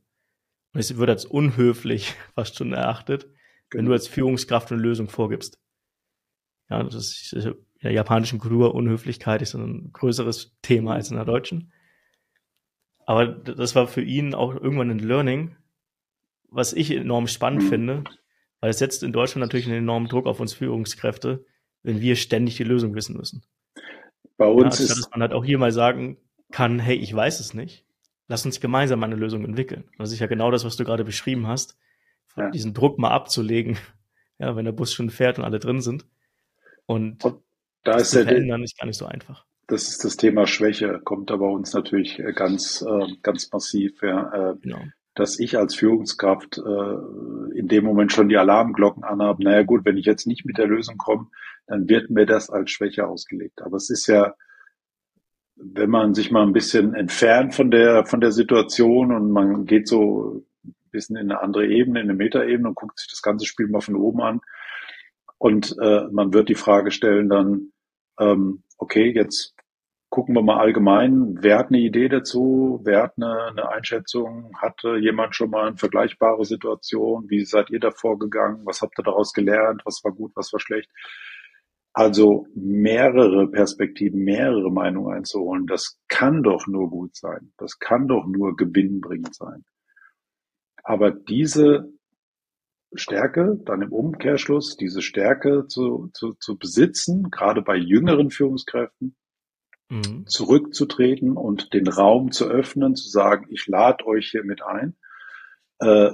Und 0.74 0.80
es 0.80 0.96
wird 0.98 1.10
als 1.10 1.26
unhöflich 1.26 2.14
fast 2.36 2.58
schon 2.58 2.74
erachtet, 2.74 3.24
genau. 3.24 3.34
wenn 3.80 3.86
du 3.86 3.90
genau. 3.90 3.94
als 3.94 4.08
Führungskraft 4.08 4.72
eine 4.72 4.82
Lösung 4.82 5.10
vorgibst. 5.10 5.60
Ja, 6.70 6.84
das 6.84 7.32
ist 7.34 7.50
in 7.80 7.88
der 7.88 7.94
japanischen 7.94 8.40
Kultur 8.40 8.76
Unhöflichkeit 8.76 9.42
ist 9.42 9.56
ein 9.56 9.92
größeres 9.94 10.58
Thema 10.62 10.96
als 10.96 11.12
in 11.12 11.16
der 11.16 11.26
deutschen. 11.26 11.72
Aber 13.06 13.26
das 13.26 13.74
war 13.74 13.88
für 13.88 14.02
ihn 14.02 14.36
auch 14.36 14.54
irgendwann 14.54 14.92
ein 14.92 15.00
Learning, 15.00 15.56
was 16.50 16.74
ich 16.74 16.92
enorm 16.92 17.28
spannend 17.28 17.64
mhm. 17.64 17.68
finde, 17.68 18.04
weil 18.60 18.72
es 18.72 18.80
setzt 18.80 19.02
in 19.02 19.14
Deutschland 19.14 19.42
natürlich 19.42 19.68
einen 19.68 19.78
enormen 19.78 20.10
Druck 20.10 20.28
auf 20.28 20.40
uns 20.40 20.54
Führungskräfte, 20.54 21.46
wenn 21.82 22.02
wir 22.02 22.18
ständig 22.18 22.58
die 22.58 22.66
Lösung 22.66 22.94
wissen 22.96 23.16
müssen. 23.16 23.44
Bei 24.38 24.46
uns 24.46 24.80
ja, 24.80 24.86
ist, 24.86 24.98
dass 24.98 25.10
man 25.12 25.22
halt 25.22 25.34
auch 25.34 25.46
hier 25.46 25.58
mal 25.58 25.72
sagen 25.72 26.18
kann, 26.52 26.80
hey, 26.80 26.98
ich 26.98 27.14
weiß 27.14 27.40
es 27.40 27.54
nicht. 27.54 27.86
Lass 28.28 28.46
uns 28.46 28.60
gemeinsam 28.60 29.02
eine 29.04 29.16
Lösung 29.16 29.46
entwickeln. 29.46 29.86
Das 29.98 30.12
ist 30.12 30.20
ja 30.20 30.28
genau 30.28 30.52
das, 30.52 30.66
was 30.66 30.76
du 30.76 30.84
gerade 30.84 31.04
beschrieben 31.06 31.48
hast, 31.48 31.78
ja. 32.36 32.50
diesen 32.50 32.74
Druck 32.74 33.00
mal 33.00 33.12
abzulegen, 33.12 33.78
ja, 34.38 34.56
wenn 34.56 34.66
der 34.66 34.74
Bus 34.74 34.94
schon 34.94 35.10
fährt 35.10 35.40
und 35.40 35.46
alle 35.46 35.60
drin 35.60 35.82
sind. 35.82 36.06
Und, 36.86 37.24
und 37.24 37.42
da 37.84 37.98
ist 37.98 38.14
der 38.14 38.24
verändern 38.24 38.64
ist 38.64 38.78
gar 38.78 38.88
nicht 38.88 38.98
so 38.98 39.06
einfach. 39.06 39.46
Das 39.68 39.88
ist 39.90 40.04
das 40.04 40.18
Thema 40.18 40.48
Schwäche, 40.48 41.00
kommt 41.04 41.30
da 41.30 41.38
bei 41.38 41.46
uns 41.46 41.74
natürlich 41.74 42.22
ganz, 42.36 42.82
äh, 42.82 43.14
ganz 43.22 43.52
massiv. 43.52 44.02
Ja. 44.02 44.52
Äh, 44.52 44.56
genau 44.62 44.82
dass 45.20 45.38
ich 45.38 45.58
als 45.58 45.76
Führungskraft 45.76 46.58
äh, 46.58 47.58
in 47.58 47.68
dem 47.68 47.84
Moment 47.84 48.14
schon 48.14 48.30
die 48.30 48.38
Alarmglocken 48.38 49.04
anhabe. 49.04 49.44
Naja 49.44 49.64
gut, 49.64 49.84
wenn 49.84 49.98
ich 49.98 50.06
jetzt 50.06 50.28
nicht 50.28 50.46
mit 50.46 50.58
der 50.58 50.68
Lösung 50.68 50.98
komme, 50.98 51.28
dann 51.68 51.90
wird 51.90 52.10
mir 52.10 52.26
das 52.26 52.50
als 52.50 52.72
Schwäche 52.72 53.06
ausgelegt. 53.06 53.62
Aber 53.62 53.76
es 53.76 53.90
ist 53.90 54.08
ja, 54.08 54.34
wenn 55.56 55.90
man 55.90 56.14
sich 56.14 56.32
mal 56.32 56.44
ein 56.44 56.54
bisschen 56.54 56.94
entfernt 56.94 57.54
von 57.54 57.70
der, 57.70 58.06
von 58.06 58.22
der 58.22 58.32
Situation 58.32 59.12
und 59.12 59.32
man 59.32 59.66
geht 59.66 59.90
so 59.90 60.46
ein 60.64 60.74
bisschen 60.92 61.18
in 61.18 61.32
eine 61.32 61.42
andere 61.42 61.68
Ebene, 61.68 62.00
in 62.00 62.10
eine 62.10 62.18
Metaebene 62.18 62.70
und 62.70 62.76
guckt 62.76 62.98
sich 62.98 63.10
das 63.10 63.22
ganze 63.22 63.46
Spiel 63.46 63.68
mal 63.68 63.82
von 63.82 63.98
oben 63.98 64.22
an 64.22 64.42
und 65.40 65.76
äh, 65.82 66.04
man 66.12 66.34
wird 66.34 66.50
die 66.50 66.56
Frage 66.56 66.92
stellen 66.92 67.30
dann, 67.30 67.72
ähm, 68.20 68.64
okay, 68.78 69.12
jetzt 69.16 69.56
gucken 70.10 70.36
wir 70.36 70.42
mal 70.42 70.58
allgemein, 70.58 71.38
wer 71.40 71.60
hat 71.60 71.68
eine 71.68 71.80
Idee 71.80 72.10
dazu, 72.10 72.82
wer 72.84 73.04
hat 73.04 73.14
eine, 73.18 73.46
eine 73.46 73.70
Einschätzung, 73.70 74.52
hatte 74.58 74.98
jemand 74.98 75.36
schon 75.36 75.52
mal 75.52 75.68
eine 75.68 75.78
vergleichbare 75.78 76.44
Situation, 76.46 77.30
wie 77.30 77.46
seid 77.46 77.70
ihr 77.70 77.80
da 77.80 77.92
vorgegangen, 77.92 78.66
was 78.66 78.82
habt 78.82 79.00
ihr 79.00 79.04
daraus 79.04 79.34
gelernt, 79.34 79.82
was 79.86 80.04
war 80.04 80.12
gut, 80.12 80.32
was 80.36 80.52
war 80.52 80.60
schlecht. 80.60 80.90
Also 81.94 82.48
mehrere 82.54 83.48
Perspektiven, 83.50 84.24
mehrere 84.24 84.72
Meinungen 84.72 85.14
einzuholen, 85.14 85.68
das 85.68 86.00
kann 86.08 86.44
doch 86.44 86.68
nur 86.68 86.90
gut 86.90 87.16
sein, 87.16 87.54
das 87.58 87.80
kann 87.80 88.08
doch 88.08 88.26
nur 88.26 88.56
gewinnbringend 88.56 89.36
sein. 89.36 89.64
Aber 90.84 91.12
diese 91.12 91.94
Stärke, 92.94 93.60
dann 93.66 93.82
im 93.82 93.92
Umkehrschluss, 93.92 94.76
diese 94.76 95.02
Stärke 95.02 95.68
zu, 95.68 96.10
zu, 96.14 96.34
zu 96.34 96.58
besitzen, 96.58 97.30
gerade 97.30 97.62
bei 97.62 97.76
jüngeren 97.76 98.32
Führungskräften, 98.32 99.16
mhm. 99.90 100.26
zurückzutreten 100.28 101.38
und 101.38 101.74
den 101.74 101.88
Raum 101.88 102.32
zu 102.32 102.48
öffnen, 102.48 102.96
zu 102.96 103.10
sagen, 103.10 103.48
ich 103.50 103.68
lade 103.68 104.06
euch 104.06 104.30
hier 104.32 104.44
mit 104.44 104.64
ein. 104.64 104.96
Äh, 105.80 106.12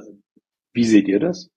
wie 0.74 0.86
seht 0.86 1.08
ihr 1.08 1.20
das? 1.20 1.50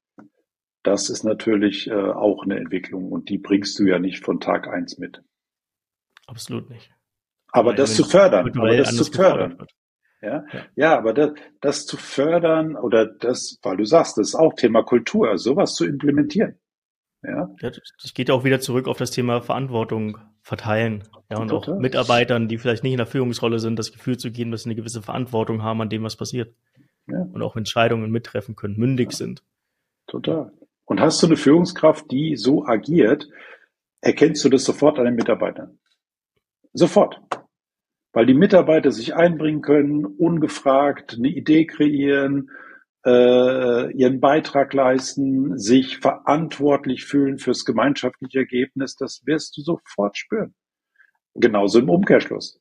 Das 0.82 1.10
ist 1.10 1.24
natürlich 1.24 1.88
äh, 1.88 1.92
auch 1.92 2.44
eine 2.44 2.56
Entwicklung 2.56 3.10
und 3.10 3.28
die 3.28 3.38
bringst 3.38 3.78
du 3.78 3.84
ja 3.84 3.98
nicht 3.98 4.24
von 4.24 4.40
Tag 4.40 4.68
eins 4.68 4.98
mit. 4.98 5.22
Absolut 6.26 6.70
nicht. 6.70 6.92
Aber 7.50 7.74
das 7.74 7.96
zu 7.96 8.04
fördern, 8.04 8.52
aber 8.56 8.76
das 8.76 8.94
zu 8.94 9.04
fördern. 9.04 9.66
Ja? 10.20 10.44
ja, 10.52 10.66
ja, 10.74 10.98
aber 10.98 11.12
das, 11.12 11.30
das 11.60 11.86
zu 11.86 11.96
fördern 11.96 12.76
oder 12.76 13.06
das, 13.06 13.58
weil 13.62 13.76
du 13.76 13.84
sagst, 13.84 14.18
das 14.18 14.28
ist 14.28 14.34
auch 14.34 14.54
Thema 14.54 14.82
Kultur, 14.82 15.38
sowas 15.38 15.74
zu 15.74 15.86
implementieren. 15.86 16.58
Ja. 17.22 17.48
ja 17.60 17.70
das 18.02 18.14
geht 18.14 18.28
ja 18.28 18.34
auch 18.34 18.44
wieder 18.44 18.60
zurück 18.60 18.88
auf 18.88 18.98
das 18.98 19.10
Thema 19.10 19.40
Verantwortung 19.40 20.18
verteilen. 20.42 21.04
Ja, 21.30 21.38
und 21.38 21.48
Total. 21.48 21.74
auch 21.74 21.80
Mitarbeitern, 21.80 22.48
die 22.48 22.58
vielleicht 22.58 22.82
nicht 22.82 22.92
in 22.92 22.98
der 22.98 23.06
Führungsrolle 23.06 23.58
sind, 23.58 23.78
das 23.78 23.92
Gefühl 23.92 24.16
zu 24.16 24.30
geben, 24.30 24.50
dass 24.50 24.62
sie 24.62 24.68
eine 24.68 24.76
gewisse 24.76 25.02
Verantwortung 25.02 25.62
haben 25.62 25.80
an 25.82 25.90
dem, 25.90 26.02
was 26.02 26.16
passiert. 26.16 26.54
Ja. 27.06 27.20
Und 27.20 27.42
auch 27.42 27.56
Entscheidungen 27.56 28.10
mittreffen 28.10 28.56
können, 28.56 28.76
mündig 28.76 29.12
ja. 29.12 29.16
sind. 29.16 29.42
Total. 30.06 30.52
Und 30.84 31.00
hast 31.00 31.22
du 31.22 31.26
eine 31.26 31.36
Führungskraft, 31.36 32.10
die 32.10 32.36
so 32.36 32.64
agiert, 32.64 33.28
erkennst 34.00 34.44
du 34.44 34.48
das 34.48 34.64
sofort 34.64 34.98
an 34.98 35.04
den 35.04 35.14
Mitarbeitern. 35.14 35.78
Sofort. 36.72 37.20
Weil 38.12 38.26
die 38.26 38.34
Mitarbeiter 38.34 38.90
sich 38.90 39.14
einbringen 39.14 39.60
können, 39.60 40.04
ungefragt 40.04 41.14
eine 41.18 41.28
Idee 41.28 41.66
kreieren, 41.66 42.50
äh, 43.04 43.92
ihren 43.92 44.20
Beitrag 44.20 44.72
leisten, 44.72 45.58
sich 45.58 45.98
verantwortlich 45.98 47.04
fühlen 47.04 47.38
fürs 47.38 47.64
gemeinschaftliche 47.64 48.40
Ergebnis, 48.40 48.96
das 48.96 49.22
wirst 49.24 49.56
du 49.56 49.62
sofort 49.62 50.16
spüren. 50.16 50.54
Genauso 51.34 51.78
im 51.78 51.88
Umkehrschluss. 51.88 52.60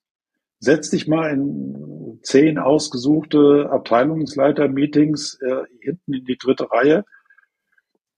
Setz 0.60 0.89
dich 0.89 1.08
mal 1.08 1.32
in 1.32 2.20
zehn 2.24 2.58
ausgesuchte 2.58 3.70
Abteilungsleiter-Meetings 3.72 5.39
äh, 5.41 5.64
hinten 5.82 6.14
in 6.14 6.26
die 6.26 6.38
dritte 6.38 6.70
Reihe 6.72 7.06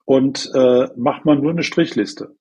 und 0.05 0.49
äh, 0.53 0.87
mach 0.95 1.23
mal 1.23 1.37
nur 1.37 1.51
eine 1.51 1.63
Strichliste. 1.63 2.35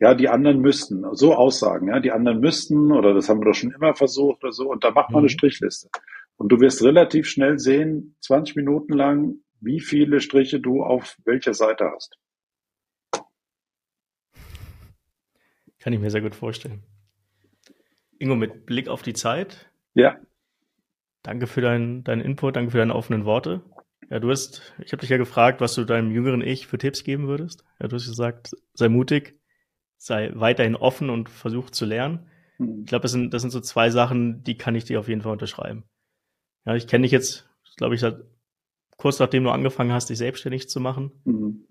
Ja, 0.00 0.14
die 0.14 0.28
anderen 0.28 0.60
müssten, 0.60 1.04
so 1.12 1.34
Aussagen, 1.34 1.88
ja, 1.88 1.98
die 1.98 2.12
anderen 2.12 2.40
müssten, 2.40 2.92
oder 2.92 3.14
das 3.14 3.28
haben 3.28 3.40
wir 3.40 3.46
doch 3.46 3.54
schon 3.54 3.72
immer 3.72 3.94
versucht 3.94 4.44
oder 4.44 4.52
so, 4.52 4.70
und 4.70 4.84
da 4.84 4.92
macht 4.92 5.10
man 5.10 5.20
eine 5.20 5.24
mhm. 5.24 5.30
Strichliste. 5.30 5.88
Und 6.36 6.52
du 6.52 6.60
wirst 6.60 6.84
relativ 6.84 7.26
schnell 7.26 7.58
sehen, 7.58 8.14
20 8.20 8.54
Minuten 8.54 8.92
lang, 8.92 9.38
wie 9.60 9.80
viele 9.80 10.20
Striche 10.20 10.60
du 10.60 10.84
auf 10.84 11.16
welcher 11.24 11.52
Seite 11.52 11.90
hast. 11.92 12.16
Kann 15.80 15.92
ich 15.92 15.98
mir 15.98 16.10
sehr 16.10 16.20
gut 16.20 16.34
vorstellen. 16.34 16.82
Ingo, 18.18 18.36
mit 18.36 18.66
Blick 18.66 18.88
auf 18.88 19.02
die 19.02 19.14
Zeit. 19.14 19.70
Ja. 19.94 20.16
Danke 21.22 21.46
für 21.46 21.60
deinen 21.60 22.04
dein 22.04 22.20
Input, 22.20 22.56
danke 22.56 22.70
für 22.70 22.78
deine 22.78 22.94
offenen 22.94 23.24
Worte. 23.24 23.62
Ja, 24.10 24.20
du 24.20 24.30
hast, 24.30 24.74
ich 24.78 24.92
habe 24.92 25.00
dich 25.00 25.10
ja 25.10 25.18
gefragt, 25.18 25.60
was 25.60 25.74
du 25.74 25.84
deinem 25.84 26.10
jüngeren 26.10 26.40
Ich 26.40 26.66
für 26.66 26.78
Tipps 26.78 27.04
geben 27.04 27.26
würdest. 27.26 27.64
Ja, 27.80 27.88
du 27.88 27.96
hast 27.96 28.06
gesagt, 28.06 28.50
sei 28.74 28.88
mutig, 28.88 29.37
sei 29.98 30.30
weiterhin 30.34 30.76
offen 30.76 31.10
und 31.10 31.28
versuch 31.28 31.70
zu 31.70 31.84
lernen. 31.84 32.26
Mhm. 32.58 32.80
Ich 32.80 32.86
glaube, 32.86 33.02
das 33.02 33.12
sind, 33.12 33.34
das 33.34 33.42
sind 33.42 33.50
so 33.50 33.60
zwei 33.60 33.90
Sachen, 33.90 34.42
die 34.44 34.56
kann 34.56 34.74
ich 34.74 34.84
dir 34.84 35.00
auf 35.00 35.08
jeden 35.08 35.22
Fall 35.22 35.32
unterschreiben. 35.32 35.84
Ja, 36.64 36.74
ich 36.74 36.86
kenne 36.86 37.02
dich 37.02 37.12
jetzt, 37.12 37.48
glaube 37.76 37.94
ich, 37.94 38.00
seit 38.00 38.16
kurz 38.96 39.18
nachdem 39.18 39.44
du 39.44 39.50
angefangen 39.50 39.92
hast, 39.92 40.10
dich 40.10 40.18
selbstständig 40.18 40.68
zu 40.68 40.80
machen. 40.80 41.12
Mhm. 41.24 41.66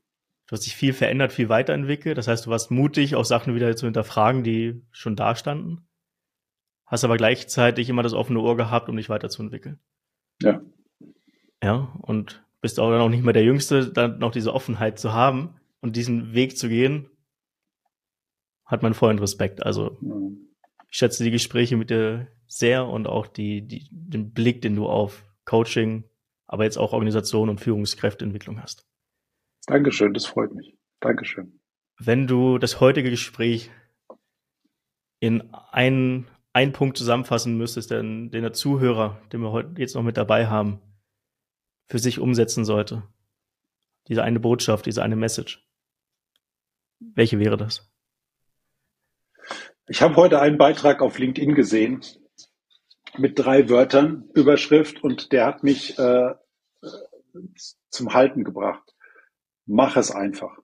Du 0.48 0.54
hast 0.54 0.66
dich 0.66 0.76
viel 0.76 0.94
verändert, 0.94 1.34
viel 1.34 1.50
weiterentwickelt. 1.50 2.18
Das 2.18 2.28
heißt, 2.28 2.46
du 2.46 2.50
warst 2.50 2.72
mutig, 2.72 3.16
auch 3.16 3.26
Sachen 3.26 3.54
wieder 3.54 3.76
zu 3.76 3.86
hinterfragen, 3.86 4.44
die 4.44 4.82
schon 4.92 5.18
da 5.18 5.36
standen. 5.36 5.88
Hast 6.86 7.04
aber 7.04 7.18
gleichzeitig 7.18 7.90
immer 7.90 8.02
das 8.02 8.14
offene 8.14 8.40
Ohr 8.40 8.56
gehabt, 8.56 8.88
um 8.88 8.96
dich 8.96 9.10
weiterzuentwickeln. 9.10 9.80
Ja. 10.42 10.62
Ja, 11.62 11.94
und 12.02 12.46
bist 12.62 12.80
auch 12.80 12.90
dann 12.90 13.02
auch 13.02 13.10
nicht 13.10 13.24
mehr 13.24 13.34
der 13.34 13.44
Jüngste, 13.44 13.92
dann 13.92 14.20
noch 14.20 14.32
diese 14.32 14.54
Offenheit 14.54 15.00
zu 15.00 15.12
haben 15.12 15.56
und 15.82 15.98
diesen 15.98 16.34
Weg 16.34 16.58
zu 16.58 16.70
gehen, 16.70 17.10
hat 18.68 18.84
man 18.84 18.94
vollen 18.94 19.20
Respekt. 19.20 19.66
Also 19.66 19.98
mhm. 20.02 20.50
ich 20.92 20.98
schätze 20.98 21.24
die 21.24 21.32
Gespräche 21.32 21.78
mit 21.78 21.90
dir 21.90 22.28
sehr 22.48 22.86
und 22.86 23.08
auch 23.08 23.28
die, 23.28 23.68
die, 23.68 23.88
den 23.92 24.34
Blick, 24.34 24.62
den 24.62 24.76
du 24.76 24.88
auf 24.88 25.26
Coaching, 25.46 26.04
aber 26.46 26.66
jetzt 26.66 26.78
auch 26.78 26.94
Organisation 26.94 27.50
und 27.50 27.60
Führungskräfteentwicklung 27.60 28.62
hast. 28.62 28.86
Dankeschön, 29.66 30.14
das 30.14 30.26
freut 30.26 30.54
mich. 30.54 30.78
Dankeschön. 31.00 31.60
Wenn 32.00 32.28
du 32.28 32.58
das 32.58 32.80
heutige 32.80 33.10
Gespräch 33.10 33.72
in 35.20 35.54
einen, 35.54 36.28
einen 36.54 36.74
Punkt 36.74 36.98
zusammenfassen 36.98 37.58
müsstest, 37.58 37.92
den, 37.92 38.30
den 38.30 38.44
der 38.44 38.54
Zuhörer, 38.54 39.22
den 39.32 39.42
wir 39.42 39.52
heute 39.52 39.74
jetzt 39.78 39.96
noch 39.96 40.04
mit 40.04 40.18
dabei 40.18 40.48
haben, 40.48 40.82
für 41.90 42.00
sich 42.00 42.20
umsetzen 42.20 42.66
sollte, 42.66 43.04
diese 44.08 44.24
eine 44.24 44.40
Botschaft, 44.40 44.86
diese 44.86 45.04
eine 45.04 45.16
Message, 45.16 45.66
welche 47.00 47.40
wäre 47.40 47.58
das? 47.58 47.92
Ich 49.90 50.02
habe 50.02 50.18
heute 50.18 50.42
einen 50.42 50.58
Beitrag 50.58 51.02
auf 51.02 51.18
LinkedIn 51.18 51.56
gesehen 51.56 52.02
mit 53.18 53.40
drei 53.40 53.70
Wörtern, 53.70 54.30
Überschrift, 54.34 55.02
und 55.02 55.32
der 55.32 55.46
hat 55.46 55.64
mich 55.64 55.98
äh, 55.98 56.34
zum 57.90 58.14
Halten 58.14 58.44
gebracht. 58.44 58.94
Mach 59.66 59.96
es 59.96 60.12
einfach. 60.12 60.58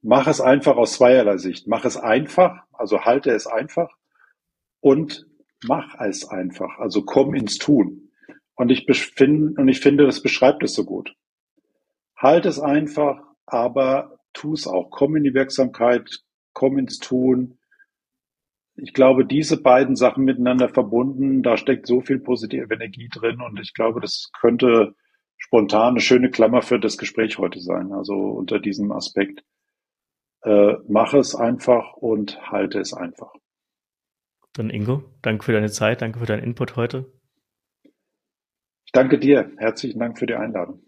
Mach 0.00 0.26
es 0.26 0.40
einfach 0.40 0.78
aus 0.78 0.94
zweierlei 0.94 1.36
Sicht. 1.36 1.66
Mach 1.66 1.84
es 1.84 1.98
einfach, 1.98 2.64
also 2.72 3.04
halte 3.04 3.30
es 3.32 3.46
einfach 3.46 3.90
und 4.80 5.26
mach 5.66 6.00
es 6.00 6.26
einfach, 6.26 6.78
also 6.78 7.02
komm 7.02 7.34
ins 7.34 7.58
Tun. 7.58 8.10
Und 8.54 8.70
ich, 8.70 8.86
finde, 9.14 9.60
und 9.60 9.68
ich 9.68 9.80
finde, 9.80 10.06
das 10.06 10.22
beschreibt 10.22 10.62
es 10.62 10.72
so 10.72 10.86
gut. 10.86 11.14
Halt 12.16 12.46
es 12.46 12.58
einfach, 12.58 13.20
aber 13.44 14.18
tu 14.32 14.54
es 14.54 14.66
auch. 14.66 14.88
Komm 14.90 15.16
in 15.16 15.24
die 15.24 15.34
Wirksamkeit, 15.34 16.22
komm 16.54 16.78
ins 16.78 16.98
Tun. 16.98 17.55
Ich 18.76 18.92
glaube, 18.92 19.24
diese 19.24 19.60
beiden 19.60 19.96
Sachen 19.96 20.24
miteinander 20.24 20.68
verbunden, 20.68 21.42
da 21.42 21.56
steckt 21.56 21.86
so 21.86 22.02
viel 22.02 22.18
positive 22.18 22.72
Energie 22.72 23.08
drin 23.08 23.40
und 23.40 23.58
ich 23.58 23.72
glaube, 23.72 24.00
das 24.00 24.30
könnte 24.38 24.94
spontan 25.38 25.90
eine 25.90 26.00
schöne 26.00 26.30
Klammer 26.30 26.62
für 26.62 26.78
das 26.78 26.98
Gespräch 26.98 27.38
heute 27.38 27.60
sein. 27.60 27.92
Also 27.92 28.14
unter 28.14 28.58
diesem 28.58 28.92
Aspekt, 28.92 29.42
äh, 30.42 30.74
mache 30.88 31.18
es 31.18 31.34
einfach 31.34 31.94
und 31.94 32.50
halte 32.50 32.78
es 32.78 32.92
einfach. 32.92 33.32
Dann 34.52 34.70
Ingo, 34.70 35.02
danke 35.22 35.44
für 35.44 35.52
deine 35.52 35.70
Zeit, 35.70 36.02
danke 36.02 36.20
für 36.20 36.26
deinen 36.26 36.44
Input 36.44 36.76
heute. 36.76 37.12
Ich 38.84 38.92
danke 38.92 39.18
dir. 39.18 39.50
Herzlichen 39.58 39.98
Dank 39.98 40.18
für 40.18 40.26
die 40.26 40.34
Einladung. 40.34 40.85